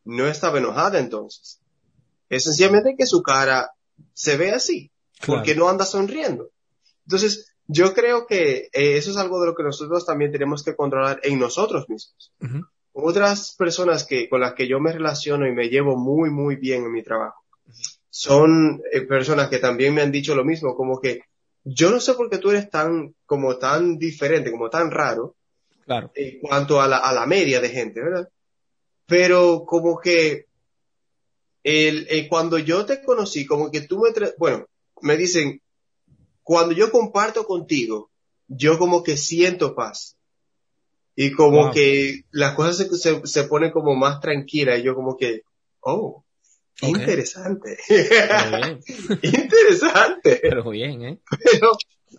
no 0.04 0.26
estaba 0.26 0.58
enojada 0.58 0.98
entonces. 0.98 1.60
Es 2.28 2.44
sencillamente 2.44 2.94
que 2.96 3.06
su 3.06 3.22
cara 3.22 3.72
se 4.12 4.36
ve 4.36 4.52
así, 4.52 4.92
porque 5.26 5.54
no 5.54 5.68
anda 5.68 5.86
sonriendo. 5.86 6.50
Entonces, 7.06 7.54
yo 7.66 7.94
creo 7.94 8.26
que 8.26 8.68
eh, 8.72 8.96
eso 8.96 9.10
es 9.10 9.16
algo 9.16 9.40
de 9.40 9.46
lo 9.46 9.54
que 9.54 9.62
nosotros 9.62 10.04
también 10.04 10.30
tenemos 10.30 10.62
que 10.62 10.76
controlar 10.76 11.20
en 11.22 11.38
nosotros 11.38 11.88
mismos. 11.88 12.32
Otras 12.92 13.54
personas 13.56 14.04
que, 14.04 14.28
con 14.28 14.40
las 14.40 14.54
que 14.54 14.68
yo 14.68 14.78
me 14.80 14.92
relaciono 14.92 15.46
y 15.46 15.52
me 15.52 15.68
llevo 15.68 15.96
muy, 15.96 16.30
muy 16.30 16.56
bien 16.56 16.84
en 16.84 16.92
mi 16.92 17.02
trabajo, 17.02 17.44
son 18.10 18.82
eh, 18.92 19.02
personas 19.02 19.48
que 19.48 19.58
también 19.58 19.94
me 19.94 20.02
han 20.02 20.12
dicho 20.12 20.34
lo 20.34 20.44
mismo, 20.44 20.74
como 20.74 21.00
que 21.00 21.20
yo 21.70 21.90
no 21.90 22.00
sé 22.00 22.14
por 22.14 22.30
qué 22.30 22.38
tú 22.38 22.50
eres 22.50 22.70
tan, 22.70 23.14
como 23.26 23.58
tan 23.58 23.98
diferente, 23.98 24.50
como 24.50 24.70
tan 24.70 24.90
raro. 24.90 25.36
Claro. 25.84 26.10
En 26.14 26.40
cuanto 26.40 26.80
a 26.80 26.88
la, 26.88 26.98
a 26.98 27.12
la 27.12 27.26
media 27.26 27.60
de 27.60 27.68
gente, 27.68 28.00
¿verdad? 28.00 28.28
Pero 29.06 29.64
como 29.66 29.98
que 29.98 30.46
el, 31.62 32.06
eh, 32.10 32.28
cuando 32.28 32.58
yo 32.58 32.86
te 32.86 33.02
conocí, 33.02 33.44
como 33.46 33.70
que 33.70 33.82
tú 33.82 34.00
me, 34.00 34.10
bueno, 34.38 34.66
me 35.02 35.16
dicen, 35.16 35.60
cuando 36.42 36.74
yo 36.74 36.90
comparto 36.90 37.44
contigo, 37.44 38.10
yo 38.46 38.78
como 38.78 39.02
que 39.02 39.16
siento 39.16 39.74
paz. 39.74 40.16
Y 41.14 41.32
como 41.32 41.72
que 41.72 42.22
las 42.30 42.54
cosas 42.54 42.88
se, 43.00 43.26
se, 43.26 43.44
ponen 43.44 43.72
como 43.72 43.96
más 43.96 44.20
tranquilas 44.20 44.78
y 44.78 44.84
yo 44.84 44.94
como 44.94 45.16
que, 45.16 45.42
oh, 45.80 46.24
interesante. 46.80 47.76
interesante. 49.68 50.38
Pero 50.42 50.70
bien, 50.70 51.02
¿eh? 51.02 51.20
Pero, 51.52 51.72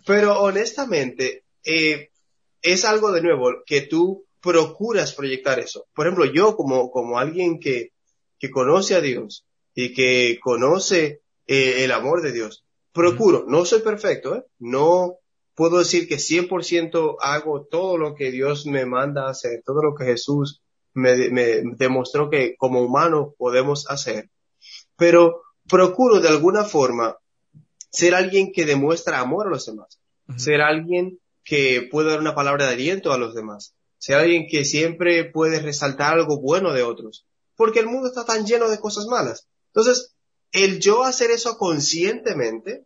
pero 0.06 0.40
honestamente, 0.40 1.44
eh, 1.64 2.10
es 2.62 2.84
algo 2.84 3.12
de 3.12 3.22
nuevo 3.22 3.50
que 3.66 3.82
tú 3.82 4.26
procuras 4.40 5.14
proyectar 5.14 5.58
eso. 5.58 5.86
Por 5.94 6.06
ejemplo, 6.06 6.24
yo 6.24 6.56
como, 6.56 6.90
como 6.90 7.18
alguien 7.18 7.60
que, 7.60 7.92
que 8.38 8.50
conoce 8.50 8.94
a 8.94 9.00
Dios 9.00 9.46
y 9.74 9.92
que 9.92 10.38
conoce 10.42 11.22
eh, 11.46 11.84
el 11.84 11.92
amor 11.92 12.22
de 12.22 12.32
Dios, 12.32 12.64
procuro, 12.92 13.44
no 13.46 13.64
soy 13.64 13.80
perfecto, 13.80 14.36
¿eh? 14.36 14.44
no 14.58 15.16
puedo 15.54 15.78
decir 15.78 16.08
que 16.08 16.16
100% 16.16 17.16
hago 17.20 17.66
todo 17.70 17.98
lo 17.98 18.14
que 18.14 18.30
Dios 18.30 18.66
me 18.66 18.86
manda 18.86 19.26
a 19.26 19.30
hacer, 19.30 19.62
todo 19.64 19.82
lo 19.82 19.94
que 19.94 20.04
Jesús 20.04 20.62
me, 20.94 21.30
me 21.30 21.62
demostró 21.76 22.30
que 22.30 22.56
como 22.56 22.80
humano 22.82 23.34
podemos 23.36 23.88
hacer, 23.90 24.30
pero 24.96 25.42
procuro 25.68 26.20
de 26.20 26.28
alguna 26.28 26.64
forma 26.64 27.16
ser 27.90 28.14
alguien 28.14 28.52
que 28.52 28.64
demuestra 28.64 29.20
amor 29.20 29.46
a 29.46 29.50
los 29.50 29.66
demás, 29.66 30.00
ser 30.36 30.60
alguien 30.60 31.18
que 31.44 31.88
puede 31.90 32.10
dar 32.10 32.20
una 32.20 32.34
palabra 32.34 32.66
de 32.66 32.74
aliento 32.74 33.12
a 33.12 33.18
los 33.18 33.34
demás, 33.34 33.74
ser 33.98 34.16
alguien 34.16 34.46
que 34.48 34.64
siempre 34.64 35.24
puede 35.24 35.60
resaltar 35.60 36.14
algo 36.14 36.40
bueno 36.40 36.72
de 36.72 36.82
otros, 36.82 37.26
porque 37.56 37.80
el 37.80 37.86
mundo 37.86 38.08
está 38.08 38.24
tan 38.24 38.46
lleno 38.46 38.68
de 38.70 38.78
cosas 38.78 39.06
malas. 39.06 39.48
Entonces, 39.74 40.14
el 40.52 40.80
yo 40.80 41.04
hacer 41.04 41.30
eso 41.30 41.58
conscientemente 41.58 42.84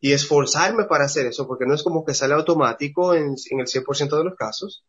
y 0.00 0.12
esforzarme 0.12 0.84
para 0.84 1.04
hacer 1.04 1.26
eso, 1.26 1.46
porque 1.46 1.66
no 1.66 1.74
es 1.74 1.82
como 1.82 2.04
que 2.04 2.14
sale 2.14 2.34
automático 2.34 3.14
en, 3.14 3.34
el 3.50 3.66
100% 3.66 4.18
de 4.18 4.24
los 4.24 4.34
casos, 4.34 4.84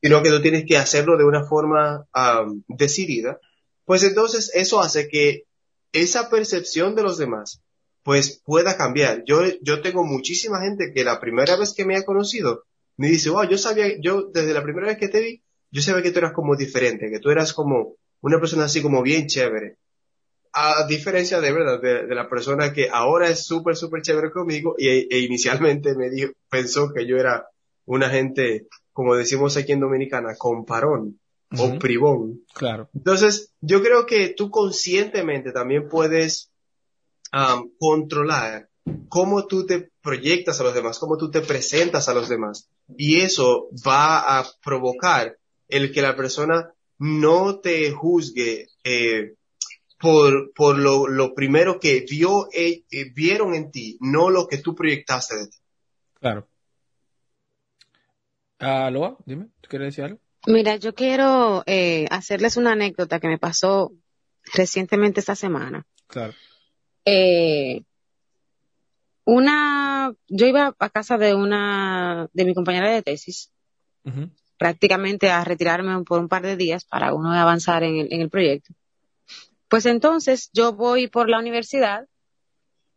sino 0.00 0.22
que 0.22 0.30
tú 0.30 0.42
tienes 0.42 0.64
que 0.66 0.76
hacerlo 0.76 1.16
de 1.16 1.24
una 1.24 1.44
forma 1.44 2.06
decidida, 2.68 3.38
pues 3.84 4.02
entonces 4.02 4.50
eso 4.54 4.80
hace 4.80 5.08
que 5.08 5.44
esa 5.92 6.30
percepción 6.30 6.94
de 6.94 7.02
los 7.02 7.18
demás 7.18 7.62
pues 8.02 8.42
pueda 8.44 8.76
cambiar. 8.76 9.22
Yo, 9.26 9.42
yo 9.60 9.80
tengo 9.80 10.04
muchísima 10.04 10.60
gente 10.60 10.92
que 10.94 11.04
la 11.04 11.20
primera 11.20 11.56
vez 11.56 11.74
que 11.74 11.84
me 11.84 11.96
ha 11.96 12.04
conocido 12.04 12.64
me 12.96 13.08
dice, 13.08 13.30
wow, 13.30 13.48
yo 13.48 13.58
sabía, 13.58 13.88
yo 14.00 14.30
desde 14.32 14.52
la 14.52 14.62
primera 14.62 14.88
vez 14.88 14.98
que 14.98 15.08
te 15.08 15.20
vi, 15.20 15.42
yo 15.70 15.82
sabía 15.82 16.02
que 16.02 16.10
tú 16.10 16.18
eras 16.18 16.32
como 16.32 16.56
diferente, 16.56 17.10
que 17.10 17.20
tú 17.20 17.30
eras 17.30 17.52
como 17.52 17.96
una 18.20 18.38
persona 18.38 18.64
así 18.64 18.82
como 18.82 19.02
bien 19.02 19.26
chévere 19.26 19.78
a 20.52 20.86
diferencia 20.86 21.40
de 21.40 21.52
verdad 21.52 21.80
de, 21.80 22.14
la 22.14 22.28
persona 22.28 22.72
que 22.72 22.88
ahora 22.90 23.28
es 23.28 23.44
súper, 23.46 23.74
súper 23.74 24.02
chévere 24.02 24.30
conmigo 24.30 24.74
y, 24.76 24.88
e, 24.88 25.18
inicialmente 25.20 25.94
me 25.96 26.10
dijo, 26.10 26.32
pensó 26.50 26.92
que 26.92 27.06
yo 27.06 27.16
era 27.16 27.46
una 27.86 28.10
gente, 28.10 28.66
como 28.92 29.14
decimos 29.14 29.56
aquí 29.56 29.72
en 29.72 29.80
Dominicana, 29.80 30.34
comparón 30.36 31.18
o 31.58 31.78
privón. 31.78 32.44
Claro. 32.54 32.88
Entonces, 32.94 33.52
yo 33.60 33.82
creo 33.82 34.06
que 34.06 34.28
tú 34.30 34.50
conscientemente 34.50 35.52
también 35.52 35.88
puedes 35.88 36.50
controlar 37.78 38.68
cómo 39.08 39.46
tú 39.46 39.66
te 39.66 39.90
proyectas 40.02 40.60
a 40.60 40.64
los 40.64 40.74
demás, 40.74 40.98
cómo 40.98 41.16
tú 41.16 41.30
te 41.30 41.40
presentas 41.40 42.08
a 42.08 42.14
los 42.14 42.28
demás. 42.28 42.68
Y 42.96 43.20
eso 43.20 43.68
va 43.86 44.38
a 44.38 44.46
provocar 44.64 45.38
el 45.68 45.92
que 45.92 46.02
la 46.02 46.16
persona 46.16 46.72
no 46.98 47.60
te 47.60 47.90
juzgue 47.90 48.68
eh, 48.84 49.34
por, 49.98 50.52
por 50.52 50.78
lo, 50.78 51.06
lo 51.06 51.34
primero 51.34 51.78
que 51.80 52.04
vio, 52.08 52.48
eh, 52.52 52.82
vieron 53.14 53.54
en 53.54 53.70
ti, 53.70 53.96
no 54.00 54.30
lo 54.30 54.46
que 54.48 54.58
tú 54.58 54.74
proyectaste 54.74 55.36
de 55.36 55.46
ti. 55.48 55.58
Claro. 56.20 56.48
Aloha, 58.58 59.16
dime, 59.24 59.48
¿tú 59.60 59.68
quieres 59.68 59.88
decir 59.88 60.04
algo? 60.04 60.20
Mira, 60.46 60.76
yo 60.76 60.94
quiero 60.94 61.62
eh, 61.66 62.06
hacerles 62.10 62.56
una 62.56 62.72
anécdota 62.72 63.20
que 63.20 63.28
me 63.28 63.38
pasó 63.38 63.92
recientemente 64.54 65.20
esta 65.20 65.36
semana. 65.36 65.86
Claro. 66.08 66.34
Eh, 67.04 67.82
una, 69.24 70.14
yo 70.28 70.46
iba 70.46 70.74
a 70.78 70.90
casa 70.90 71.18
de 71.18 71.34
una, 71.34 72.28
de 72.32 72.44
mi 72.44 72.54
compañera 72.54 72.90
de 72.90 73.02
tesis, 73.02 73.52
prácticamente 74.58 75.30
a 75.30 75.44
retirarme 75.44 76.02
por 76.04 76.20
un 76.20 76.28
par 76.28 76.42
de 76.42 76.56
días 76.56 76.84
para 76.84 77.14
uno 77.14 77.32
avanzar 77.32 77.82
en 77.82 77.96
el, 77.96 78.08
en 78.12 78.20
el 78.20 78.30
proyecto. 78.30 78.74
Pues 79.68 79.86
entonces 79.86 80.50
yo 80.52 80.72
voy 80.72 81.08
por 81.08 81.28
la 81.28 81.38
universidad 81.38 82.06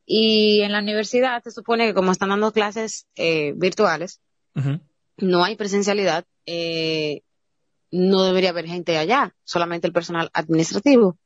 y 0.05 0.61
en 0.61 0.71
la 0.71 0.79
universidad 0.79 1.41
se 1.43 1.51
supone 1.51 1.87
que 1.87 1.93
como 1.93 2.11
están 2.11 2.29
dando 2.29 2.51
clases 2.51 3.07
eh, 3.15 3.53
virtuales, 3.55 4.21
no 5.17 5.43
hay 5.43 5.55
presencialidad, 5.55 6.25
eh, 6.45 7.21
no 7.91 8.23
debería 8.23 8.51
haber 8.51 8.67
gente 8.67 8.97
allá, 8.97 9.35
solamente 9.43 9.87
el 9.87 9.93
personal 9.93 10.29
administrativo. 10.33 11.17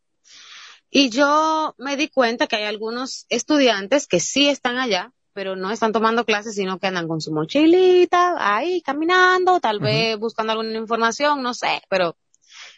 Y 0.90 1.10
yo 1.10 1.76
me 1.78 1.98
di 1.98 2.08
cuenta 2.08 2.48
que 2.48 2.56
hay 2.56 2.64
algunos 2.64 3.26
estudiantes 3.30 4.08
que 4.08 4.20
sí 4.20 4.50
están 4.50 4.78
allá, 4.78 5.14
pero 5.34 5.56
no 5.56 5.72
están 5.72 5.92
tomando 5.92 6.26
clases, 6.26 6.56
sino 6.56 6.80
que 6.80 6.88
andan 6.88 7.08
con 7.08 7.22
su 7.22 7.32
mochilita 7.32 8.36
ahí 8.40 8.82
caminando, 8.82 9.60
tal 9.60 9.80
vez 9.80 10.18
buscando 10.18 10.54
alguna 10.54 10.78
información, 10.78 11.44
no 11.44 11.54
sé, 11.54 11.82
pero 11.90 12.18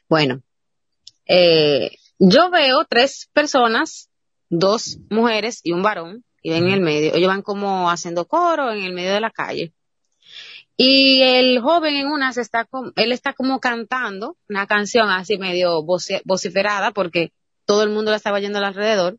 bueno, 0.09 0.41
eh, 1.25 1.91
yo 2.19 2.49
veo 2.49 2.85
tres 2.89 3.29
personas, 3.33 4.09
dos 4.49 4.97
mujeres 5.09 5.61
y 5.63 5.71
un 5.71 5.81
varón, 5.81 6.25
y 6.41 6.51
ven 6.51 6.65
en 6.67 6.73
el 6.73 6.81
medio. 6.81 7.15
Ellos 7.15 7.29
van 7.29 7.41
como 7.41 7.89
haciendo 7.89 8.27
coro 8.27 8.71
en 8.71 8.83
el 8.83 8.93
medio 8.93 9.13
de 9.13 9.21
la 9.21 9.31
calle. 9.31 9.73
Y 10.75 11.21
el 11.21 11.61
joven 11.61 11.95
en 11.95 12.07
una 12.07 12.33
se 12.33 12.41
está, 12.41 12.67
él 12.95 13.11
está 13.11 13.33
como 13.33 13.59
cantando 13.59 14.37
una 14.49 14.65
canción 14.67 15.09
así 15.09 15.37
medio 15.37 15.83
vociferada 15.83 16.91
porque 16.91 17.31
todo 17.65 17.83
el 17.83 17.89
mundo 17.89 18.11
la 18.11 18.17
estaba 18.17 18.39
yendo 18.39 18.59
alrededor. 18.59 19.17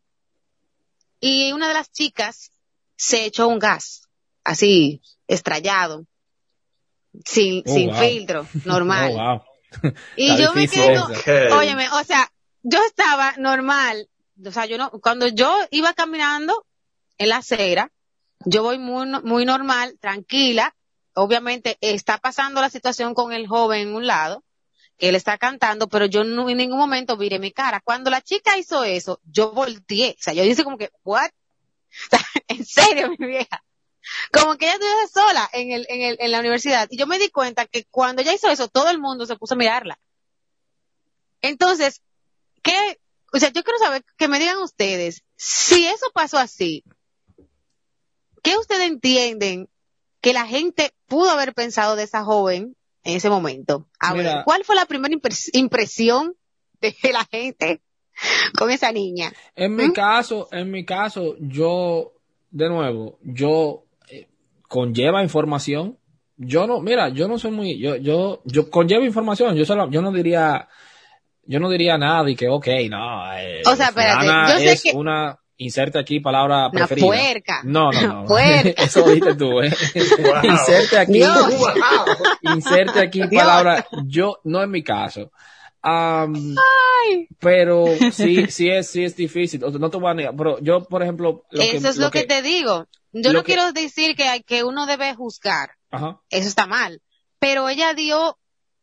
Y 1.19 1.51
una 1.53 1.67
de 1.67 1.73
las 1.73 1.91
chicas 1.91 2.51
se 2.95 3.25
echó 3.25 3.47
un 3.47 3.59
gas, 3.59 4.09
así, 4.43 5.01
estrellado, 5.27 6.05
sin, 7.25 7.63
oh, 7.65 7.73
sin 7.73 7.95
filtro, 7.95 8.47
normal. 8.65 9.15
Oh, 9.17 9.43
y 10.15 10.37
yo 10.37 10.53
me 10.53 10.67
quedo, 10.67 11.07
óyeme, 11.57 11.89
o 11.89 12.03
sea, 12.03 12.31
yo 12.61 12.83
estaba 12.83 13.33
normal, 13.37 14.07
o 14.45 14.51
sea, 14.51 14.65
yo 14.65 14.77
no, 14.77 14.91
cuando 14.91 15.27
yo 15.27 15.55
iba 15.71 15.93
caminando 15.93 16.65
en 17.17 17.29
la 17.29 17.37
acera, 17.37 17.91
yo 18.45 18.63
voy 18.63 18.77
muy, 18.77 19.07
muy 19.23 19.45
normal, 19.45 19.97
tranquila, 19.99 20.75
obviamente 21.15 21.77
está 21.81 22.17
pasando 22.17 22.61
la 22.61 22.69
situación 22.69 23.13
con 23.13 23.33
el 23.33 23.47
joven 23.47 23.89
en 23.89 23.95
un 23.95 24.07
lado, 24.07 24.43
que 24.97 25.09
él 25.09 25.15
está 25.15 25.37
cantando, 25.37 25.87
pero 25.87 26.05
yo 26.05 26.23
no 26.23 26.49
en 26.49 26.57
ningún 26.57 26.77
momento 26.77 27.17
viré 27.17 27.39
mi 27.39 27.51
cara. 27.51 27.81
Cuando 27.83 28.09
la 28.09 28.21
chica 28.21 28.57
hizo 28.57 28.83
eso, 28.83 29.19
yo 29.23 29.51
volteé, 29.51 30.15
o 30.19 30.21
sea, 30.21 30.33
yo 30.33 30.43
dije 30.43 30.63
como 30.63 30.77
que, 30.77 30.91
what? 31.03 31.29
en 32.47 32.65
serio, 32.65 33.09
mi 33.17 33.27
vieja. 33.27 33.63
Como 34.31 34.57
que 34.57 34.65
ella 34.65 34.73
estuviera 34.73 35.07
sola 35.07 35.49
en 35.53 35.71
el, 35.71 35.85
en 35.89 36.01
el, 36.01 36.17
en 36.19 36.31
la 36.31 36.39
universidad. 36.39 36.87
Y 36.91 36.97
yo 36.97 37.07
me 37.07 37.19
di 37.19 37.29
cuenta 37.29 37.65
que 37.65 37.85
cuando 37.85 38.21
ella 38.21 38.33
hizo 38.33 38.49
eso, 38.49 38.67
todo 38.67 38.89
el 38.89 38.99
mundo 38.99 39.25
se 39.25 39.37
puso 39.37 39.53
a 39.53 39.57
mirarla. 39.57 39.99
Entonces, 41.41 42.01
¿qué? 42.61 42.99
O 43.31 43.39
sea, 43.39 43.49
yo 43.49 43.63
quiero 43.63 43.79
saber 43.79 44.03
que 44.17 44.27
me 44.27 44.39
digan 44.39 44.57
ustedes, 44.59 45.23
si 45.35 45.87
eso 45.87 46.07
pasó 46.13 46.37
así, 46.37 46.83
¿qué 48.43 48.57
ustedes 48.57 48.89
entienden 48.89 49.69
que 50.21 50.33
la 50.33 50.45
gente 50.45 50.93
pudo 51.07 51.31
haber 51.31 51.53
pensado 51.53 51.95
de 51.95 52.03
esa 52.03 52.23
joven 52.23 52.75
en 53.03 53.15
ese 53.15 53.29
momento? 53.29 53.87
A 53.99 54.13
ver, 54.13 54.43
¿cuál 54.45 54.63
fue 54.63 54.75
la 54.75 54.85
primera 54.85 55.15
impresión 55.53 56.35
de 56.81 56.95
la 57.11 57.25
gente 57.25 57.81
con 58.57 58.71
esa 58.71 58.91
niña? 58.91 59.31
En 59.55 59.75
mi 59.75 59.87
¿Mm? 59.87 59.93
caso, 59.93 60.47
en 60.51 60.71
mi 60.71 60.85
caso, 60.85 61.35
yo, 61.39 62.13
de 62.51 62.69
nuevo, 62.69 63.19
yo 63.23 63.85
eh, 64.09 64.27
conlleva 64.67 65.23
información. 65.23 65.97
Yo 66.35 66.65
no, 66.65 66.81
mira, 66.81 67.09
yo 67.09 67.27
no 67.27 67.37
soy 67.37 67.51
muy, 67.51 67.79
yo, 67.79 67.95
yo, 67.95 68.41
yo 68.45 68.69
conlleva 68.69 69.05
información. 69.05 69.55
Yo 69.55 69.65
solo, 69.65 69.89
yo 69.89 70.01
no 70.01 70.11
diría, 70.11 70.67
yo 71.45 71.59
no 71.59 71.69
diría 71.69 71.97
nada 71.97 72.29
y 72.29 72.35
que, 72.35 72.49
ok, 72.49 72.67
no. 72.89 73.37
Eh, 73.37 73.61
o 73.65 73.75
sea, 73.75 73.89
espérate, 73.89 74.25
yo 74.25 74.57
sé 74.57 74.71
es 74.71 74.93
una, 74.93 75.39
inserte 75.57 75.99
aquí 75.99 76.19
palabra 76.19 76.67
una 76.67 76.71
preferida. 76.71 77.05
puerca. 77.05 77.61
No, 77.63 77.91
no, 77.91 78.01
no. 78.01 78.25
Puerca. 78.25 78.69
Eso 78.83 79.03
dijiste 79.03 79.35
tú, 79.35 79.61
eh. 79.61 79.73
Inserte 80.43 80.97
aquí, 80.97 81.21
inserte 82.41 82.99
aquí 82.99 83.21
palabra, 83.27 83.85
yo, 84.05 84.39
no 84.43 84.61
en 84.63 84.71
mi 84.71 84.83
caso. 84.83 85.31
Um, 85.83 86.55
Ay. 86.57 87.27
Pero 87.39 87.85
sí, 88.13 88.45
sí 88.49 88.69
es, 88.69 88.89
sí 88.89 89.03
es 89.03 89.15
difícil. 89.15 89.59
No 89.59 89.89
te 89.89 89.97
voy 89.97 90.11
a 90.11 90.13
negar, 90.13 90.35
pero 90.35 90.59
yo, 90.59 90.85
por 90.85 91.03
ejemplo. 91.03 91.45
Lo 91.51 91.61
Eso 91.61 91.89
es 91.89 91.97
lo, 91.97 92.09
que, 92.09 92.23
te 92.23 92.41
digo. 92.41 92.87
Yo 93.11 93.33
no 93.33 93.43
quiero 93.43 93.71
decir 93.73 94.15
que, 94.15 94.43
que 94.45 94.63
uno 94.63 94.85
debe 94.85 95.13
juzgar. 95.13 95.71
Ajá. 95.91 96.21
Eso 96.29 96.47
está 96.47 96.67
mal. 96.67 97.01
Pero 97.39 97.67
ella 97.67 97.93
dio 97.93 98.37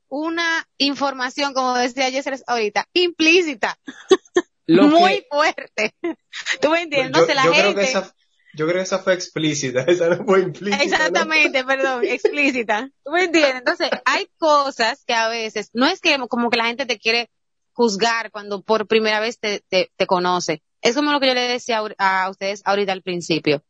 una 0.09 0.69
información, 0.77 1.55
como 1.55 1.75
decía 1.75 2.11
Jessers 2.11 2.45
ahorita, 2.47 2.87
implícita. 2.93 3.79
muy 4.77 5.25
fuerte. 5.31 5.95
¿Tú 6.61 6.71
me 6.71 6.83
entiendes? 6.83 7.13
No 7.13 7.27
sé, 7.27 7.35
la 7.35 7.43
gente... 7.43 7.61
Creo 7.61 7.75
que 7.75 7.83
esa, 7.83 8.15
yo 8.55 8.67
creo 8.67 8.79
que 8.79 8.83
esa 8.83 8.99
fue 8.99 9.15
explícita, 9.15 9.81
esa 9.87 10.09
no 10.09 10.25
fue 10.25 10.41
implícita. 10.41 10.83
Exactamente, 10.83 11.65
perdón, 11.65 12.05
explícita. 12.05 12.91
¿Tú 13.05 13.13
me 13.13 13.25
entiendes? 13.25 13.57
Entonces, 13.57 13.91
hay 14.05 14.27
cosas 14.39 15.05
que 15.05 15.15
a 15.15 15.29
veces, 15.29 15.71
no 15.73 15.87
es 15.87 16.01
que 16.01 16.19
como 16.29 16.51
que 16.51 16.59
la 16.59 16.67
gente 16.67 16.87
te 16.87 16.99
quiere 16.99 17.31
juzgar 17.73 18.31
cuando 18.31 18.63
por 18.63 18.87
primera 18.87 19.21
vez 19.21 19.39
te, 19.39 19.63
te, 19.69 19.91
te 19.97 20.07
conoce. 20.07 20.63
Es 20.83 20.95
como 20.95 21.13
lo 21.13 21.21
que 21.21 21.29
yo 21.29 21.35
le 21.35 21.43
decía 21.43 21.83
a 21.99 22.31
ustedes 22.31 22.63
ahorita 22.65 22.93
al 22.93 23.03
principio. 23.03 23.63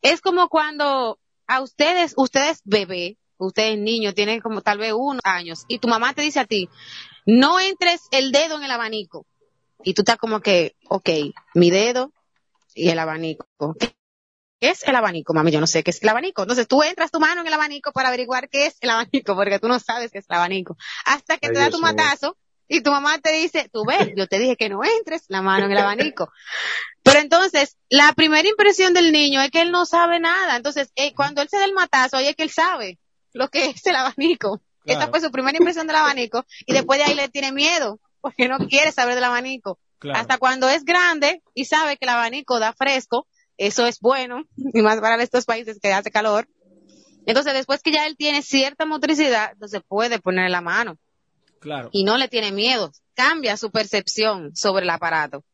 Es 0.00 0.20
como 0.20 0.48
cuando 0.48 1.18
a 1.46 1.60
ustedes, 1.60 2.14
ustedes 2.16 2.60
bebé, 2.64 3.18
ustedes 3.36 3.78
niños, 3.78 4.14
tienen 4.14 4.40
como 4.40 4.62
tal 4.62 4.78
vez 4.78 4.92
unos 4.92 5.20
años, 5.24 5.64
y 5.68 5.78
tu 5.78 5.88
mamá 5.88 6.14
te 6.14 6.22
dice 6.22 6.40
a 6.40 6.46
ti, 6.46 6.68
no 7.26 7.60
entres 7.60 8.02
el 8.10 8.32
dedo 8.32 8.56
en 8.56 8.64
el 8.64 8.70
abanico. 8.70 9.26
Y 9.84 9.94
tú 9.94 10.02
estás 10.02 10.16
como 10.16 10.40
que, 10.40 10.76
ok, 10.88 11.08
mi 11.54 11.70
dedo 11.70 12.12
y 12.74 12.88
el 12.90 12.98
abanico. 12.98 13.46
¿Qué 14.60 14.70
es 14.70 14.84
el 14.84 14.94
abanico, 14.94 15.34
mami? 15.34 15.50
Yo 15.50 15.60
no 15.60 15.66
sé 15.66 15.82
qué 15.82 15.90
es 15.90 16.02
el 16.02 16.08
abanico. 16.08 16.42
Entonces 16.42 16.68
tú 16.68 16.82
entras 16.82 17.10
tu 17.10 17.18
mano 17.18 17.40
en 17.40 17.46
el 17.46 17.52
abanico 17.52 17.92
para 17.92 18.08
averiguar 18.08 18.48
qué 18.48 18.66
es 18.66 18.76
el 18.80 18.90
abanico, 18.90 19.34
porque 19.34 19.58
tú 19.58 19.68
no 19.68 19.80
sabes 19.80 20.12
qué 20.12 20.18
es 20.18 20.26
el 20.28 20.36
abanico. 20.36 20.76
Hasta 21.04 21.38
que 21.38 21.48
te 21.48 21.58
da 21.58 21.68
tu 21.68 21.80
matazo 21.80 22.36
y 22.68 22.80
tu 22.80 22.90
mamá 22.90 23.18
te 23.18 23.32
dice, 23.32 23.68
tú 23.72 23.84
ves, 23.84 24.12
yo 24.16 24.26
te 24.28 24.38
dije 24.38 24.56
que 24.56 24.68
no 24.68 24.84
entres 24.84 25.24
la 25.28 25.42
mano 25.42 25.66
en 25.66 25.72
el 25.72 25.78
abanico. 25.78 26.32
Pero 27.02 27.18
entonces, 27.18 27.76
la 27.90 28.12
primera 28.12 28.48
impresión 28.48 28.94
del 28.94 29.10
niño 29.10 29.40
es 29.42 29.50
que 29.50 29.62
él 29.62 29.72
no 29.72 29.84
sabe 29.84 30.20
nada. 30.20 30.56
Entonces, 30.56 30.92
eh, 30.94 31.12
cuando 31.12 31.42
él 31.42 31.48
se 31.50 31.58
da 31.58 31.64
el 31.64 31.74
matazo, 31.74 32.16
ahí 32.16 32.28
es 32.28 32.36
que 32.36 32.44
él 32.44 32.50
sabe 32.50 32.98
lo 33.32 33.48
que 33.48 33.66
es 33.66 33.84
el 33.86 33.96
abanico. 33.96 34.62
Esta 34.84 35.08
fue 35.08 35.20
su 35.20 35.30
primera 35.30 35.56
impresión 35.56 35.86
del 35.86 35.96
abanico 35.96 36.44
y 36.66 36.72
después 36.72 36.98
de 36.98 37.04
ahí 37.04 37.14
le 37.14 37.28
tiene 37.28 37.52
miedo 37.52 38.00
porque 38.22 38.48
no 38.48 38.58
quiere 38.68 38.92
saber 38.92 39.14
del 39.14 39.24
abanico. 39.24 39.78
Hasta 40.14 40.38
cuando 40.38 40.68
es 40.68 40.84
grande 40.84 41.42
y 41.54 41.66
sabe 41.66 41.96
que 41.96 42.06
el 42.06 42.08
abanico 42.08 42.58
da 42.58 42.72
fresco, 42.72 43.26
eso 43.58 43.86
es 43.86 44.00
bueno, 44.00 44.44
y 44.56 44.80
más 44.80 45.00
para 45.00 45.22
estos 45.22 45.44
países 45.44 45.78
que 45.80 45.92
hace 45.92 46.10
calor. 46.10 46.48
Entonces, 47.26 47.52
después 47.52 47.82
que 47.82 47.92
ya 47.92 48.06
él 48.06 48.16
tiene 48.16 48.42
cierta 48.42 48.86
motricidad, 48.86 49.50
entonces 49.52 49.82
puede 49.86 50.18
poner 50.18 50.50
la 50.50 50.60
mano. 50.60 50.98
Claro. 51.60 51.90
Y 51.92 52.02
no 52.02 52.16
le 52.16 52.26
tiene 52.26 52.50
miedo. 52.50 52.90
Cambia 53.14 53.56
su 53.56 53.70
percepción 53.70 54.56
sobre 54.56 54.84
el 54.84 54.90
aparato. 54.90 55.44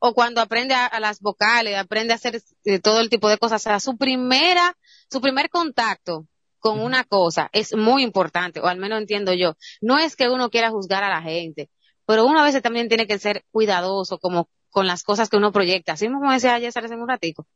O 0.00 0.14
cuando 0.14 0.40
aprende 0.40 0.74
a, 0.74 0.98
las 1.00 1.20
vocales, 1.20 1.76
aprende 1.76 2.12
a 2.12 2.16
hacer 2.16 2.40
eh, 2.64 2.78
todo 2.78 3.00
el 3.00 3.10
tipo 3.10 3.28
de 3.28 3.36
cosas. 3.36 3.60
O 3.60 3.64
sea, 3.64 3.80
su 3.80 3.98
primera, 3.98 4.74
su 5.10 5.20
primer 5.20 5.50
contacto 5.50 6.26
con 6.60 6.80
una 6.80 7.04
cosa 7.04 7.48
es 7.52 7.74
muy 7.74 8.02
importante, 8.02 8.60
o 8.60 8.66
al 8.66 8.78
menos 8.78 8.98
entiendo 8.98 9.32
yo. 9.32 9.56
No 9.80 9.98
es 9.98 10.16
que 10.16 10.28
uno 10.28 10.50
quiera 10.50 10.70
juzgar 10.70 11.04
a 11.04 11.08
la 11.08 11.22
gente, 11.22 11.70
pero 12.08 12.24
uno 12.24 12.40
a 12.40 12.44
veces 12.44 12.62
también 12.62 12.88
tiene 12.88 13.06
que 13.06 13.18
ser 13.18 13.44
cuidadoso 13.50 14.18
como 14.18 14.48
con 14.70 14.86
las 14.86 15.02
cosas 15.02 15.28
que 15.28 15.36
uno 15.36 15.52
proyecta. 15.52 15.92
Así 15.92 16.06
como 16.06 16.32
decía 16.32 16.54
ayer 16.54 16.72
hace 16.74 16.94
un 16.94 17.06
ratico. 17.06 17.46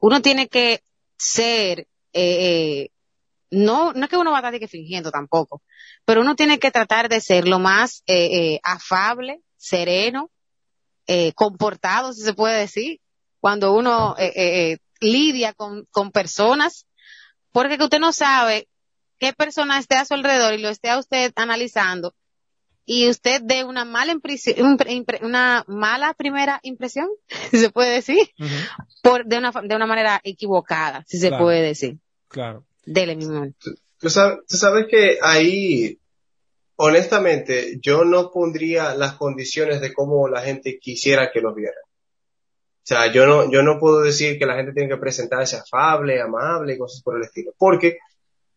Uno 0.00 0.22
tiene 0.22 0.48
que 0.48 0.82
ser, 1.18 1.80
eh, 1.80 1.88
eh, 2.14 2.90
no, 3.50 3.92
no 3.92 4.04
es 4.04 4.08
que 4.08 4.16
uno 4.16 4.30
va 4.30 4.38
a 4.38 4.50
estar 4.50 4.68
fingiendo 4.70 5.10
tampoco, 5.10 5.60
pero 6.06 6.22
uno 6.22 6.36
tiene 6.36 6.58
que 6.58 6.70
tratar 6.70 7.10
de 7.10 7.20
ser 7.20 7.46
lo 7.46 7.58
más 7.58 8.02
eh, 8.06 8.60
afable, 8.62 9.42
sereno, 9.58 10.30
comportado, 11.34 12.14
si 12.14 12.22
se 12.22 12.32
puede 12.32 12.60
decir, 12.60 13.00
cuando 13.40 13.74
uno 13.74 14.16
lidia 15.00 15.52
con, 15.52 15.84
con 15.90 16.12
personas 16.12 16.86
porque 17.52 17.76
que 17.76 17.84
usted 17.84 18.00
no 18.00 18.14
sabe 18.14 18.68
qué 19.18 19.34
persona 19.34 19.78
esté 19.78 19.96
a 19.96 20.06
su 20.06 20.14
alrededor 20.14 20.54
y 20.54 20.62
lo 20.62 20.70
esté 20.70 20.88
a 20.88 20.98
usted 20.98 21.30
analizando 21.36 22.14
y 22.90 23.06
usted 23.10 23.42
dé 23.42 23.64
una 23.64 23.84
mala 23.84 24.12
impresión, 24.12 24.78
una 25.20 25.62
mala 25.68 26.14
primera 26.14 26.58
impresión, 26.62 27.06
si 27.50 27.58
se 27.58 27.70
puede 27.70 27.92
decir, 27.92 28.30
por 29.02 29.26
de 29.26 29.36
una 29.36 29.52
de 29.52 29.76
una 29.76 29.86
manera 29.86 30.20
equivocada, 30.24 31.04
si 31.06 31.18
se 31.18 31.30
puede 31.30 31.60
decir. 31.60 31.98
Claro. 32.28 32.64
Dele, 32.86 33.14
mi 33.14 33.26
amor. 33.26 33.52
Tú, 33.98 34.08
sabes, 34.08 34.38
tú 34.48 34.56
sabes 34.56 34.86
que 34.88 35.18
ahí, 35.20 35.98
honestamente, 36.76 37.78
yo 37.82 38.06
no 38.06 38.30
pondría 38.30 38.94
las 38.94 39.16
condiciones 39.16 39.82
de 39.82 39.92
cómo 39.92 40.26
la 40.26 40.40
gente 40.40 40.78
quisiera 40.80 41.30
que 41.30 41.42
lo 41.42 41.54
viera. 41.54 41.76
O 41.82 42.86
sea, 42.88 43.12
yo 43.12 43.26
no, 43.26 43.52
yo 43.52 43.62
no 43.62 43.78
puedo 43.78 44.00
decir 44.00 44.38
que 44.38 44.46
la 44.46 44.56
gente 44.56 44.72
tiene 44.72 44.88
que 44.88 44.96
presentarse 44.96 45.56
afable, 45.56 46.22
amable 46.22 46.72
y 46.72 46.78
cosas 46.78 47.02
por 47.02 47.18
el 47.18 47.24
estilo. 47.24 47.52
Porque 47.58 47.98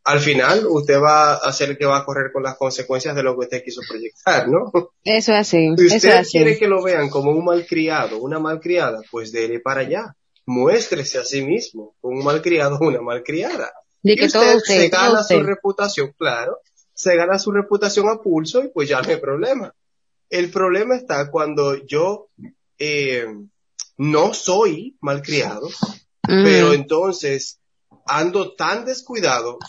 al 0.04 0.20
final 0.20 0.66
usted 0.68 0.99
va 0.99 1.36
a 1.36 1.54
ser 1.54 1.72
el 1.72 1.78
que 1.78 1.86
va 1.86 1.97
a 1.97 2.06
correr 2.06 2.32
con 2.32 2.43
las 2.43 2.58
consecuencias 2.58 3.16
de 3.16 3.24
lo 3.24 3.38
que 3.38 3.45
usted 3.45 3.64
quiso 3.64 3.82
proyectar, 3.88 4.47
¿no? 4.47 4.72
Eso 5.04 5.34
es 5.34 5.39
así. 5.39 5.70
Si 5.78 5.86
usted 5.95 6.22
es 6.22 6.32
quiere 6.32 6.58
que 6.58 6.68
lo 6.68 6.82
vean 6.82 7.10
como 7.10 7.32
un 7.32 7.45
malcriado, 7.45 8.18
una 8.20 8.39
malcriada, 8.39 9.02
pues 9.12 9.32
dele 9.32 9.60
para 9.60 9.82
allá. 9.82 10.16
Muéstrese 10.45 11.20
a 11.20 11.24
sí 11.24 11.43
mismo 11.43 11.95
como 12.02 12.18
un 12.18 12.26
malcriado 12.26 12.80
una 12.82 13.02
malcriada. 13.02 13.72
De 14.02 14.16
que 14.16 14.24
y 14.24 14.28
usted, 14.28 14.60
se 14.60 14.89
gana 14.89 15.24
su 15.24 15.43
reputación, 15.43 16.14
claro, 16.18 16.58
se 16.93 17.16
gana 17.16 17.38
su 17.38 17.52
reputación 17.52 18.10
a 18.10 18.18
pulso 18.18 18.64
y 18.64 18.70
pues 18.70 18.89
ya 18.89 19.02
no 19.02 19.10
hay 19.10 19.18
problema. 19.18 19.74
El 20.30 20.49
problema 20.49 20.95
está 20.95 21.30
cuando 21.30 21.76
yo 21.86 22.30
eh, 22.80 23.28
no 23.97 24.34
soy 24.34 24.97
malcriado, 25.02 25.68
mm. 25.68 26.43
pero 26.43 26.74
entonces 26.74 27.60
ando 28.08 28.56
tan 28.56 28.86
descuidado 28.86 29.60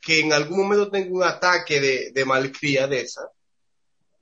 que 0.00 0.20
en 0.20 0.32
algún 0.32 0.58
momento 0.58 0.90
tengo 0.90 1.16
un 1.16 1.22
ataque 1.22 1.80
de, 1.80 2.10
de 2.12 2.24
malcriadeza 2.24 3.22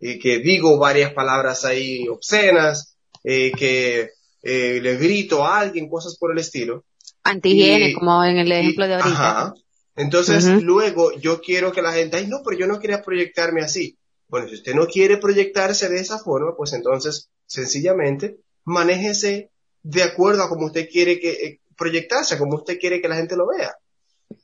y 0.01 0.19
que 0.19 0.39
digo 0.39 0.79
varias 0.79 1.13
palabras 1.13 1.65
ahí 1.65 2.07
obscenas, 2.09 2.97
eh, 3.25 3.53
que 3.53 4.11
eh, 4.43 4.81
le 4.81 4.97
grito 4.97 5.45
a 5.45 5.59
alguien, 5.61 5.89
cosas 5.89 6.17
por 6.19 6.33
el 6.33 6.39
estilo. 6.39 6.85
Antihigiene, 7.25 7.95
como 7.95 8.25
en 8.25 8.39
el 8.39 8.53
ejemplo 8.53 8.87
de 8.87 8.95
ahorita. 8.95 9.55
Entonces, 9.97 10.45
luego 10.63 11.13
yo 11.19 11.41
quiero 11.41 11.73
que 11.73 11.83
la 11.83 11.93
gente, 11.93 12.17
ay, 12.17 12.29
no, 12.29 12.39
pero 12.45 12.57
yo 12.57 12.67
no 12.69 12.79
quería 12.79 13.03
proyectarme 13.03 13.63
así. 13.63 13.99
Bueno, 14.29 14.49
si 14.49 14.55
usted 14.55 14.75
no 14.75 14.87
quiere 14.87 15.17
proyectarse 15.17 15.89
de 15.89 15.99
esa 15.99 16.19
forma, 16.19 16.55
pues 16.57 16.73
entonces, 16.73 17.31
sencillamente, 17.47 18.37
manéjese 18.65 19.51
de 19.83 20.03
acuerdo 20.05 20.45
a 20.45 20.49
como 20.49 20.67
usted 20.67 20.89
quiere 20.89 21.19
que 21.19 21.31
eh, 21.31 21.61
proyectarse, 21.77 22.39
como 22.39 22.57
usted 22.57 22.79
quiere 22.79 23.01
que 23.01 23.09
la 23.09 23.17
gente 23.17 23.37
lo 23.37 23.49
vea. 23.49 23.75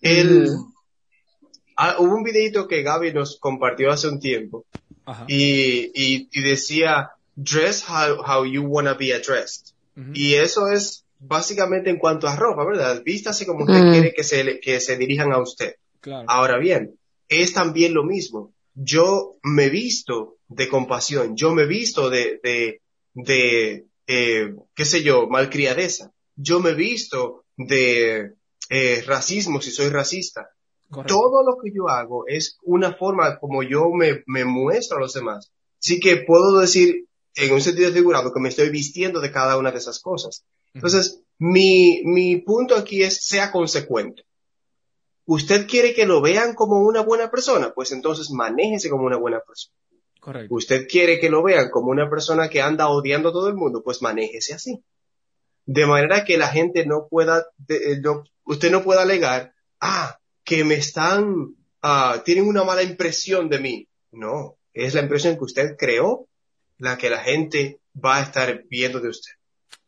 El, 0.00 0.48
ah, 1.76 1.96
hubo 1.98 2.14
un 2.14 2.22
videito 2.22 2.68
que 2.68 2.82
Gaby 2.82 3.12
nos 3.12 3.38
compartió 3.38 3.90
hace 3.90 4.08
un 4.08 4.20
tiempo 4.20 4.64
y, 5.26 5.90
y, 5.94 6.42
decía 6.42 7.10
dress 7.36 7.84
how, 7.88 8.22
how 8.22 8.44
you 8.44 8.62
wanna 8.62 8.94
be 8.94 9.12
addressed. 9.12 9.74
Y 10.12 10.34
eso 10.34 10.68
es 10.68 11.04
básicamente 11.20 11.88
en 11.88 11.98
cuanto 11.98 12.26
a 12.26 12.36
ropa, 12.36 12.64
¿verdad? 12.64 13.02
Vístase 13.04 13.46
como 13.46 13.64
usted 13.64 13.92
quiere 13.92 14.12
que 14.12 14.24
se, 14.24 14.60
que 14.60 14.80
se 14.80 14.96
dirijan 14.96 15.32
a 15.32 15.40
usted. 15.40 15.76
Ahora 16.26 16.58
bien, 16.58 16.98
es 17.28 17.52
también 17.52 17.94
lo 17.94 18.04
mismo. 18.04 18.52
Yo 18.74 19.36
me 19.42 19.68
visto 19.68 20.36
de 20.48 20.68
compasión, 20.68 21.36
yo 21.36 21.54
me 21.54 21.66
visto 21.66 22.10
de, 22.10 22.40
de, 22.42 22.80
de, 23.14 23.86
eh, 24.06 24.54
qué 24.74 24.84
sé 24.84 25.02
yo, 25.02 25.28
malcriadeza. 25.28 26.10
Yo 26.36 26.60
me 26.60 26.70
he 26.70 26.74
visto 26.74 27.44
de 27.56 28.32
eh, 28.68 29.02
racismo 29.06 29.60
si 29.60 29.70
soy 29.70 29.88
racista. 29.88 30.50
Todo 31.06 31.44
lo 31.44 31.58
que 31.62 31.70
yo 31.74 31.88
hago 31.88 32.24
es 32.26 32.58
una 32.62 32.94
forma 32.94 33.38
como 33.38 33.62
yo 33.62 33.90
me, 33.90 34.22
me 34.26 34.44
muestro 34.44 34.98
a 34.98 35.00
los 35.00 35.12
demás. 35.12 35.52
Así 35.80 36.00
que 36.00 36.16
puedo 36.16 36.58
decir 36.58 37.06
en 37.34 37.52
un 37.52 37.60
sentido 37.60 37.92
figurado 37.92 38.32
que 38.32 38.40
me 38.40 38.48
estoy 38.48 38.70
vistiendo 38.70 39.20
de 39.20 39.32
cada 39.32 39.58
una 39.58 39.70
de 39.70 39.78
esas 39.78 40.00
cosas. 40.00 40.44
Entonces, 40.72 41.22
mi, 41.38 42.02
mi 42.04 42.36
punto 42.38 42.76
aquí 42.76 43.02
es 43.02 43.24
sea 43.24 43.50
consecuente. 43.52 44.24
¿Usted 45.26 45.66
quiere 45.66 45.94
que 45.94 46.06
lo 46.06 46.20
vean 46.20 46.54
como 46.54 46.80
una 46.80 47.02
buena 47.02 47.30
persona? 47.30 47.72
Pues 47.74 47.92
entonces 47.92 48.30
manéjese 48.30 48.90
como 48.90 49.04
una 49.04 49.16
buena 49.16 49.40
persona. 49.40 49.74
Usted 50.48 50.86
quiere 50.88 51.20
que 51.20 51.28
lo 51.28 51.42
vean 51.42 51.70
como 51.70 51.90
una 51.90 52.08
persona 52.08 52.48
que 52.48 52.62
anda 52.62 52.88
odiando 52.88 53.28
a 53.28 53.32
todo 53.32 53.48
el 53.48 53.54
mundo, 53.54 53.82
pues 53.82 54.00
manéjese 54.00 54.54
así. 54.54 54.82
De 55.66 55.86
manera 55.86 56.24
que 56.24 56.38
la 56.38 56.48
gente 56.48 56.86
no 56.86 57.08
pueda, 57.08 57.46
eh, 57.68 58.00
usted 58.44 58.70
no 58.70 58.82
pueda 58.82 59.02
alegar, 59.02 59.52
ah, 59.80 60.18
que 60.44 60.64
me 60.64 60.74
están, 60.74 61.54
ah, 61.82 62.22
tienen 62.24 62.46
una 62.46 62.64
mala 62.64 62.82
impresión 62.82 63.48
de 63.48 63.58
mí. 63.58 63.88
No, 64.12 64.56
es 64.72 64.94
la 64.94 65.02
impresión 65.02 65.36
que 65.36 65.44
usted 65.44 65.76
creó 65.76 66.28
la 66.78 66.98
que 66.98 67.10
la 67.10 67.18
gente 67.18 67.80
va 68.04 68.18
a 68.18 68.22
estar 68.22 68.64
viendo 68.68 69.00
de 69.00 69.08
usted. 69.08 69.32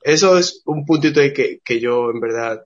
Eso 0.02 0.38
es 0.38 0.62
un 0.64 0.84
puntito 0.84 1.20
que, 1.34 1.61
que 1.64 1.80
yo 1.80 2.11
en 2.11 2.20
verdad 2.20 2.64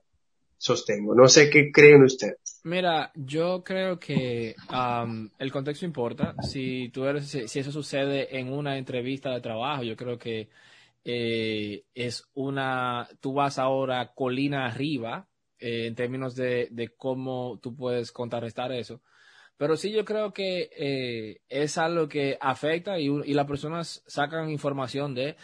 sostengo. 0.57 1.15
No 1.15 1.27
sé 1.27 1.49
qué 1.49 1.71
creen 1.71 2.03
ustedes. 2.03 2.61
Mira, 2.63 3.11
yo 3.15 3.63
creo 3.63 3.99
que 3.99 4.55
el 5.39 5.51
contexto 5.51 5.85
importa. 5.85 6.35
Si 6.43 6.89
tú 6.89 7.05
eres, 7.05 7.29
si, 7.29 7.59
eso 7.59 7.71
sucede 7.71 8.37
en 8.37 8.53
una 8.53 8.77
entrevista 8.77 9.31
de 9.31 9.41
trabajo, 9.41 9.81
yo 9.81 9.95
creo 9.95 10.19
que 10.19 10.49
eh, 11.03 11.83
es 11.95 12.25
una, 12.35 13.09
tú 13.19 13.33
vas 13.33 13.57
ahora 13.57 14.11
colina 14.13 14.67
arriba 14.67 15.27
eh, 15.61 15.87
en 15.87 15.95
términos 15.95 16.35
de, 16.35 16.67
de, 16.71 16.89
cómo 16.89 17.59
tú 17.61 17.75
puedes 17.75 18.11
contrarrestar 18.11 18.71
eso. 18.73 19.01
Pero 19.57 19.77
sí, 19.77 19.91
yo 19.91 20.03
creo 20.05 20.33
que 20.33 20.69
eh, 20.75 21.41
es 21.49 21.77
algo 21.77 22.09
que 22.09 22.37
afecta 22.41 22.99
y, 22.99 23.07
y 23.07 23.33
las 23.33 23.47
personas 23.47 24.03
sacan 24.07 24.49
información 24.49 25.15
de 25.15 25.37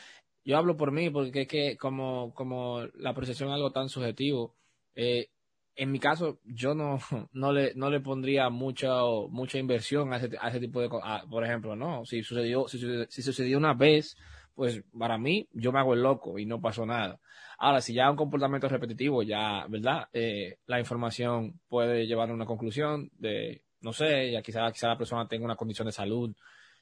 yo 0.47 0.57
hablo 0.57 0.78
por 0.78 0.91
mí 0.91 1.09
porque 1.09 1.41
es 1.41 1.47
que 1.47 1.78
como, 1.78 2.34
como 2.34 2.82
la 2.95 3.13
percepción 3.13 3.49
es 3.49 3.55
algo 3.55 3.72
tan 3.72 3.89
subjetivo, 3.89 4.55
eh, 4.95 5.28
en 5.76 5.91
mi 5.91 5.99
caso, 5.99 6.39
yo 6.43 6.74
no, 6.74 6.99
no 7.34 7.53
le, 7.53 7.74
no 7.76 7.89
le 7.89 7.99
pondría 7.99 8.49
mucha, 8.49 8.89
mucha 9.30 9.59
inversión 9.59 10.13
a 10.13 10.18
ese, 10.18 10.30
a 10.39 10.49
ese 10.49 10.59
tipo 10.59 10.82
de 10.82 10.89
cosas. 10.89 11.26
Por 11.30 11.43
ejemplo, 11.43 11.76
no, 11.76 12.05
si 12.05 12.24
sucedió, 12.24 12.68
si, 12.68 12.80
si, 13.09 13.22
sucedió 13.22 13.57
una 13.57 13.74
vez, 13.74 14.18
pues 14.58 14.84
para 14.97 15.20
mí, 15.20 15.47
yo 15.53 15.72
me 15.72 15.78
hago 15.78 15.93
el 15.93 16.01
loco 16.01 16.39
y 16.39 16.47
no 16.47 16.60
pasó 16.60 16.84
nada. 16.84 17.20
Ahora, 17.60 17.80
si 17.80 17.93
ya 17.93 18.10
un 18.10 18.18
comportamiento 18.18 18.68
repetitivo, 18.68 19.22
ya, 19.22 19.68
¿verdad? 19.70 20.08
Eh, 20.12 20.58
la 20.66 20.80
información 20.80 21.62
puede 21.70 22.08
llevar 22.08 22.32
a 22.32 22.34
una 22.34 22.47
conclusión 22.47 23.12
de, 23.20 23.62
no 23.82 23.93
sé, 23.93 24.32
ya 24.32 24.41
quizá, 24.41 24.62
la 24.82 24.97
persona 24.97 25.28
tenga 25.28 25.45
una 25.45 25.55
condición 25.55 25.86
de 25.86 25.91
salud, 25.91 26.36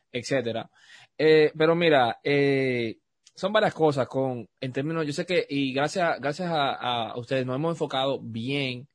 etcétera. 0.09 0.69
Eh, 1.17 1.51
pero 1.57 1.76
mira, 1.76 2.17
eh, 2.23 2.97
son 3.36 3.51
varias 3.51 3.73
cosas 3.73 4.07
con, 4.07 4.47
en 4.61 4.71
términos, 4.71 5.05
yo 5.05 5.11
sé 5.11 5.26
que, 5.26 5.45
y 5.49 5.73
gracias, 5.73 6.17
gracias 6.21 6.49
a, 6.53 7.13
ustedes 7.17 7.45
nos 7.45 7.57
hemos 7.57 7.73
enfocado 7.73 8.21
bien 8.21 8.88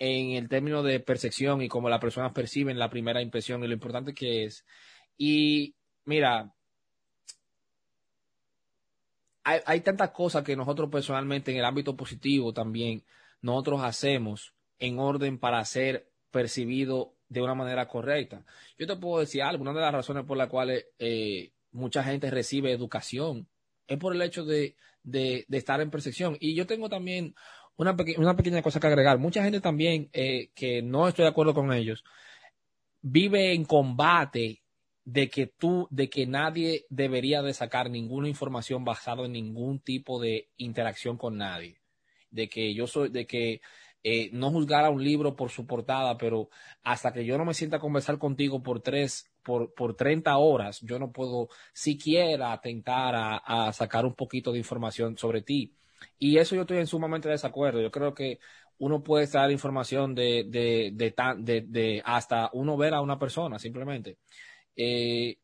en 0.00 0.32
el 0.32 0.48
término 0.48 0.82
de 0.82 0.98
percepción 0.98 1.62
y 1.62 1.68
cómo 1.68 1.88
las 1.88 2.00
personas 2.00 2.32
perciben 2.32 2.76
la 2.76 2.90
primera 2.90 3.22
impresión 3.22 3.62
y 3.62 3.68
lo 3.68 3.74
importante 3.74 4.14
que 4.14 4.46
es. 4.46 4.66
Y 5.16 5.76
mira, 6.04 6.52
hay, 9.46 9.80
tantas 9.80 10.10
cosas 10.10 10.42
que 10.42 10.56
nosotros 10.56 10.90
personalmente 10.90 11.52
en 11.52 11.58
el 11.58 11.64
ámbito 11.64 11.96
positivo 11.96 12.52
también 12.52 13.04
nosotros 13.40 13.80
hacemos 13.82 14.54
en 14.80 14.98
orden 14.98 15.38
para 15.38 15.64
ser 15.64 16.10
percibido 16.32 17.14
de 17.28 17.42
una 17.42 17.54
manera 17.54 17.86
correcta. 17.86 18.44
Yo 18.76 18.88
te 18.88 18.96
puedo 18.96 19.20
decir 19.20 19.42
algo, 19.42 19.62
una 19.62 19.72
de 19.72 19.80
las 19.80 19.92
razones 19.92 20.24
por 20.24 20.36
las 20.36 20.48
cuales 20.48 20.86
eh, 20.98 21.52
mucha 21.70 22.02
gente 22.02 22.28
recibe 22.28 22.72
educación 22.72 23.46
es 23.86 23.98
por 23.98 24.14
el 24.14 24.22
hecho 24.22 24.44
de, 24.44 24.74
de, 25.04 25.46
estar 25.50 25.80
en 25.80 25.90
percepción. 25.90 26.36
Y 26.40 26.56
yo 26.56 26.66
tengo 26.66 26.88
también 26.88 27.36
una, 27.76 27.96
una 28.18 28.36
pequeña 28.36 28.62
cosa 28.62 28.80
que 28.80 28.88
agregar. 28.88 29.18
Mucha 29.18 29.44
gente 29.44 29.60
también, 29.60 30.10
eh, 30.12 30.50
que 30.56 30.82
no 30.82 31.06
estoy 31.06 31.22
de 31.22 31.30
acuerdo 31.30 31.54
con 31.54 31.72
ellos, 31.72 32.02
vive 33.00 33.52
en 33.52 33.64
combate 33.64 34.64
de 35.06 35.30
que 35.30 35.46
tú, 35.46 35.86
de 35.90 36.10
que 36.10 36.26
nadie 36.26 36.84
debería 36.90 37.40
de 37.40 37.54
sacar 37.54 37.88
ninguna 37.90 38.28
información 38.28 38.84
basada 38.84 39.24
en 39.24 39.32
ningún 39.32 39.78
tipo 39.78 40.20
de 40.20 40.50
interacción 40.56 41.16
con 41.16 41.38
nadie. 41.38 41.80
De 42.30 42.48
que 42.48 42.74
yo 42.74 42.88
soy, 42.88 43.10
de 43.10 43.24
que 43.24 43.60
eh, 44.02 44.30
no 44.32 44.50
juzgar 44.50 44.84
a 44.84 44.90
un 44.90 45.02
libro 45.02 45.36
por 45.36 45.50
su 45.50 45.64
portada, 45.64 46.18
pero 46.18 46.48
hasta 46.82 47.12
que 47.12 47.24
yo 47.24 47.38
no 47.38 47.44
me 47.44 47.54
sienta 47.54 47.76
a 47.76 47.80
conversar 47.80 48.18
contigo 48.18 48.62
por 48.62 48.80
tres 48.80 49.32
por, 49.44 49.72
por 49.74 49.94
30 49.94 50.36
horas, 50.38 50.80
yo 50.82 50.98
no 50.98 51.12
puedo 51.12 51.48
siquiera 51.72 52.52
atentar 52.52 53.14
a, 53.16 53.72
sacar 53.72 54.04
un 54.04 54.14
poquito 54.14 54.50
de 54.50 54.58
información 54.58 55.16
sobre 55.16 55.40
ti. 55.42 55.72
Y 56.18 56.38
eso 56.38 56.56
yo 56.56 56.62
estoy 56.62 56.78
en 56.78 56.88
sumamente 56.88 57.28
desacuerdo. 57.28 57.80
Yo 57.80 57.92
creo 57.92 58.12
que 58.12 58.40
uno 58.78 59.04
puede 59.04 59.24
estar 59.24 59.48
información 59.52 60.16
de, 60.16 60.44
de, 60.48 60.90
de, 60.92 61.64
de, 61.66 62.02
hasta 62.04 62.50
uno 62.54 62.76
ver 62.76 62.92
a 62.94 63.00
una 63.00 63.20
persona, 63.20 63.60
simplemente. 63.60 64.18
Eh, 64.76 65.38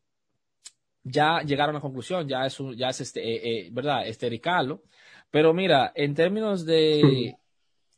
ya 1.03 1.41
llegar 1.41 1.67
a 1.67 1.71
una 1.71 1.81
conclusión, 1.81 2.27
ya 2.27 2.45
es, 2.45 2.57
ya 2.77 2.89
es 2.89 3.01
este, 3.01 3.21
eh, 3.21 3.41
eh, 3.43 3.69
¿verdad? 3.71 4.07
Estericarlo. 4.07 4.83
Pero 5.31 5.53
mira, 5.53 5.91
en 5.95 6.13
términos 6.13 6.65
de, 6.65 7.35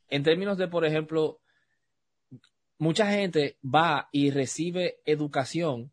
en 0.09 0.23
términos 0.23 0.57
de, 0.57 0.67
por 0.67 0.85
ejemplo, 0.85 1.41
mucha 2.77 3.11
gente 3.11 3.57
va 3.63 4.09
y 4.11 4.31
recibe 4.31 5.01
educación 5.05 5.91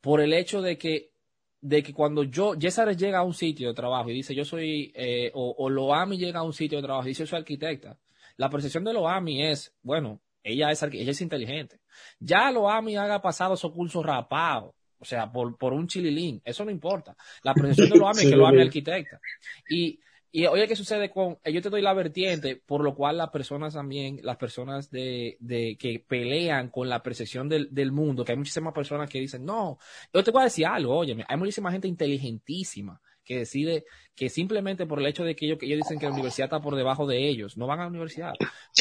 por 0.00 0.20
el 0.20 0.32
hecho 0.32 0.60
de 0.60 0.76
que, 0.76 1.12
de 1.60 1.82
que 1.82 1.94
cuando 1.94 2.24
yo, 2.24 2.54
César 2.60 2.94
llega 2.96 3.18
a 3.18 3.24
un 3.24 3.34
sitio 3.34 3.68
de 3.68 3.74
trabajo 3.74 4.10
y 4.10 4.14
dice 4.14 4.34
yo 4.34 4.44
soy, 4.44 4.92
o, 5.32 5.54
o 5.56 5.70
Loami 5.70 6.18
llega 6.18 6.40
a 6.40 6.42
un 6.42 6.52
sitio 6.52 6.78
de 6.78 6.84
trabajo 6.84 7.06
y 7.06 7.10
dice 7.10 7.22
yo 7.22 7.28
soy 7.28 7.38
arquitecta, 7.38 7.98
la 8.36 8.50
percepción 8.50 8.82
de 8.82 8.92
Loami 8.92 9.46
es, 9.46 9.72
bueno, 9.82 10.20
ella 10.42 10.70
es, 10.70 10.82
ella 10.82 11.10
es 11.10 11.20
inteligente. 11.20 11.80
Ya 12.18 12.50
Loami 12.50 12.96
haga 12.96 13.20
pasado 13.20 13.56
su 13.56 13.72
curso 13.72 14.02
rapado, 14.02 14.74
o 14.98 15.04
sea, 15.04 15.30
por, 15.30 15.56
por 15.56 15.72
un 15.72 15.86
chililín, 15.88 16.40
eso 16.44 16.64
no 16.64 16.70
importa. 16.70 17.16
La 17.42 17.54
percepción 17.54 17.90
de 17.90 17.98
Loami 17.98 18.18
es 18.22 18.30
que 18.30 18.36
Loami 18.36 18.60
es 18.60 18.66
arquitecta. 18.66 19.20
Y 19.68 19.98
y 20.34 20.46
oye, 20.46 20.66
¿qué 20.66 20.74
sucede 20.74 21.10
con, 21.10 21.36
yo 21.44 21.60
te 21.60 21.68
doy 21.68 21.82
la 21.82 21.92
vertiente, 21.92 22.56
por 22.56 22.82
lo 22.82 22.94
cual 22.94 23.18
las 23.18 23.28
personas 23.28 23.74
también, 23.74 24.18
las 24.22 24.38
personas 24.38 24.90
de, 24.90 25.36
de 25.40 25.76
que 25.78 26.02
pelean 26.08 26.70
con 26.70 26.88
la 26.88 27.02
percepción 27.02 27.50
del, 27.50 27.68
del, 27.70 27.92
mundo, 27.92 28.24
que 28.24 28.32
hay 28.32 28.38
muchísimas 28.38 28.72
personas 28.72 29.10
que 29.10 29.20
dicen, 29.20 29.44
no, 29.44 29.78
yo 30.10 30.24
te 30.24 30.30
voy 30.30 30.40
a 30.40 30.44
decir 30.44 30.64
algo, 30.64 30.96
oye, 30.96 31.22
hay 31.28 31.36
muchísima 31.36 31.70
gente 31.70 31.86
inteligentísima 31.86 32.98
que 33.22 33.40
decide 33.40 33.84
que 34.14 34.30
simplemente 34.30 34.86
por 34.86 35.00
el 35.00 35.06
hecho 35.06 35.22
de 35.22 35.36
que 35.36 35.44
ellos, 35.44 35.58
que 35.58 35.66
ellos 35.66 35.80
dicen 35.80 35.98
que 35.98 36.06
la 36.06 36.12
universidad 36.12 36.46
está 36.46 36.62
por 36.62 36.76
debajo 36.76 37.06
de 37.06 37.28
ellos, 37.28 37.58
no 37.58 37.66
van 37.66 37.80
a 37.80 37.82
la 37.82 37.90
universidad. 37.90 38.32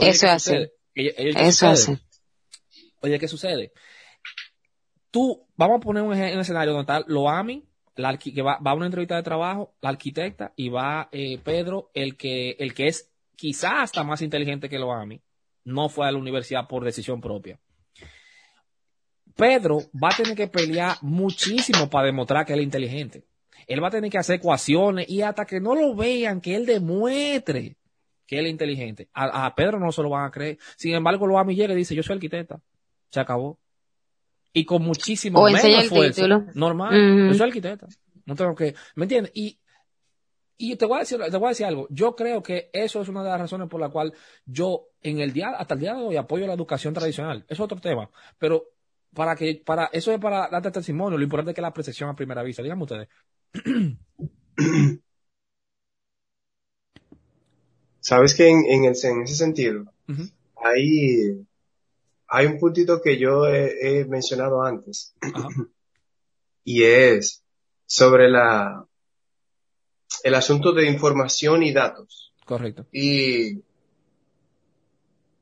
Eso 0.01 0.29
hace. 0.29 0.71
Eso 0.95 1.67
hace. 1.67 1.99
Oye, 3.01 3.19
¿qué 3.19 3.27
sucede? 3.27 3.71
Tú, 5.09 5.47
vamos 5.57 5.77
a 5.77 5.79
poner 5.79 6.03
un, 6.03 6.11
un 6.11 6.39
escenario 6.39 6.73
donde 6.73 6.91
está 6.93 7.03
lo 7.07 7.29
AMI, 7.29 7.65
la, 7.95 8.17
que 8.17 8.41
va, 8.41 8.59
va, 8.65 8.71
a 8.71 8.75
una 8.75 8.85
entrevista 8.85 9.15
de 9.15 9.23
trabajo, 9.23 9.75
la 9.81 9.89
arquitecta, 9.89 10.53
y 10.55 10.69
va 10.69 11.09
eh, 11.11 11.39
Pedro, 11.43 11.91
el 11.93 12.15
que, 12.15 12.51
el 12.59 12.73
que 12.73 12.87
es 12.87 13.11
quizás 13.35 13.73
hasta 13.75 14.03
más 14.03 14.21
inteligente 14.21 14.69
que 14.69 14.79
lo 14.79 14.93
AMI, 14.93 15.21
no 15.65 15.89
fue 15.89 16.07
a 16.07 16.11
la 16.11 16.17
universidad 16.17 16.67
por 16.67 16.83
decisión 16.83 17.19
propia. 17.19 17.59
Pedro 19.35 19.79
va 20.01 20.09
a 20.09 20.15
tener 20.15 20.35
que 20.35 20.47
pelear 20.47 20.97
muchísimo 21.01 21.89
para 21.89 22.07
demostrar 22.07 22.45
que 22.45 22.53
él 22.53 22.59
es 22.59 22.65
inteligente. 22.65 23.25
Él 23.67 23.83
va 23.83 23.87
a 23.87 23.91
tener 23.91 24.11
que 24.11 24.17
hacer 24.17 24.37
ecuaciones 24.37 25.09
y 25.09 25.21
hasta 25.21 25.45
que 25.45 25.59
no 25.59 25.75
lo 25.75 25.95
vean, 25.95 26.41
que 26.41 26.55
él 26.55 26.65
demuestre 26.65 27.77
que 28.31 28.39
él 28.39 28.45
es 28.45 28.51
inteligente. 28.51 29.09
A, 29.13 29.53
Pedro 29.55 29.77
no 29.77 29.91
se 29.91 30.01
lo 30.01 30.09
van 30.09 30.23
a 30.23 30.31
creer. 30.31 30.57
Sin 30.77 30.95
embargo, 30.95 31.27
lo 31.27 31.37
AMI 31.37 31.53
llega 31.53 31.73
y 31.73 31.75
dice, 31.75 31.93
yo 31.93 32.01
soy 32.01 32.13
arquitecta. 32.13 32.61
Se 33.09 33.19
acabó 33.19 33.59
y 34.53 34.63
con 34.63 34.83
muchísimo 34.83 35.43
menos 35.43 35.65
esfuerzo. 35.65 36.25
Normal. 36.53 37.27
Yo 37.27 37.33
soy 37.33 37.47
arquitecta. 37.47 37.89
No 38.25 38.33
tengo 38.33 38.55
que, 38.55 38.73
¿me 38.95 39.03
entiendes? 39.03 39.33
Y, 39.35 39.59
y 40.55 40.77
te 40.77 40.85
voy 40.85 40.95
a 40.95 40.99
decir, 40.99 41.19
te 41.19 41.35
voy 41.35 41.47
a 41.47 41.49
decir 41.49 41.65
algo. 41.65 41.87
Yo 41.89 42.15
creo 42.15 42.41
que 42.41 42.69
eso 42.71 43.01
es 43.01 43.09
una 43.09 43.21
de 43.21 43.31
las 43.31 43.41
razones 43.41 43.67
por 43.67 43.81
la 43.81 43.89
cual 43.89 44.13
yo 44.45 44.87
en 45.01 45.19
el 45.19 45.33
día, 45.33 45.49
hasta 45.49 45.73
el 45.73 45.81
día 45.81 45.93
de 45.93 46.01
hoy 46.01 46.15
apoyo 46.15 46.47
la 46.47 46.53
educación 46.53 46.93
tradicional. 46.93 47.43
Es 47.49 47.59
otro 47.59 47.81
tema. 47.81 48.09
Pero 48.37 48.63
para 49.13 49.35
que, 49.35 49.61
para, 49.65 49.89
eso 49.91 50.09
es 50.13 50.19
para 50.21 50.47
darte 50.47 50.71
testimonio. 50.71 51.17
Lo 51.17 51.23
importante 51.25 51.51
es 51.51 51.55
que 51.55 51.61
la 51.61 51.73
percepción 51.73 52.09
a 52.09 52.15
primera 52.15 52.43
vista. 52.43 52.63
Díganme 52.63 52.83
ustedes. 52.83 53.09
Sabes 58.01 58.33
que 58.33 58.49
en, 58.49 58.65
en, 58.65 58.85
el, 58.85 58.95
en 59.01 59.21
ese 59.21 59.35
sentido, 59.35 59.85
hay, 60.55 61.45
hay 62.27 62.45
un 62.47 62.59
puntito 62.59 63.01
que 63.01 63.17
yo 63.17 63.47
he, 63.47 64.05
mencionado 64.05 64.63
antes. 64.63 65.13
y 66.63 66.83
es 66.83 67.43
sobre 67.85 68.29
la 68.29 68.85
el 70.23 70.35
asunto 70.35 70.73
de 70.73 70.87
información 70.87 71.63
y 71.63 71.71
datos. 71.71 72.33
Correcto. 72.45 72.85
Y 72.91 73.61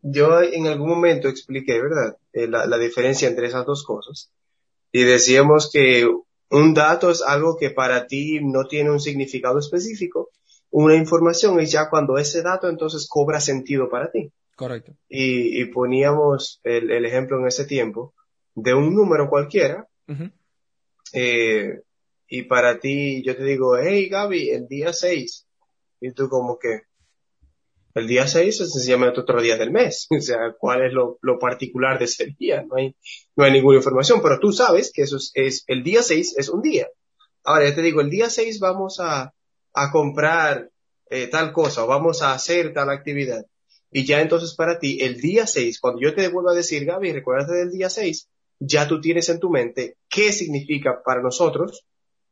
yo 0.02 0.42
en 0.42 0.68
algún 0.68 0.90
momento 0.90 1.28
expliqué, 1.28 1.82
¿verdad? 1.82 2.18
Eh, 2.34 2.48
la, 2.48 2.68
la, 2.68 2.78
diferencia 2.78 3.28
entre 3.28 3.48
esas 3.48 3.66
dos 3.66 3.84
cosas. 3.84 4.32
Y 4.92 5.04
decíamos 5.04 5.72
que 5.72 6.08
un 6.50 6.74
dato 6.74 7.10
es 7.10 7.22
algo 7.22 7.58
que 7.58 7.72
para 7.72 8.08
ti 8.08 8.40
no 8.42 8.68
tiene 8.68 8.92
un 8.92 9.00
significado 9.00 9.60
específico. 9.60 10.30
Una 10.72 10.96
información 10.96 11.60
es 11.60 11.72
ya 11.72 11.90
cuando 11.90 12.18
ese 12.18 12.42
dato 12.42 12.70
entonces 12.70 13.08
cobra 13.10 13.40
sentido 13.40 13.90
para 13.90 14.12
ti. 14.12 14.32
Correcto. 14.56 14.94
Y, 15.08 15.66
poníamos 15.66 16.60
el, 16.64 17.06
ejemplo 17.06 17.40
en 17.40 17.48
ese 17.48 17.66
tiempo 17.66 18.14
de 18.56 18.74
un 18.74 18.94
número 18.94 19.30
cualquiera. 19.30 19.88
Eh, 21.14 21.82
y 22.28 22.44
para 22.44 22.80
ti, 22.80 23.24
yo 23.24 23.36
te 23.36 23.44
digo, 23.44 23.78
hey 23.78 24.10
Gaby, 24.10 24.50
el 24.50 24.68
día 24.68 24.94
6. 24.94 25.48
Y 26.02 26.12
tú 26.12 26.30
como 26.30 26.60
que, 26.60 26.82
el 27.96 28.08
día 28.08 28.28
6 28.28 28.62
es 28.62 28.72
sencillamente 28.72 29.20
otro 29.20 29.42
día 29.42 29.58
del 29.58 29.72
mes. 29.72 30.08
O 30.18 30.22
sea, 30.22 30.54
¿cuál 30.58 30.86
es 30.86 30.94
lo, 30.94 31.40
particular 31.40 31.98
de 31.98 32.06
ese 32.06 32.36
día? 32.38 32.64
No 32.68 32.76
hay, 32.76 32.96
no 33.36 33.44
hay 33.44 33.52
ninguna 33.52 33.78
información, 33.78 34.22
pero 34.22 34.40
tú 34.40 34.52
sabes 34.52 34.92
que 34.94 35.04
eso 35.04 35.18
es, 35.34 35.64
el 35.68 35.84
día 35.84 36.04
6 36.04 36.36
es 36.38 36.50
un 36.50 36.62
día. 36.62 36.88
Ahora, 37.44 37.68
yo 37.70 37.76
te 37.76 37.82
digo, 37.82 38.02
el 38.02 38.10
día 38.10 38.30
6 38.30 38.60
vamos 38.60 39.00
a, 39.00 39.34
a 39.84 39.92
comprar 39.92 40.70
eh, 41.10 41.28
tal 41.28 41.52
cosa 41.52 41.84
o 41.84 41.88
vamos 41.88 42.22
a 42.22 42.34
hacer 42.34 42.74
tal 42.74 42.90
actividad. 42.90 43.46
Y 43.92 44.06
ya 44.06 44.22
entonces 44.22 44.54
para 44.56 44.78
ti, 44.78 45.00
el 45.02 45.20
día 45.20 45.48
6, 45.48 45.80
cuando 45.80 46.02
yo 46.02 46.14
te 46.14 46.28
vuelvo 46.28 46.52
a 46.52 46.56
decir, 46.56 46.86
Gaby, 46.86 47.12
recuérdate 47.12 47.54
del 47.54 47.72
día 47.72 47.90
6, 47.90 48.28
ya 48.60 48.88
tú 48.88 49.02
tienes 49.02 49.30
en 49.30 49.40
tu 49.40 49.50
mente 49.50 49.98
qué 50.08 50.32
significa 50.32 51.02
para 51.04 51.22
nosotros 51.22 51.86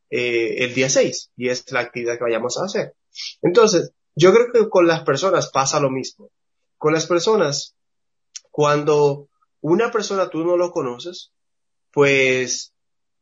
eh, 0.09 0.63
el 0.63 0.73
día 0.73 0.89
6 0.89 1.31
y 1.35 1.49
es 1.49 1.71
la 1.71 1.79
actividad 1.79 2.17
que 2.17 2.23
vayamos 2.23 2.57
a 2.57 2.65
hacer. 2.65 2.93
Entonces, 3.41 3.91
yo 4.15 4.33
creo 4.33 4.51
que 4.51 4.69
con 4.69 4.87
las 4.87 5.03
personas 5.03 5.49
pasa 5.51 5.79
lo 5.79 5.89
mismo. 5.89 6.29
Con 6.77 6.93
las 6.93 7.07
personas, 7.07 7.75
cuando 8.51 9.29
una 9.61 9.91
persona 9.91 10.29
tú 10.29 10.43
no 10.43 10.57
lo 10.57 10.71
conoces, 10.71 11.31
pues 11.91 12.73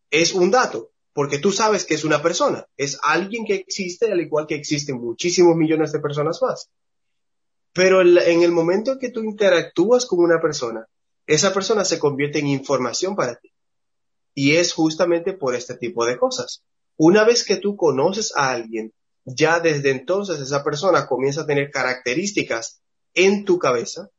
es 0.10 0.34
un 0.34 0.52
dato. 0.52 0.92
Porque 1.16 1.40
tú 1.40 1.54
sabes 1.54 1.86
que 1.86 1.94
es 1.94 2.04
una 2.04 2.22
persona, 2.22 2.68
es 2.76 3.00
alguien 3.02 3.46
que 3.46 3.56
existe 3.56 4.12
al 4.12 4.20
igual 4.20 4.48
que 4.48 4.56
existen 4.56 4.98
muchísimos 4.98 5.56
millones 5.56 5.94
de 5.94 6.02
personas 6.02 6.42
más. 6.42 6.70
Pero 7.72 8.02
en 8.02 8.42
el 8.44 8.52
momento 8.52 9.00
que 9.00 9.12
tú 9.12 9.24
interactúas 9.24 10.06
con 10.08 10.20
una 10.20 10.42
persona, 10.42 10.90
esa 11.26 11.54
persona 11.54 11.86
se 11.86 12.00
convierte 12.00 12.40
en 12.40 12.48
información 12.48 13.16
para 13.16 13.36
ti. 13.36 13.54
Y 14.34 14.58
es 14.58 14.74
justamente 14.74 15.32
por 15.32 15.56
este 15.56 15.76
tipo 15.76 16.06
de 16.06 16.18
cosas. 16.18 16.64
Una 16.98 17.24
vez 17.24 17.46
que 17.46 17.56
tú 17.56 17.78
conoces 17.78 18.36
a 18.36 18.52
alguien, 18.52 18.92
ya 19.24 19.62
desde 19.62 19.92
entonces 19.92 20.42
esa 20.42 20.66
persona 20.66 21.08
comienza 21.08 21.44
a 21.44 21.48
tener 21.48 21.72
características 21.72 22.82
en 23.14 23.46
tu 23.46 23.58
cabeza, 23.58 24.10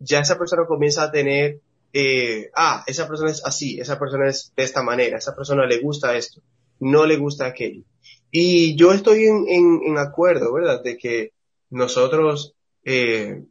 ya 0.00 0.18
esa 0.18 0.36
persona 0.38 0.66
comienza 0.66 1.04
a 1.04 1.12
tener, 1.12 1.60
eh, 1.92 2.50
ah, 2.54 2.84
esa 2.86 3.06
persona 3.06 3.30
es 3.30 3.44
así, 3.44 3.78
esa 3.78 3.98
persona 3.98 4.28
es 4.28 4.52
de 4.56 4.62
esta 4.62 4.82
manera, 4.82 5.18
esa 5.18 5.34
persona 5.34 5.66
le 5.66 5.78
gusta 5.80 6.16
esto, 6.16 6.40
no 6.80 7.06
le 7.06 7.16
gusta 7.16 7.46
aquello. 7.46 7.84
Y 8.30 8.76
yo 8.76 8.92
estoy 8.92 9.26
en, 9.26 9.44
en, 9.48 9.98
acuerdo, 9.98 10.54
¿verdad? 10.54 10.82
De 10.82 10.96
que 10.96 11.32
nosotros, 11.68 12.54
eh, 12.82 13.44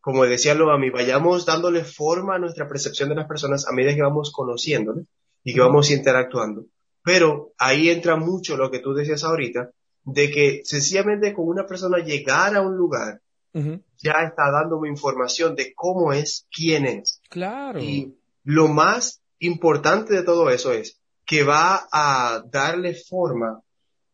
como 0.00 0.24
decía 0.24 0.54
mí 0.54 0.90
vayamos 0.90 1.44
dándole 1.44 1.84
forma 1.84 2.36
a 2.36 2.38
nuestra 2.38 2.66
percepción 2.66 3.10
de 3.10 3.16
las 3.16 3.28
personas 3.28 3.66
a 3.68 3.72
medida 3.72 3.94
que 3.94 4.02
vamos 4.02 4.32
conociéndole 4.32 5.04
y 5.42 5.52
que 5.52 5.60
vamos 5.60 5.90
interactuando. 5.90 6.64
Pero 7.02 7.52
ahí 7.58 7.90
entra 7.90 8.16
mucho 8.16 8.56
lo 8.56 8.70
que 8.70 8.78
tú 8.78 8.94
decías 8.94 9.24
ahorita, 9.24 9.70
de 10.04 10.30
que 10.30 10.62
sencillamente 10.64 11.34
con 11.34 11.46
una 11.46 11.66
persona 11.66 11.98
llegar 11.98 12.56
a 12.56 12.62
un 12.62 12.76
lugar, 12.76 13.20
ya 13.54 14.24
está 14.24 14.50
dándome 14.50 14.88
información 14.88 15.54
de 15.54 15.72
cómo 15.74 16.12
es, 16.12 16.46
quién 16.50 16.86
es. 16.86 17.20
Claro. 17.30 17.80
Y 17.80 18.18
lo 18.42 18.68
más 18.68 19.22
importante 19.38 20.14
de 20.14 20.22
todo 20.22 20.50
eso 20.50 20.72
es 20.72 21.00
que 21.24 21.44
va 21.44 21.86
a 21.92 22.42
darle 22.50 22.94
forma 22.94 23.62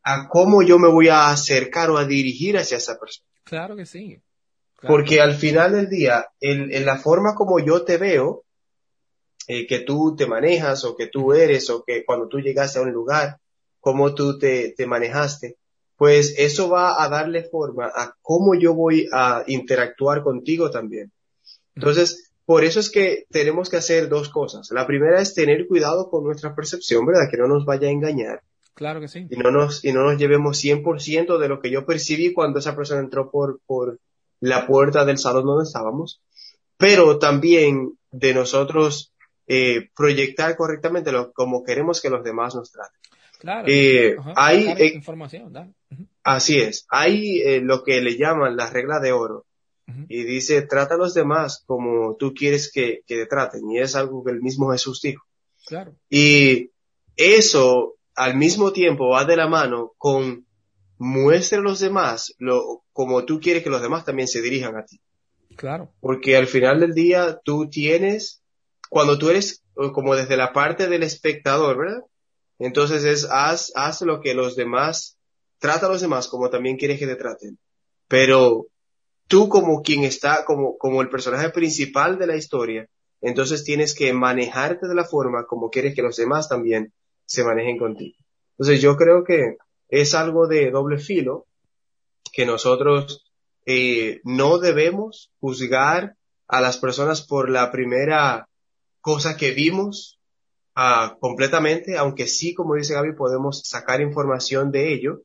a 0.02 0.28
cómo 0.28 0.62
yo 0.62 0.78
me 0.78 0.88
voy 0.88 1.08
a 1.08 1.30
acercar 1.30 1.90
o 1.90 1.98
a 1.98 2.04
dirigir 2.04 2.56
hacia 2.56 2.76
esa 2.76 2.98
persona. 2.98 3.26
Claro 3.44 3.76
que 3.76 3.86
sí. 3.86 4.20
Porque 4.82 5.20
al 5.20 5.34
final 5.34 5.72
del 5.72 5.90
día, 5.90 6.28
en, 6.40 6.86
la 6.86 6.96
forma 6.96 7.34
como 7.34 7.58
yo 7.58 7.84
te 7.84 7.98
veo, 7.98 8.44
eh, 9.46 9.66
que 9.66 9.80
tú 9.80 10.14
te 10.16 10.26
manejas 10.26 10.84
o 10.84 10.96
que 10.96 11.08
tú 11.08 11.34
eres 11.34 11.68
o 11.68 11.82
que 11.84 12.04
cuando 12.04 12.28
tú 12.28 12.38
llegaste 12.38 12.78
a 12.78 12.82
un 12.82 12.92
lugar, 12.92 13.38
cómo 13.78 14.14
tú 14.14 14.38
te, 14.38 14.72
te 14.74 14.86
manejaste, 14.86 15.56
pues 16.00 16.34
eso 16.38 16.70
va 16.70 17.04
a 17.04 17.10
darle 17.10 17.42
forma 17.42 17.92
a 17.94 18.16
cómo 18.22 18.54
yo 18.54 18.72
voy 18.72 19.06
a 19.12 19.44
interactuar 19.46 20.22
contigo 20.22 20.70
también. 20.70 21.12
Entonces, 21.74 22.32
por 22.46 22.64
eso 22.64 22.80
es 22.80 22.90
que 22.90 23.26
tenemos 23.28 23.68
que 23.68 23.76
hacer 23.76 24.08
dos 24.08 24.30
cosas. 24.30 24.70
La 24.70 24.86
primera 24.86 25.20
es 25.20 25.34
tener 25.34 25.66
cuidado 25.66 26.08
con 26.08 26.24
nuestra 26.24 26.54
percepción, 26.54 27.04
¿verdad? 27.04 27.28
Que 27.30 27.36
no 27.36 27.48
nos 27.48 27.66
vaya 27.66 27.88
a 27.88 27.90
engañar. 27.90 28.40
Claro 28.72 28.98
que 29.02 29.08
sí. 29.08 29.26
Y 29.28 29.36
no 29.36 29.50
nos, 29.50 29.84
y 29.84 29.92
no 29.92 30.02
nos 30.04 30.16
llevemos 30.16 30.64
100% 30.64 31.36
de 31.36 31.48
lo 31.48 31.60
que 31.60 31.70
yo 31.70 31.84
percibí 31.84 32.32
cuando 32.32 32.60
esa 32.60 32.74
persona 32.74 33.02
entró 33.02 33.30
por, 33.30 33.60
por 33.66 33.98
la 34.40 34.66
puerta 34.66 35.04
del 35.04 35.18
salón 35.18 35.44
donde 35.44 35.64
estábamos. 35.64 36.22
Pero 36.78 37.18
también 37.18 37.98
de 38.10 38.32
nosotros 38.32 39.12
eh, 39.46 39.90
proyectar 39.94 40.56
correctamente 40.56 41.12
lo, 41.12 41.30
como 41.32 41.62
queremos 41.62 42.00
que 42.00 42.08
los 42.08 42.24
demás 42.24 42.54
nos 42.54 42.72
traten. 42.72 42.98
Claro. 43.38 43.68
Eh, 43.68 44.16
hay 44.34 44.66
eh, 44.66 44.92
información, 44.94 45.52
Así 46.22 46.60
es. 46.60 46.86
Hay 46.88 47.40
eh, 47.40 47.60
lo 47.60 47.82
que 47.82 48.00
le 48.00 48.16
llaman 48.16 48.56
la 48.56 48.70
regla 48.70 49.00
de 49.00 49.12
oro. 49.12 49.46
Y 50.08 50.22
dice, 50.22 50.62
trata 50.62 50.94
a 50.94 50.98
los 50.98 51.14
demás 51.14 51.64
como 51.66 52.14
tú 52.14 52.32
quieres 52.32 52.70
que, 52.70 53.00
que 53.08 53.16
te 53.16 53.26
traten. 53.26 53.68
Y 53.72 53.80
es 53.80 53.96
algo 53.96 54.22
que 54.22 54.30
el 54.30 54.40
mismo 54.40 54.70
Jesús 54.70 55.00
dijo. 55.02 55.24
Claro. 55.66 55.96
Y 56.08 56.70
eso 57.16 57.96
al 58.14 58.36
mismo 58.36 58.72
tiempo 58.72 59.08
va 59.08 59.24
de 59.24 59.36
la 59.36 59.48
mano 59.48 59.92
con 59.98 60.46
muestra 60.98 61.58
a 61.58 61.62
los 61.62 61.80
demás 61.80 62.34
lo, 62.38 62.84
como 62.92 63.24
tú 63.24 63.40
quieres 63.40 63.64
que 63.64 63.70
los 63.70 63.80
demás 63.80 64.04
también 64.04 64.28
se 64.28 64.42
dirijan 64.42 64.76
a 64.76 64.84
ti. 64.84 65.00
Claro. 65.56 65.90
Porque 66.00 66.36
al 66.36 66.46
final 66.46 66.80
del 66.80 66.94
día 66.94 67.40
tú 67.42 67.68
tienes, 67.68 68.42
cuando 68.88 69.18
tú 69.18 69.30
eres 69.30 69.62
como 69.74 70.14
desde 70.14 70.36
la 70.36 70.52
parte 70.52 70.86
del 70.86 71.02
espectador, 71.02 71.78
¿verdad? 71.78 72.02
Entonces 72.58 73.04
es, 73.04 73.26
haz, 73.30 73.72
haz 73.74 74.02
lo 74.02 74.20
que 74.20 74.34
los 74.34 74.54
demás, 74.54 75.16
trata 75.60 75.86
a 75.86 75.88
los 75.88 76.00
demás 76.00 76.26
como 76.26 76.50
también 76.50 76.76
quieres 76.76 76.98
que 76.98 77.06
te 77.06 77.14
traten. 77.14 77.58
Pero 78.08 78.66
tú 79.28 79.48
como 79.48 79.82
quien 79.82 80.02
está, 80.02 80.44
como, 80.44 80.76
como 80.76 81.00
el 81.02 81.08
personaje 81.08 81.50
principal 81.50 82.18
de 82.18 82.26
la 82.26 82.36
historia, 82.36 82.88
entonces 83.20 83.62
tienes 83.62 83.94
que 83.94 84.12
manejarte 84.12 84.88
de 84.88 84.94
la 84.94 85.04
forma 85.04 85.46
como 85.46 85.70
quieres 85.70 85.94
que 85.94 86.02
los 86.02 86.16
demás 86.16 86.48
también 86.48 86.92
se 87.26 87.44
manejen 87.44 87.78
contigo. 87.78 88.16
Entonces 88.58 88.82
yo 88.82 88.96
creo 88.96 89.22
que 89.22 89.58
es 89.88 90.14
algo 90.14 90.48
de 90.48 90.72
doble 90.72 90.98
filo 90.98 91.46
que 92.32 92.46
nosotros 92.46 93.24
eh, 93.66 94.20
no 94.24 94.58
debemos 94.58 95.30
juzgar 95.38 96.16
a 96.48 96.60
las 96.60 96.78
personas 96.78 97.22
por 97.22 97.50
la 97.50 97.70
primera 97.70 98.48
cosa 99.00 99.36
que 99.36 99.52
vimos 99.52 100.18
completamente, 101.20 101.98
aunque 101.98 102.26
sí, 102.26 102.54
como 102.54 102.74
dice 102.74 102.94
Gaby, 102.94 103.14
podemos 103.14 103.62
sacar 103.64 104.00
información 104.00 104.70
de 104.70 104.94
ello. 104.94 105.22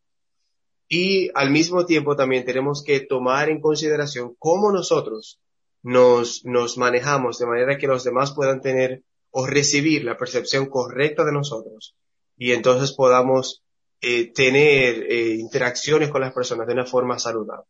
Y 0.88 1.29
al 1.33 1.49
mismo 1.49 1.86
tiempo 1.86 2.15
también 2.15 2.45
tenemos 2.45 2.83
que 2.83 2.99
tomar 2.99 3.49
en 3.49 3.59
consideración 3.59 4.36
cómo 4.38 4.71
nosotros 4.71 5.39
nos, 5.81 6.45
nos 6.45 6.77
manejamos 6.77 7.39
de 7.39 7.47
manera 7.47 7.77
que 7.77 7.88
los 7.88 8.03
demás 8.03 8.33
puedan 8.33 8.61
tener 8.61 9.03
o 9.31 9.45
recibir 9.45 10.03
la 10.03 10.17
percepción 10.17 10.67
correcta 10.67 11.25
de 11.25 11.33
nosotros 11.33 11.95
y 12.38 12.51
entonces 12.51 12.93
podamos 12.93 13.63
eh, 14.01 14.31
tener 14.31 15.11
eh, 15.11 15.36
interacciones 15.36 16.09
con 16.09 16.21
las 16.21 16.33
personas 16.33 16.67
de 16.67 16.73
una 16.73 16.86
forma 16.86 17.19
saludable. 17.19 17.65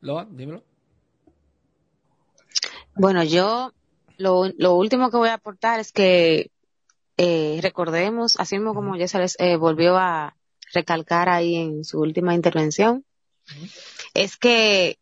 Loa, 0.00 0.26
dímelo. 0.30 0.62
Bueno, 2.94 3.24
yo 3.24 3.72
lo, 4.16 4.44
lo 4.56 4.74
último 4.74 5.10
que 5.10 5.16
voy 5.16 5.28
a 5.28 5.34
aportar 5.34 5.80
es 5.80 5.92
que 5.92 6.50
eh, 7.16 7.58
recordemos, 7.62 8.38
así 8.38 8.56
mismo 8.56 8.74
como 8.74 8.96
ya 8.96 9.08
se 9.08 9.18
les 9.18 9.36
eh, 9.40 9.56
volvió 9.56 9.96
a 9.96 10.36
recalcar 10.72 11.28
ahí 11.28 11.56
en 11.56 11.84
su 11.84 12.00
última 12.00 12.34
intervención, 12.34 13.04
es 14.14 14.36
que 14.36 14.98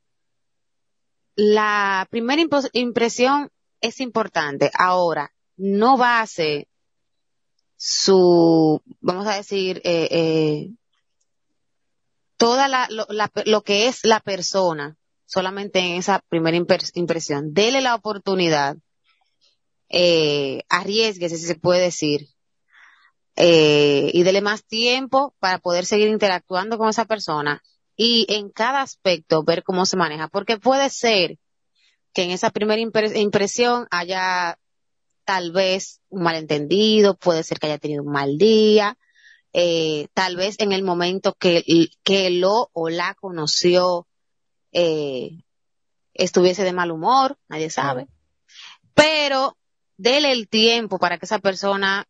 la 1.34 2.06
primera 2.10 2.42
impresión 2.72 3.50
es 3.80 4.00
importante. 4.00 4.70
Ahora, 4.74 5.32
no 5.56 5.96
base 5.96 6.68
su, 7.76 8.80
vamos 9.00 9.26
a 9.26 9.36
decir, 9.36 9.80
eh, 9.84 10.08
eh, 10.10 10.70
toda 12.36 12.68
la, 12.68 12.86
lo, 12.90 13.06
la, 13.10 13.30
lo 13.44 13.62
que 13.62 13.88
es 13.88 14.04
la 14.04 14.20
persona 14.20 14.96
solamente 15.26 15.80
en 15.80 15.96
esa 15.96 16.20
primera 16.28 16.56
impresión. 16.56 17.52
Dele 17.52 17.80
la 17.80 17.94
oportunidad 17.94 18.76
eh, 19.88 20.62
arriesguese, 20.68 21.36
si 21.36 21.46
se 21.46 21.56
puede 21.56 21.82
decir, 21.82 22.28
eh, 23.37 24.11
y 24.12 24.22
dele 24.22 24.41
más 24.41 24.64
tiempo 24.64 25.34
para 25.39 25.59
poder 25.59 25.84
seguir 25.84 26.09
interactuando 26.09 26.78
con 26.78 26.89
esa 26.89 27.05
persona 27.05 27.62
y 27.97 28.26
en 28.28 28.51
cada 28.51 28.82
aspecto 28.82 29.43
ver 29.43 29.62
cómo 29.62 29.87
se 29.87 29.97
maneja, 29.97 30.28
porque 30.28 30.59
puede 30.59 30.91
ser 30.91 31.39
que 32.12 32.22
en 32.22 32.30
esa 32.30 32.51
primera 32.51 32.80
impresión 32.80 33.87
haya 33.91 34.59
tal 35.24 35.53
vez 35.53 36.01
un 36.09 36.22
malentendido, 36.22 37.16
puede 37.16 37.43
ser 37.43 37.59
que 37.59 37.66
haya 37.66 37.78
tenido 37.78 38.03
un 38.03 38.12
mal 38.12 38.39
día, 38.39 38.97
eh, 39.53 40.09
tal 40.14 40.37
vez 40.37 40.57
en 40.59 40.72
el 40.72 40.82
momento 40.82 41.34
que, 41.34 41.64
que 42.03 42.30
lo 42.30 42.70
o 42.72 42.89
la 42.89 43.14
conoció 43.14 44.07
eh, 44.72 45.43
estuviese 46.14 46.64
de 46.64 46.72
mal 46.72 46.91
humor, 46.91 47.39
nadie 47.49 47.70
sabe. 47.70 48.07
Pero 48.95 49.57
dele 49.97 50.32
el 50.32 50.49
tiempo 50.49 50.99
para 50.99 51.18
que 51.18 51.26
esa 51.26 51.39
persona 51.39 52.07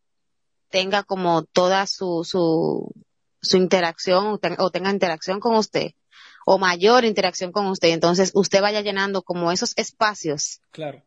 tenga 0.76 1.04
como 1.04 1.42
toda 1.42 1.86
su, 1.86 2.22
su, 2.22 2.92
su 3.40 3.56
interacción 3.56 4.38
o, 4.58 4.70
tenga 4.70 4.90
interacción 4.90 5.40
con 5.40 5.54
usted 5.54 5.92
o 6.44 6.58
mayor 6.58 7.06
interacción 7.06 7.50
con 7.50 7.66
usted. 7.68 7.88
Entonces 7.88 8.30
usted 8.34 8.60
vaya 8.60 8.82
llenando 8.82 9.22
como 9.22 9.50
esos 9.50 9.72
espacios 9.78 10.60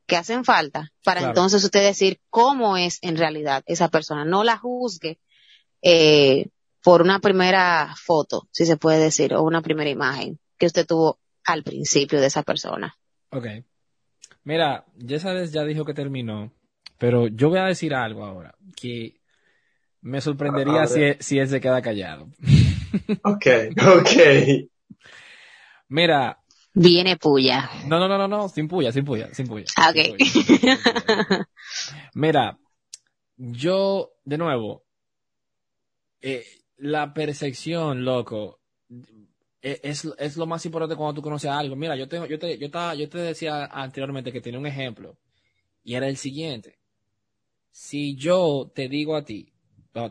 que 0.08 0.16
hacen 0.16 0.44
falta 0.44 0.92
para 1.04 1.22
entonces 1.22 1.64
usted 1.64 1.84
decir 1.84 2.20
cómo 2.32 2.78
es 2.78 2.98
en 3.04 3.16
realidad 3.16 3.62
esa 3.68 3.90
persona. 3.90 4.26
No 4.26 4.44
la 4.44 4.58
juzgue 4.58 5.20
eh, 5.84 6.48
por 6.84 7.04
una 7.04 7.20
primera 7.20 7.94
foto, 7.96 8.48
si 8.52 8.66
se 8.66 8.76
puede 8.76 8.98
decir, 8.98 9.36
o 9.36 9.44
una 9.44 9.62
primera 9.62 9.92
imagen 9.92 10.40
que 10.58 10.66
usted 10.66 10.88
tuvo 10.88 11.20
al 11.46 11.62
principio 11.62 12.20
de 12.20 12.26
esa 12.26 12.42
persona. 12.42 12.98
Ok. 13.30 13.46
Mira, 14.46 14.84
vez 14.96 15.52
ya 15.52 15.64
dijo 15.64 15.86
que 15.86 15.94
terminó. 15.94 16.52
Pero 16.98 17.28
yo 17.28 17.50
voy 17.50 17.60
a 17.60 17.66
decir 17.66 17.94
algo 17.94 18.26
ahora, 18.26 18.56
que 18.76 19.19
me 20.02 20.22
sorprendería 20.22 20.88
si, 20.88 21.02
si 21.20 21.40
él 21.40 21.48
se 21.48 21.62
queda 21.62 21.82
callado. 21.82 22.30
Ok, 23.24 23.46
ok. 24.00 24.12
Mira. 25.90 26.40
Viene 26.74 27.18
puya. 27.18 27.70
No, 27.86 28.00
no, 28.00 28.08
no, 28.08 28.18
no, 28.18 28.28
no, 28.28 28.50
sin 28.50 28.68
puya, 28.68 28.92
sin 28.92 29.06
puya, 29.06 29.32
sin 29.34 29.46
puya. 29.48 29.66
Ah, 29.76 29.92
ok. 29.92 31.46
Mira, 32.16 32.58
yo, 33.38 34.14
de 34.26 34.38
nuevo, 34.40 34.86
eh, 36.22 36.46
la 36.78 37.14
percepción, 37.14 38.04
loco, 38.04 38.60
eh, 39.62 39.80
es, 39.84 40.08
es, 40.18 40.38
lo 40.38 40.46
más 40.46 40.66
importante 40.66 40.96
cuando 40.96 41.16
tú 41.16 41.22
conoces 41.22 41.52
algo. 41.52 41.76
Mira, 41.76 41.96
yo 41.96 42.08
tengo, 42.08 42.26
yo 42.26 42.40
te, 42.40 42.58
yo, 42.58 42.68
estaba, 42.68 42.96
yo 42.96 43.10
te 43.10 43.18
decía 43.18 43.66
anteriormente 43.66 44.32
que 44.32 44.42
tenía 44.42 44.60
un 44.60 44.68
ejemplo 44.68 45.18
y 45.84 45.96
era 45.96 46.08
el 46.08 46.18
siguiente. 46.18 46.80
Si 47.72 48.16
yo 48.16 48.72
te 48.74 48.88
digo 48.88 49.16
a 49.16 49.24
ti, 49.24 49.52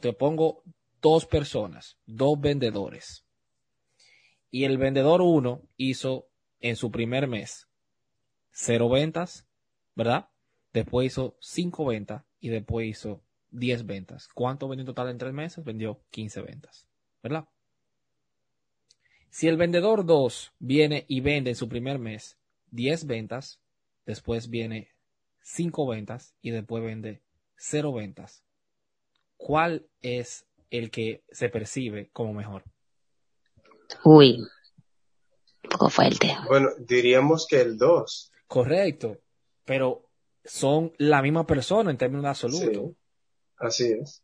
te 0.00 0.12
pongo 0.12 0.62
dos 1.00 1.26
personas, 1.26 1.96
dos 2.06 2.40
vendedores, 2.40 3.24
y 4.50 4.64
el 4.64 4.78
vendedor 4.78 5.20
uno 5.22 5.62
hizo 5.76 6.28
en 6.60 6.76
su 6.76 6.90
primer 6.90 7.28
mes 7.28 7.68
cero 8.50 8.88
ventas, 8.88 9.46
¿verdad? 9.94 10.28
Después 10.72 11.06
hizo 11.06 11.36
cinco 11.40 11.86
ventas 11.86 12.24
y 12.40 12.48
después 12.48 12.88
hizo 12.88 13.22
diez 13.50 13.86
ventas. 13.86 14.28
¿Cuánto 14.34 14.68
vendió 14.68 14.82
en 14.82 14.86
total 14.86 15.10
en 15.10 15.18
tres 15.18 15.32
meses? 15.32 15.64
Vendió 15.64 16.00
15 16.10 16.42
ventas, 16.42 16.86
¿verdad? 17.22 17.48
Si 19.30 19.46
el 19.46 19.56
vendedor 19.56 20.04
2 20.06 20.54
viene 20.58 21.04
y 21.08 21.20
vende 21.20 21.50
en 21.50 21.56
su 21.56 21.68
primer 21.68 21.98
mes 21.98 22.36
10 22.70 23.06
ventas, 23.06 23.60
después 24.06 24.48
viene 24.48 24.88
5 25.42 25.86
ventas 25.86 26.34
y 26.40 26.50
después 26.50 26.82
vende 26.82 27.22
0 27.56 27.92
ventas, 27.92 28.44
¿cuál 29.38 29.88
es 30.02 30.44
el 30.68 30.90
que 30.90 31.24
se 31.30 31.48
percibe 31.48 32.10
como 32.12 32.34
mejor? 32.34 32.64
Uy, 34.04 34.36
un 35.64 35.70
poco 35.70 35.88
fuerte. 35.88 36.36
Bueno, 36.46 36.68
diríamos 36.78 37.46
que 37.48 37.62
el 37.62 37.78
2. 37.78 38.32
Correcto, 38.46 39.18
pero 39.64 40.10
son 40.44 40.92
la 40.98 41.22
misma 41.22 41.46
persona 41.46 41.90
en 41.90 41.96
términos 41.96 42.26
absolutos. 42.26 42.92
así 43.56 43.92
es. 43.92 44.22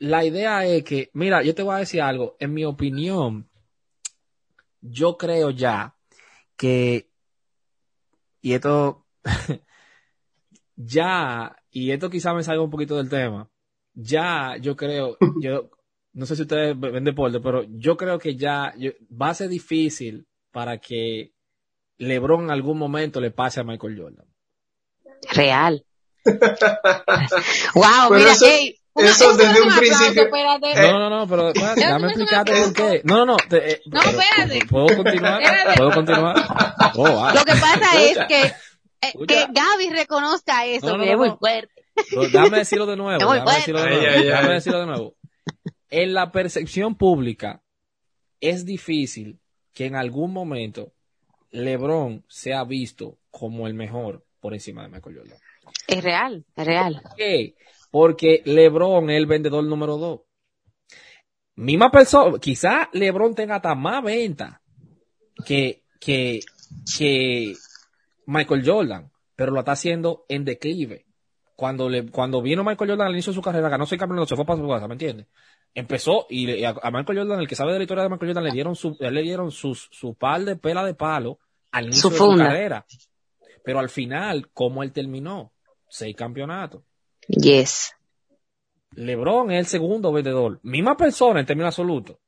La 0.00 0.24
idea 0.24 0.64
es 0.64 0.84
que, 0.84 1.10
mira, 1.12 1.42
yo 1.42 1.54
te 1.54 1.62
voy 1.62 1.74
a 1.74 1.78
decir 1.78 2.00
algo, 2.00 2.36
en 2.38 2.54
mi 2.54 2.64
opinión, 2.64 3.50
yo 4.80 5.16
creo 5.16 5.50
ya 5.50 5.96
que, 6.56 7.10
y 8.40 8.52
esto, 8.52 9.06
ya, 10.76 11.56
y 11.70 11.90
esto 11.90 12.10
quizá 12.10 12.32
me 12.32 12.44
salga 12.44 12.62
un 12.62 12.70
poquito 12.70 12.96
del 12.96 13.08
tema, 13.08 13.50
ya 13.98 14.56
yo 14.60 14.76
creo, 14.76 15.16
yo, 15.42 15.70
no 16.12 16.26
sé 16.26 16.36
si 16.36 16.42
ustedes 16.42 16.78
ven 16.78 17.04
deporte, 17.04 17.40
pero 17.40 17.64
yo 17.68 17.96
creo 17.96 18.18
que 18.18 18.36
ya 18.36 18.72
va 19.10 19.30
a 19.30 19.34
ser 19.34 19.48
difícil 19.48 20.26
para 20.52 20.78
que 20.78 21.32
LeBron 21.98 22.44
en 22.44 22.50
algún 22.50 22.78
momento 22.78 23.20
le 23.20 23.30
pase 23.30 23.60
a 23.60 23.64
Michael 23.64 23.98
Jordan. 23.98 24.26
Real. 25.32 25.84
wow, 27.74 28.10
mira, 28.12 28.32
eso 28.32 29.36
desde 29.36 29.60
un 29.62 29.76
principio. 29.76 30.28
No, 30.30 30.98
no, 30.98 31.10
no, 31.10 31.28
pero 31.28 31.52
déjame 31.76 32.06
explicarte 32.08 32.52
por 32.52 32.72
qué. 32.72 33.00
No, 33.04 33.24
no, 33.24 33.26
no. 33.26 33.36
Eh, 33.56 33.80
no, 33.86 34.00
espérate. 34.00 34.66
¿Puedo 34.68 34.96
continuar? 34.96 35.42
¿Puedo 35.76 35.90
continuar? 35.90 36.36
Oh, 36.94 37.30
Lo 37.34 37.44
que 37.44 37.52
pasa 37.52 38.00
es 38.00 38.18
que, 38.28 38.42
eh, 38.44 39.12
que 39.26 39.46
Gaby 39.50 39.90
reconozca 39.90 40.66
eso, 40.66 40.96
no, 40.96 41.04
es 41.04 41.16
muy 41.16 41.30
fuerte. 41.38 41.77
Déjame 42.10 42.58
decirlo 42.58 42.86
de 42.86 42.96
nuevo. 42.96 43.18
Déjame 43.32 43.54
decirlo 43.54 43.82
de 43.82 43.90
nuevo. 43.90 44.48
Decirlo 44.52 44.80
de 44.80 44.86
nuevo. 44.86 45.16
En 45.90 46.14
la 46.14 46.32
percepción 46.32 46.96
pública 46.96 47.62
es 48.40 48.64
difícil 48.64 49.40
que 49.72 49.86
en 49.86 49.96
algún 49.96 50.32
momento 50.32 50.92
LeBron 51.50 52.24
sea 52.28 52.64
visto 52.64 53.18
como 53.30 53.66
el 53.66 53.74
mejor 53.74 54.24
por 54.40 54.54
encima 54.54 54.82
de 54.82 54.88
Michael 54.88 55.16
Jordan. 55.16 55.38
Es 55.86 56.02
real, 56.02 56.44
es 56.54 56.66
real. 56.66 57.02
¿Qué? 57.16 57.54
porque 57.90 58.42
LeBron 58.44 59.10
es 59.10 59.16
el 59.16 59.26
vendedor 59.26 59.64
número 59.64 59.96
dos. 59.96 60.20
Misma 61.56 61.90
persona, 61.90 62.38
quizá 62.38 62.88
LeBron 62.92 63.34
tenga 63.34 63.56
hasta 63.56 63.74
más 63.74 64.02
venta 64.02 64.62
que, 65.44 65.82
que, 65.98 66.40
que 66.96 67.54
Michael 68.26 68.62
Jordan, 68.64 69.10
pero 69.34 69.52
lo 69.52 69.60
está 69.60 69.72
haciendo 69.72 70.24
en 70.28 70.44
declive. 70.44 71.06
Cuando, 71.58 71.88
le, 71.88 72.08
cuando 72.08 72.40
vino 72.40 72.62
Michael 72.62 72.90
Jordan 72.90 73.08
al 73.08 73.14
inicio 73.14 73.32
de 73.32 73.34
su 73.34 73.42
carrera, 73.42 73.68
ganó 73.68 73.84
seis 73.84 73.98
campeonatos, 73.98 74.28
se 74.28 74.36
fue 74.36 74.46
para 74.46 74.60
su 74.60 74.68
casa, 74.68 74.86
¿me 74.86 74.94
entiendes? 74.94 75.26
Empezó 75.74 76.28
y 76.30 76.62
a, 76.62 76.72
Michael 76.72 77.18
Jordan, 77.18 77.40
el 77.40 77.48
que 77.48 77.56
sabe 77.56 77.72
de 77.72 77.78
la 77.78 77.82
historia 77.82 78.04
de 78.04 78.10
Michael 78.10 78.28
Jordan, 78.30 78.44
le 78.44 78.52
dieron 78.52 78.76
su, 78.76 78.96
le 79.00 79.22
dieron 79.22 79.50
sus, 79.50 79.88
su 79.90 80.14
par 80.14 80.44
de 80.44 80.54
pela 80.54 80.84
de 80.84 80.94
palo 80.94 81.40
al 81.72 81.86
inicio 81.86 82.10
de 82.10 82.16
su 82.16 82.36
carrera. 82.36 82.86
Pero 83.64 83.80
al 83.80 83.88
final, 83.88 84.50
¿cómo 84.52 84.84
él 84.84 84.92
terminó? 84.92 85.52
Seis 85.88 86.14
campeonatos. 86.14 86.84
Yes. 87.26 87.92
LeBron 88.92 89.50
es 89.50 89.58
el 89.58 89.66
segundo 89.66 90.12
vendedor. 90.12 90.60
Misma 90.62 90.96
persona 90.96 91.40
en 91.40 91.46
términos 91.46 91.70
absolutos. 91.74 92.18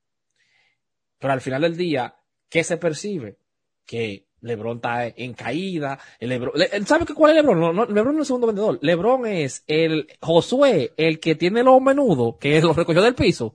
Pero 1.20 1.32
al 1.32 1.40
final 1.40 1.62
del 1.62 1.76
día, 1.76 2.16
¿qué 2.48 2.64
se 2.64 2.78
percibe? 2.78 3.38
Que 3.86 4.26
LeBron 4.40 4.76
está 4.76 5.06
en 5.06 5.34
caída. 5.34 5.98
Lebron, 6.20 6.52
¿Sabe 6.86 7.06
cuál 7.14 7.36
es 7.36 7.42
LeBron? 7.42 7.74
No, 7.74 7.84
LeBron 7.84 8.14
no 8.16 8.22
es 8.22 8.24
el 8.24 8.26
segundo 8.26 8.46
vendedor. 8.46 8.78
LeBron 8.82 9.26
es 9.26 9.64
el 9.66 10.08
Josué, 10.20 10.92
el 10.96 11.20
que 11.20 11.34
tiene 11.34 11.62
los 11.62 11.80
menudos, 11.80 12.36
que 12.40 12.60
lo 12.62 12.72
recogió 12.72 13.02
del 13.02 13.14
piso. 13.14 13.54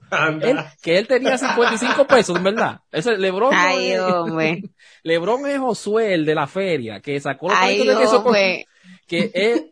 que 0.82 0.98
él 0.98 1.08
tenía 1.08 1.38
55 1.38 2.08
pesos, 2.08 2.42
¿verdad? 2.42 2.82
Ese 2.92 3.18
LeBron. 3.18 3.54
Ay, 3.54 3.92
es, 3.92 4.02
LeBron 5.04 5.48
es 5.48 5.60
Josué, 5.60 6.14
el 6.14 6.26
de 6.26 6.36
la 6.36 6.48
feria, 6.48 7.00
que 7.00 7.20
sacó 7.20 7.50
los 7.50 7.58
Ay, 7.60 7.86
de 7.86 7.96
queso. 7.98 8.24
que 9.08 9.32
es 9.34 9.64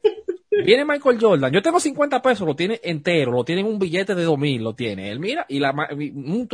Viene 0.65 0.85
Michael 0.85 1.17
Jordan, 1.19 1.51
yo 1.51 1.61
tengo 1.61 1.79
50 1.79 2.21
pesos, 2.21 2.47
lo 2.47 2.55
tiene 2.55 2.79
entero, 2.83 3.31
lo 3.31 3.43
tiene 3.43 3.61
en 3.61 3.67
un 3.67 3.79
billete 3.79 4.13
de 4.13 4.23
2000, 4.23 4.63
lo 4.63 4.75
tiene. 4.75 5.09
Él 5.09 5.19
mira, 5.19 5.45
y 5.49 5.59
la, 5.59 5.71
un 5.71 6.47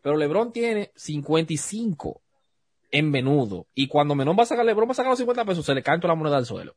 pero 0.00 0.16
LeBron 0.16 0.52
tiene 0.52 0.90
55 0.94 2.21
en 2.92 3.10
menudo. 3.10 3.66
Y 3.74 3.88
cuando 3.88 4.14
menos 4.14 4.38
va 4.38 4.44
a 4.44 4.46
sacar 4.46 4.64
LeBron, 4.64 4.88
va 4.88 4.92
a 4.92 4.94
sacar 4.94 5.10
los 5.10 5.18
50 5.18 5.44
pesos, 5.44 5.66
se 5.66 5.74
le 5.74 5.82
cae 5.82 5.98
la 6.00 6.14
moneda 6.14 6.36
al 6.36 6.46
suelo. 6.46 6.76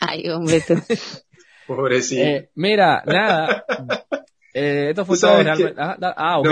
Ay, 0.00 0.28
hombre, 0.30 0.62
tú. 0.66 0.74
Pobrecito. 1.66 2.22
Eh, 2.22 2.50
mira, 2.54 3.02
nada. 3.04 3.64
Eh, 4.54 4.90
esto 4.90 5.04
fue 5.04 5.18
todo 5.18 5.42
realmente. 5.42 5.74
Ah, 5.78 5.96
ah, 6.16 6.38
ok. 6.38 6.48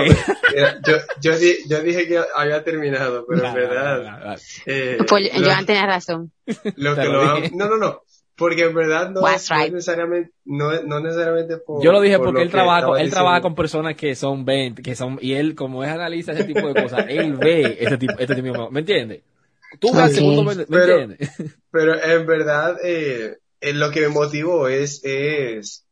yo, 0.87 0.97
yo, 1.23 1.33
yo, 1.69 1.81
dije 1.81 2.07
que 2.07 2.21
había 2.37 2.63
terminado, 2.63 3.25
pero 3.27 3.47
en 3.47 3.55
verdad. 3.55 4.37
Eh, 4.67 4.99
pues, 5.09 5.33
yo 5.33 5.51
antes 5.51 5.67
tenía 5.67 5.87
razón. 5.87 6.31
Lo 6.77 6.95
que 6.97 7.05
lo 7.05 7.39
no, 7.53 7.69
no, 7.69 7.77
no. 7.79 8.03
Porque 8.37 8.65
en 8.65 8.75
verdad 8.75 9.11
no, 9.11 9.27
es, 9.29 9.49
necesariamente, 9.71 10.33
no, 10.45 10.83
no 10.83 10.99
necesariamente 10.99 11.57
por, 11.59 11.83
Yo 11.85 11.93
lo 11.93 12.01
dije 12.01 12.19
porque 12.19 12.43
él 12.43 12.51
trabaja, 12.51 12.87
con, 12.87 12.99
él 12.99 13.11
trabaja 13.11 13.41
con 13.41 13.55
personas 13.55 13.95
que 13.95 14.17
son 14.17 14.45
20, 14.45 14.83
que 14.83 14.97
son, 14.97 15.19
y 15.21 15.35
él 15.35 15.55
como 15.55 15.85
es 15.85 15.91
analista 15.91 16.33
ese 16.33 16.45
tipo 16.45 16.67
de 16.67 16.83
cosas, 16.83 17.07
él 17.09 17.37
ve 17.37 17.77
ese 17.79 17.97
tipo, 17.97 18.15
este 18.19 18.35
tipo 18.35 18.53
de 18.53 18.71
¿me 18.71 18.81
entiendes? 18.81 19.23
Tú 19.79 19.95
ves 19.95 20.07
el 20.07 20.15
segundo, 20.17 20.43
¿me, 20.43 20.67
pero, 20.67 20.99
entiendes? 20.99 21.31
Pero 21.71 22.03
en 22.03 22.27
verdad, 22.27 22.77
eh, 22.85 23.37
lo 23.61 23.91
que 23.91 24.01
me 24.03 24.09
motivó 24.09 24.69
es, 24.69 25.01
es 25.05 25.87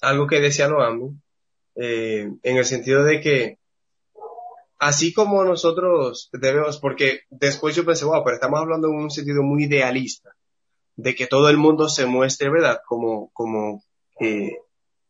algo 0.00 0.26
que 0.26 0.40
decía 0.40 0.68
Noami, 0.68 1.18
eh, 1.76 2.30
en 2.42 2.56
el 2.56 2.64
sentido 2.64 3.04
de 3.04 3.20
que 3.20 3.58
así 4.78 5.12
como 5.12 5.44
nosotros 5.44 6.30
debemos, 6.32 6.78
porque 6.78 7.20
después 7.30 7.76
yo 7.76 7.84
pensé, 7.84 8.04
wow, 8.04 8.22
pero 8.24 8.36
estamos 8.36 8.60
hablando 8.60 8.88
en 8.88 8.94
un 8.94 9.10
sentido 9.10 9.42
muy 9.42 9.64
idealista 9.64 10.30
de 10.98 11.14
que 11.14 11.28
todo 11.28 11.48
el 11.48 11.56
mundo 11.56 11.88
se 11.88 12.06
muestre, 12.06 12.50
¿verdad? 12.50 12.80
Como, 12.84 13.30
como 13.32 13.84
eh, 14.20 14.58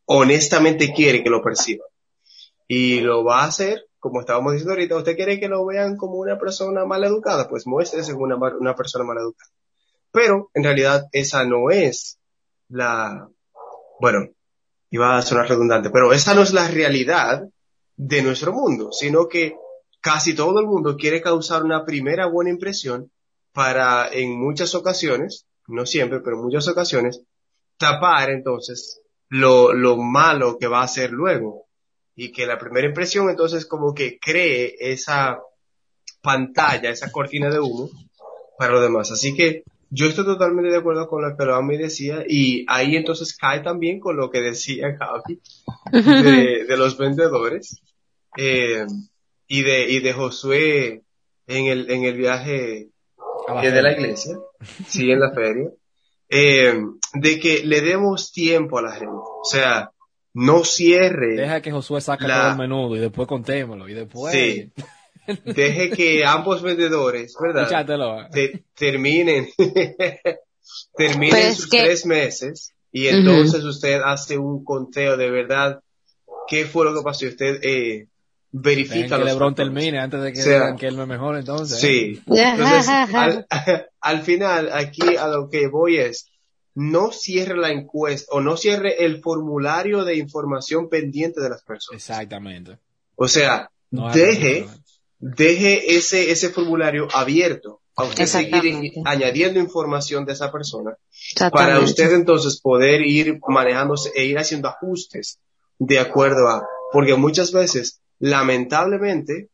honestamente 0.05 0.93
quiere 0.93 1.25
que 1.25 1.31
lo 1.31 1.43
perciba. 1.43 1.87
Y 2.67 3.01
lo 3.01 3.25
va 3.25 3.43
a 3.43 3.47
hacer, 3.47 3.87
como 3.99 4.21
estábamos 4.21 4.53
diciendo 4.53 4.75
ahorita, 4.75 4.97
usted 4.97 5.17
quiere 5.17 5.41
que 5.41 5.49
lo 5.49 5.65
vean 5.65 5.97
como 5.97 6.17
una 6.17 6.39
persona 6.39 6.85
mal 6.85 7.05
educada, 7.05 7.49
pues 7.49 7.67
muéstrese 7.67 8.13
como 8.13 8.25
una, 8.25 8.37
una 8.37 8.75
persona 8.75 9.05
mal 9.05 9.17
educada. 9.17 9.51
Pero 10.13 10.51
en 10.53 10.63
realidad 10.63 11.07
esa 11.11 11.45
no 11.47 11.71
es 11.71 12.19
la, 12.69 13.27
bueno, 13.99 14.29
iba 14.91 15.17
a 15.17 15.23
sonar 15.23 15.49
redundante, 15.49 15.89
pero 15.89 16.13
esa 16.13 16.35
no 16.35 16.43
es 16.43 16.53
la 16.53 16.69
realidad 16.69 17.49
de 17.97 18.23
nuestro 18.23 18.53
mundo, 18.53 18.93
sino 18.93 19.27
que 19.27 19.57
casi 20.03 20.35
todo 20.35 20.61
el 20.61 20.67
mundo 20.67 20.99
quiere 20.99 21.23
causar 21.23 21.63
una 21.65 21.87
primera 21.87 22.27
buena 22.27 22.51
impresión 22.51 23.11
para 23.55 24.11
en 24.13 24.39
muchas 24.39 24.75
ocasiones 24.75 25.48
no 25.69 25.87
siempre, 25.87 26.21
pero 26.21 26.37
en 26.37 26.43
muchas 26.43 26.69
ocasiones, 26.69 27.23
tapar 27.77 28.31
entonces 28.31 29.01
lo, 29.29 29.73
lo 29.73 29.97
malo 29.97 30.59
que 30.59 30.67
va 30.67 30.81
a 30.81 30.85
hacer 30.85 31.13
luego. 31.13 31.67
Y 32.17 32.33
que 32.33 32.47
la 32.47 32.59
primera 32.59 32.89
impresión 32.89 33.31
entonces 33.31 33.65
como 33.65 33.95
que 33.95 34.19
cree 34.19 34.75
esa 34.81 35.39
pantalla, 36.21 36.91
esa 36.91 37.13
cortina 37.13 37.49
de 37.49 37.61
humo 37.61 37.89
para 38.59 38.73
lo 38.73 38.81
demás. 38.81 39.13
Así 39.13 39.37
que 39.37 39.63
yo 39.91 40.07
estoy 40.07 40.25
totalmente 40.25 40.71
de 40.71 40.79
acuerdo 40.79 41.09
con 41.09 41.23
lo 41.23 41.37
que 41.37 41.45
Loami 41.45 41.77
decía 41.77 42.25
y 42.29 42.65
ahí 42.69 42.97
entonces 42.97 43.37
cae 43.37 43.61
también 43.61 44.01
con 44.01 44.17
lo 44.17 44.31
que 44.31 44.41
decía 44.41 44.99
de, 45.93 46.65
de 46.69 46.77
los 46.77 46.99
vendedores 46.99 47.81
eh, 48.37 48.85
y 49.47 49.63
de 49.63 49.91
y 49.91 50.01
de 50.01 50.13
Josué 50.13 51.03
en 51.47 51.67
el 51.67 51.91
en 51.91 52.05
el 52.05 52.17
viaje 52.17 52.91
que 53.61 53.71
de 53.71 53.83
la 53.83 53.93
iglesia, 53.93 54.39
sí, 54.87 55.11
en 55.11 55.21
la 55.21 55.33
feria, 55.33 55.71
eh, 56.29 56.75
de 57.15 57.41
que 57.41 57.65
le 57.65 57.81
demos 57.81 58.33
tiempo 58.33 58.79
a 58.79 58.83
la 58.83 58.93
gente. 58.93 59.15
O 59.15 59.45
sea, 59.45 59.91
no 60.35 60.65
cierre. 60.65 61.37
Deja 61.37 61.61
que 61.61 61.73
Josué 61.73 62.01
saque 62.01 62.27
todo 62.27 62.51
el 62.51 62.57
menudo 62.57 62.97
y 62.97 63.01
después 63.01 63.27
contémoslo 63.27 63.89
y 63.89 63.95
después. 63.95 64.33
Sí. 64.33 64.73
Deje 65.45 65.91
que 65.91 66.25
ambos 66.25 66.63
vendedores, 66.63 67.35
¿verdad? 67.41 67.69
terminen, 68.75 69.49
terminen 70.97 71.55
sus 71.55 71.69
tres 71.69 72.07
meses 72.07 72.73
y 72.91 73.09
entonces 73.09 73.63
usted 73.65 74.01
hace 74.03 74.39
un 74.39 74.65
conteo 74.65 75.19
de 75.19 75.31
verdad 75.31 75.81
qué 76.47 76.65
fue 76.65 76.87
lo 76.87 76.95
que 76.95 77.03
pasó 77.03 77.27
usted 77.27 77.61
eh, 77.63 78.07
verifica 78.51 79.19
que 79.19 79.25
LeBron 79.25 79.55
termine 79.55 79.99
antes 79.99 80.23
de 80.23 80.33
que 80.33 80.43
digan 80.43 80.77
que 80.77 80.87
él 80.87 80.97
no 80.97 81.03
es 81.03 81.09
mejor 81.09 81.37
entonces. 81.37 81.81
Sí. 81.81 82.23
Entonces, 82.27 82.89
al, 83.15 83.47
al, 84.01 84.23
final, 84.23 84.71
aquí 84.73 85.17
a 85.17 85.29
lo 85.29 85.49
que 85.49 85.69
voy 85.69 85.99
es, 85.99 86.31
no 86.75 87.11
cierre 87.11 87.57
la 87.57 87.71
encuesta 87.71 88.33
o 88.33 88.41
no 88.41 88.57
cierre 88.57 89.05
el 89.05 89.21
formulario 89.21 90.05
de 90.05 90.17
información 90.17 90.89
pendiente 90.89 91.41
de 91.41 91.51
las 91.51 91.63
personas. 91.63 92.01
Exactamente. 92.01 92.79
O 93.17 93.27
sea, 93.27 93.71
deje, 93.91 94.69
deje 95.19 95.97
ese, 95.97 96.31
ese 96.31 96.51
formulario 96.51 97.09
abierto 97.13 97.81
a 97.97 98.05
usted 98.05 98.27
seguir 98.27 98.93
añadiendo 99.05 99.59
información 99.59 100.25
de 100.25 100.35
esa 100.35 100.53
persona 100.53 100.97
para 101.51 101.81
usted 101.81 102.13
entonces 102.13 102.61
poder 102.61 103.05
ir 103.05 103.41
manejándose 103.49 104.13
e 104.15 104.25
ir 104.25 104.39
haciendo 104.39 104.69
ajustes 104.69 105.41
de 105.81 105.99
acuerdo 105.99 106.49
a, 106.49 106.65
porque 106.93 107.17
muchas 107.17 107.51
veces, 107.51 108.01
lamentablemente, 108.19 109.49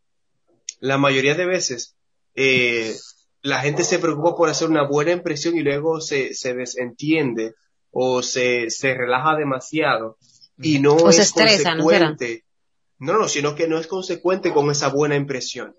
la 0.80 0.98
mayoría 0.98 1.34
de 1.34 1.46
veces, 1.46 1.96
eh, 2.34 2.94
la 3.42 3.60
gente 3.60 3.84
se 3.84 3.98
preocupa 3.98 4.34
por 4.36 4.48
hacer 4.48 4.68
una 4.68 4.86
buena 4.88 5.12
impresión 5.12 5.56
y 5.56 5.62
luego 5.62 6.00
se, 6.00 6.34
se 6.34 6.54
desentiende 6.54 7.54
o 7.90 8.22
se, 8.22 8.70
se 8.70 8.94
relaja 8.94 9.36
demasiado 9.36 10.16
y 10.58 10.78
no 10.78 11.10
es 11.10 11.32
consecuente. 11.32 12.44
¿no, 12.98 13.18
no, 13.18 13.28
sino 13.28 13.54
que 13.54 13.68
no 13.68 13.78
es 13.78 13.86
consecuente 13.86 14.52
con 14.52 14.70
esa 14.70 14.88
buena 14.88 15.14
impresión. 15.14 15.76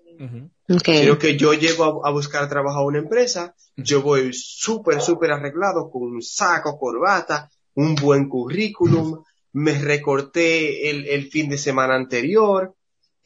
Sino 0.68 1.18
que 1.18 1.36
yo 1.36 1.52
llego 1.54 2.06
a, 2.06 2.10
buscar 2.10 2.48
trabajo 2.48 2.78
a 2.78 2.84
una 2.84 2.98
empresa, 2.98 3.54
yo 3.76 4.00
voy 4.00 4.30
súper, 4.32 5.02
súper 5.02 5.32
arreglado 5.32 5.90
con 5.90 6.02
un 6.02 6.22
saco, 6.22 6.78
corbata, 6.78 7.50
un 7.74 7.94
buen 7.96 8.28
currículum, 8.28 9.22
me 9.52 9.78
recorté 9.78 10.88
el, 10.90 11.06
el 11.08 11.28
fin 11.30 11.50
de 11.50 11.58
semana 11.58 11.96
anterior 11.96 12.75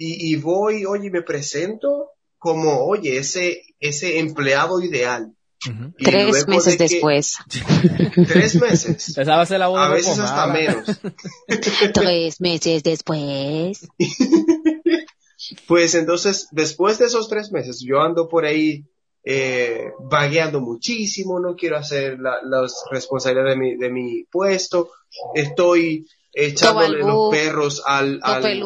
y, 0.02 0.32
y, 0.32 0.36
voy, 0.36 0.86
oye, 0.86 1.10
me 1.10 1.20
presento 1.20 2.12
como, 2.38 2.86
oye, 2.86 3.18
ese, 3.18 3.60
ese 3.78 4.18
empleado 4.18 4.80
ideal. 4.80 5.34
Tres 5.98 6.48
meses 6.48 6.78
después. 6.78 7.36
Tres 8.26 8.54
meses. 8.54 9.18
a 9.18 9.88
veces 9.90 10.18
hasta 10.18 10.46
menos. 10.46 11.00
tres 11.92 12.40
meses 12.40 12.82
después. 12.82 13.86
pues 15.68 15.94
entonces, 15.94 16.48
después 16.50 16.98
de 16.98 17.04
esos 17.04 17.28
tres 17.28 17.52
meses, 17.52 17.84
yo 17.86 18.00
ando 18.00 18.26
por 18.26 18.46
ahí 18.46 18.86
eh, 19.22 19.92
vagueando 19.98 20.62
muchísimo, 20.62 21.40
no 21.40 21.56
quiero 21.56 21.76
hacer 21.76 22.18
las 22.18 22.84
responsabilidades 22.90 23.54
de 23.54 23.60
mi, 23.60 23.76
de 23.76 23.90
mi 23.90 24.24
puesto, 24.24 24.92
estoy 25.34 26.06
echándole 26.32 27.00
los 27.00 27.30
perros 27.30 27.82
al, 27.84 28.18
al, 28.22 28.62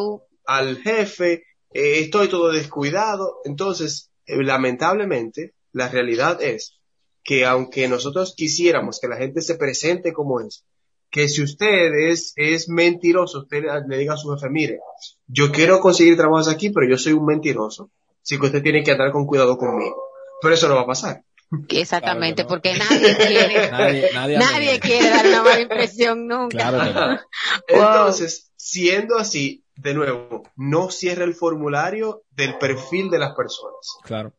jefe, 0.83 1.45
eh, 1.71 2.01
estoy 2.01 2.29
todo 2.29 2.53
descuidado. 2.53 3.41
Entonces, 3.45 4.11
eh, 4.27 4.43
lamentablemente, 4.43 5.55
la 5.73 5.89
realidad 5.89 6.43
es 6.43 6.79
que 7.23 7.47
aunque 7.47 7.89
nosotros 7.89 8.35
quisiéramos 8.37 9.01
que 9.01 9.09
la 9.09 9.17
gente 9.17 9.41
se 9.41 9.57
presente 9.57 10.13
como 10.13 10.41
es, 10.41 10.65
que 11.11 11.29
si 11.29 11.43
usted 11.43 11.93
es, 12.09 12.33
es 12.37 12.69
mentiroso, 12.69 13.41
usted 13.41 13.63
le 13.87 13.99
diga 13.99 14.15
a 14.15 14.17
su 14.17 14.31
jefe, 14.31 14.51
mire, 14.51 14.81
yo 15.27 15.53
quiero 15.53 15.81
conseguir 15.81 16.17
trabajos 16.17 16.49
aquí, 16.49 16.71
pero 16.71 16.89
yo 16.89 16.99
soy 16.99 17.13
un 17.13 17.25
mentiroso. 17.25 17.91
Así 18.23 18.39
que 18.39 18.47
usted 18.47 18.63
tiene 18.63 18.83
que 18.83 18.91
andar 18.91 19.13
con 19.13 19.27
cuidado 19.27 19.57
conmigo. 19.57 19.97
Pero 20.43 20.55
eso 20.55 20.69
no 20.69 20.75
va 20.75 20.83
a 20.83 20.87
pasar. 20.87 21.23
Exactamente, 21.69 22.45
porque 22.45 22.75
nadie 22.77 23.17
quiere, 23.17 23.71
nadie, 24.39 24.81
quiere 24.81 25.09
dar 25.09 25.27
una 25.27 25.43
mala 25.43 25.61
impresión 25.61 26.27
nunca. 26.27 27.23
Entonces, 27.69 28.53
siendo 28.57 29.17
así, 29.17 29.64
de 29.77 29.95
nuevo, 29.95 30.43
no 30.57 30.91
cierre 30.91 31.25
el 31.25 31.35
formulario 31.35 32.22
del 32.31 32.59
perfil 32.59 33.11
de 33.11 33.18
las 33.18 33.35
personas. 33.35 33.97
Claro. 34.05 34.33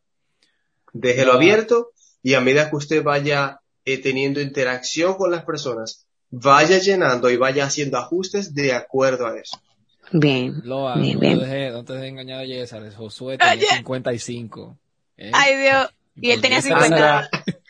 Déjelo 0.93 1.33
abierto 1.33 1.91
y 2.23 2.33
a 2.33 2.41
medida 2.41 2.69
que 2.69 2.75
usted 2.75 3.03
vaya 3.03 3.59
eh, 3.83 4.01
teniendo 4.01 4.41
interacción 4.41 5.15
con 5.15 5.31
las 5.31 5.43
personas, 5.43 6.05
vaya 6.29 6.79
llenando 6.79 7.29
y 7.29 7.37
vaya 7.37 7.65
haciendo 7.65 7.97
ajustes 7.97 8.53
de 8.53 8.73
acuerdo 8.73 9.27
a 9.27 9.37
eso. 9.37 9.61
Bien. 10.11 10.61
Loa, 10.63 10.95
bien, 10.97 11.19
no, 11.19 11.39
Te 11.39 11.45
dejes, 11.45 11.73
no 11.73 11.85
te 11.85 11.93
dejes 11.93 12.09
engañar 12.09 12.39
a 12.41 12.45
Yesar, 12.45 12.93
Josué 12.93 13.37
tenía 13.37 13.77
55. 13.77 14.77
¿eh? 15.17 15.31
Ay 15.33 15.57
Dios. 15.57 15.89
Y 16.15 16.31
él 16.31 16.41
tenía 16.41 16.61
50. 16.61 17.29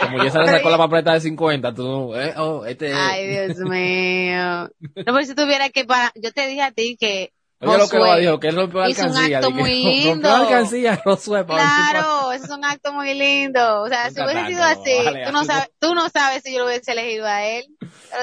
Como 0.00 0.24
ya 0.24 0.30
se 0.30 0.38
le 0.38 0.46
sacó 0.48 0.70
la 0.70 0.78
papeleta 0.78 1.14
de 1.14 1.20
50, 1.20 1.74
tú, 1.74 2.14
eh, 2.14 2.34
oh, 2.36 2.64
este 2.64 2.92
Ay, 2.92 3.26
Dios 3.28 3.58
mío. 3.58 4.70
No, 5.06 5.12
por 5.12 5.24
si 5.24 5.34
tuviera 5.34 5.68
que 5.70 5.84
para, 5.84 6.12
yo 6.14 6.32
te 6.32 6.46
dije 6.46 6.62
a 6.62 6.70
ti 6.70 6.96
que 6.98 7.32
Oye, 7.60 7.76
lo 7.76 7.88
que 7.88 7.98
lo 7.98 8.16
dijo, 8.16 8.38
que 8.40 8.48
él 8.48 8.56
rompió 8.56 8.80
la 8.80 8.86
alcancía. 8.86 9.40
Es 9.40 9.46
un 9.46 9.46
acto 9.46 9.50
muy 9.50 9.70
lindo. 9.70 10.10
Rompió 10.12 10.30
la 10.30 10.38
alcancía, 10.38 10.96
Josué. 11.04 11.44
Claro, 11.44 12.32
eso 12.32 12.44
es 12.44 12.50
un 12.50 12.64
acto 12.64 12.92
muy 12.92 13.14
lindo. 13.14 13.82
O 13.82 13.88
sea, 13.88 14.10
si 14.10 14.20
hubiese 14.20 14.46
sido 14.46 14.62
así, 14.62 14.92
tú, 15.26 15.32
no 15.32 15.44
sabes, 15.44 15.70
tú 15.80 15.94
no 15.94 16.08
sabes 16.08 16.42
si 16.44 16.52
yo 16.52 16.60
lo 16.60 16.66
hubiese 16.66 16.92
elegido 16.92 17.26
a 17.26 17.44
él. 17.44 17.64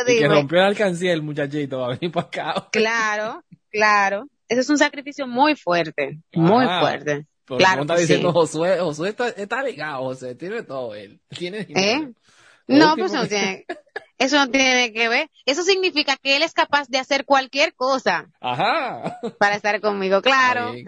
Y 0.07 0.19
que 0.19 0.27
rompió 0.27 0.59
la 0.59 0.67
alcancía 0.67 1.11
el 1.11 1.21
muchachito 1.21 1.79
va 1.79 1.87
a 1.87 1.97
venir 1.97 2.11
para 2.13 2.27
acá. 2.27 2.67
Claro, 2.71 3.43
claro. 3.69 4.27
Eso 4.47 4.61
es 4.61 4.69
un 4.69 4.77
sacrificio 4.77 5.27
muy 5.27 5.55
fuerte, 5.55 6.19
muy 6.33 6.65
fuerte. 6.65 7.25
Pero 7.45 7.57
claro 7.57 7.81
está 7.81 7.95
diciendo 7.95 8.31
Josué, 8.33 8.79
Josué 8.79 9.09
está, 9.09 9.29
está 9.29 9.63
ligado, 9.63 10.03
José, 10.03 10.35
tiene 10.35 10.63
todo 10.63 10.95
él. 10.95 11.19
Tiene 11.29 11.67
¿Eh? 11.69 12.11
No, 12.67 12.95
pues 12.95 13.13
no 13.13 13.27
tiene, 13.27 13.65
eso 14.17 14.37
no 14.37 14.49
tiene 14.49 14.91
que 14.91 15.07
ver. 15.07 15.29
Eso 15.45 15.63
significa 15.63 16.17
que 16.17 16.35
él 16.37 16.43
es 16.43 16.53
capaz 16.53 16.87
de 16.87 16.97
hacer 16.97 17.25
cualquier 17.25 17.73
cosa. 17.75 18.31
Ajá. 18.41 19.19
Para 19.37 19.55
estar 19.55 19.79
conmigo, 19.81 20.21
claro. 20.21 20.73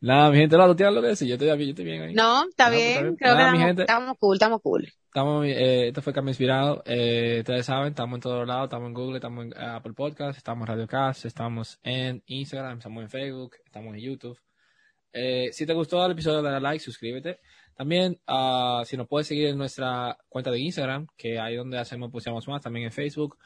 Nada, 0.00 0.30
mi 0.30 0.38
gente, 0.38 0.56
¿tú 0.56 0.74
tienes 0.74 0.94
lo 0.94 1.00
que 1.00 1.08
decir? 1.08 1.28
Yo 1.28 1.34
estoy 1.34 1.46
bien, 1.56 1.60
yo 1.60 1.70
estoy 1.70 1.84
bien 1.84 2.02
ahí. 2.02 2.14
No, 2.14 2.48
está, 2.48 2.66
pues, 2.66 3.00
bien. 3.00 3.14
Creo 3.14 3.36
que 3.36 3.82
estamos, 3.82 4.18
cool, 4.18 4.34
estamos 4.34 4.60
cool. 4.60 4.92
Estamos, 5.06 5.46
eh, 5.46 5.88
esto 5.88 6.02
fue 6.02 6.12
Cambio 6.12 6.30
Inspirado. 6.30 6.82
Eh, 6.86 7.38
ustedes 7.40 7.66
saben, 7.66 7.90
estamos 7.90 8.16
en 8.16 8.20
todos 8.20 8.46
lados. 8.46 8.64
Estamos 8.64 8.88
en 8.88 8.94
Google, 8.94 9.16
estamos 9.18 9.44
en 9.44 9.56
Apple 9.56 9.92
Podcast, 9.92 10.36
estamos 10.36 10.62
en 10.62 10.74
Radiocast, 10.74 11.24
estamos 11.24 11.78
en 11.84 12.20
Instagram, 12.26 12.78
estamos 12.78 13.02
en 13.02 13.10
Facebook, 13.10 13.52
estamos 13.64 13.94
en 13.94 14.00
YouTube. 14.00 14.38
Eh, 15.12 15.50
si 15.52 15.66
te 15.66 15.72
gustó 15.72 16.04
el 16.04 16.12
episodio, 16.12 16.42
dale 16.42 16.60
like, 16.60 16.82
suscríbete. 16.82 17.40
También, 17.76 18.18
uh, 18.28 18.84
si 18.84 18.96
nos 18.96 19.08
puedes 19.08 19.26
seguir 19.26 19.48
en 19.48 19.58
nuestra 19.58 20.16
cuenta 20.28 20.50
de 20.50 20.60
Instagram, 20.60 21.06
que 21.16 21.38
ahí 21.38 21.56
donde 21.56 21.78
hacemos, 21.78 22.10
posteamos 22.10 22.46
más, 22.48 22.62
también 22.62 22.86
en 22.86 22.92
Facebook, 22.92 23.38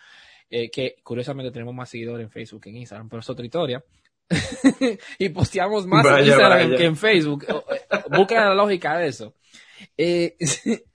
eh, 0.51 0.71
que 0.71 0.97
curiosamente 1.03 1.51
tenemos 1.51 1.75
más 1.75 1.89
seguidores 1.89 2.25
en 2.25 2.31
Facebook 2.31 2.62
que 2.62 2.71
en 2.71 2.77
Instagram, 2.79 3.09
pero 3.09 3.21
es 3.21 3.31
otra 3.31 3.45
historia. 3.45 3.85
y 5.19 5.29
posteamos 5.29 5.87
más 5.87 6.05
en 6.07 6.27
Instagram 6.27 6.77
que 6.77 6.85
en 6.85 6.97
Facebook. 6.97 7.45
Eh, 7.49 8.03
busca 8.17 8.45
la 8.45 8.55
lógica 8.55 8.99
de 8.99 9.09
eso. 9.09 9.35
Eh, 9.97 10.37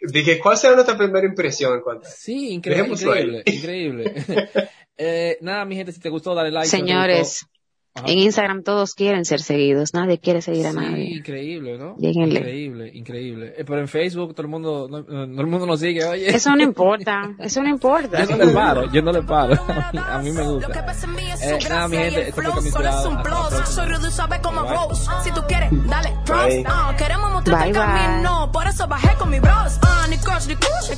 Dije, 0.00 0.38
¿cuál 0.38 0.56
será 0.56 0.74
nuestra 0.74 0.96
primera 0.96 1.26
impresión 1.26 1.74
en 1.74 1.80
cuanto 1.82 2.08
Sí, 2.08 2.54
increíble, 2.54 2.94
increíble, 2.94 3.42
increíble. 3.44 4.14
eh, 4.96 5.36
nada, 5.42 5.66
mi 5.66 5.76
gente, 5.76 5.92
si 5.92 6.00
te 6.00 6.08
gustó, 6.08 6.34
dale 6.34 6.50
like. 6.50 6.68
Señores, 6.68 7.46
en 7.94 8.18
Instagram 8.18 8.62
todos 8.62 8.94
quieren 8.94 9.24
ser 9.24 9.40
seguidos, 9.40 9.94
nadie 9.94 10.18
quiere 10.18 10.42
seguir 10.42 10.66
a 10.66 10.72
nadie. 10.72 11.16
increíble, 11.16 11.76
¿no? 11.76 11.96
Increíble, 11.98 12.90
increíble. 12.94 13.54
Eh, 13.56 13.64
pero 13.64 13.80
en 13.80 13.88
Facebook 13.88 14.34
todo 14.34 14.42
el 14.42 14.48
mundo, 14.48 14.86
no, 14.88 15.04
todo 15.04 15.22
el 15.22 15.46
mundo 15.46 15.66
nos 15.66 15.80
sigue, 15.80 16.04
oye. 16.04 16.28
Eso 16.28 16.54
no 16.54 16.62
importa, 16.70 17.34
eso 17.38 17.62
no 17.62 17.68
importa. 17.68 18.24
Yo 18.24 18.36
no 18.36 18.44
le 18.44 18.52
paro, 18.52 18.92
yo 18.92 19.02
no 19.02 19.12
le 19.12 19.22
paro. 19.22 19.54
A 20.10 20.18
mí, 20.22 20.30
me 20.30 20.42
gusta. 20.42 20.96
Eh, 21.42 21.58
nada, 21.68 21.88
mi 21.88 21.96
gente, 21.96 22.28
esto 22.28 22.42
fue 22.42 22.62
Inspirado. 22.62 23.66
Soy 23.66 23.86
rudo 23.88 24.08
y 24.08 24.10
sabe 24.10 24.40
como 24.40 24.62
Rose. 24.62 25.10
Si 25.24 25.32
tú 25.32 25.42
quieres, 25.48 25.70
dale, 25.86 26.10
bye. 26.26 26.60
Uh, 26.60 26.96
queremos 26.96 27.30
mostrar 27.32 27.66
el 27.68 27.74
camino, 27.74 28.50
por 28.52 28.66
eso 28.66 28.86
bajé 28.86 29.16
con 29.16 29.30
mi 29.30 29.40
bros. 29.40 29.78
Uh, 29.82 30.10
ni 30.10 30.16
crush, 30.18 30.46
ni 30.46 30.56
crush, 30.56 30.90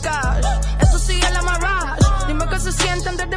Eso 0.80 0.98
sí 0.98 1.18
es 1.18 1.32
la 1.32 1.42
marrage. 1.42 2.01
Dime 2.32 2.48
que 2.48 2.58
se 2.60 2.72
siente 2.72 3.10
andar 3.10 3.28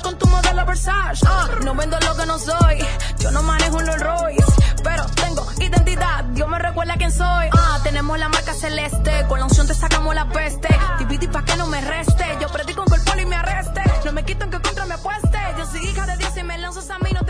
con 0.00 0.16
tu 0.16 0.28
modelo 0.28 0.64
Versace. 0.64 1.26
Uh, 1.26 1.64
no 1.64 1.74
vendo 1.74 1.98
lo 1.98 2.16
que 2.16 2.24
no 2.24 2.38
soy, 2.38 2.78
yo 3.18 3.32
no 3.32 3.42
manejo 3.42 3.78
un 3.78 3.86
Rolls 3.86 4.44
pero 4.84 5.04
tengo 5.06 5.44
identidad. 5.58 6.24
Dios 6.24 6.48
me 6.48 6.58
recuerda 6.58 6.94
quién 6.96 7.10
soy. 7.10 7.48
Ah, 7.52 7.80
tenemos 7.82 8.18
la 8.18 8.28
marca 8.28 8.54
celeste, 8.54 9.26
con 9.28 9.40
la 9.40 9.46
unción 9.46 9.66
te 9.66 9.74
sacamos 9.74 10.14
la 10.14 10.28
peste. 10.28 10.68
Dividí 11.00 11.26
pa' 11.26 11.44
que 11.44 11.56
no 11.56 11.66
me 11.66 11.80
reste. 11.80 12.24
Yo 12.40 12.48
predico 12.48 12.84
en 12.86 13.18
el 13.18 13.20
y 13.20 13.26
me 13.26 13.36
arreste. 13.36 13.82
No 14.04 14.12
me 14.12 14.24
quito 14.24 14.44
en 14.44 14.50
que 14.50 14.60
contra 14.60 14.86
me 14.86 14.94
apueste. 14.94 15.38
Yo 15.58 15.66
soy 15.66 15.84
hija 15.84 16.06
de 16.06 16.16
Dios 16.16 16.32
y 16.36 16.42
me 16.44 16.58
lanzo 16.58 16.80
a 16.92 16.98
mí, 17.00 17.10
no 17.12 17.20
te 17.20 17.26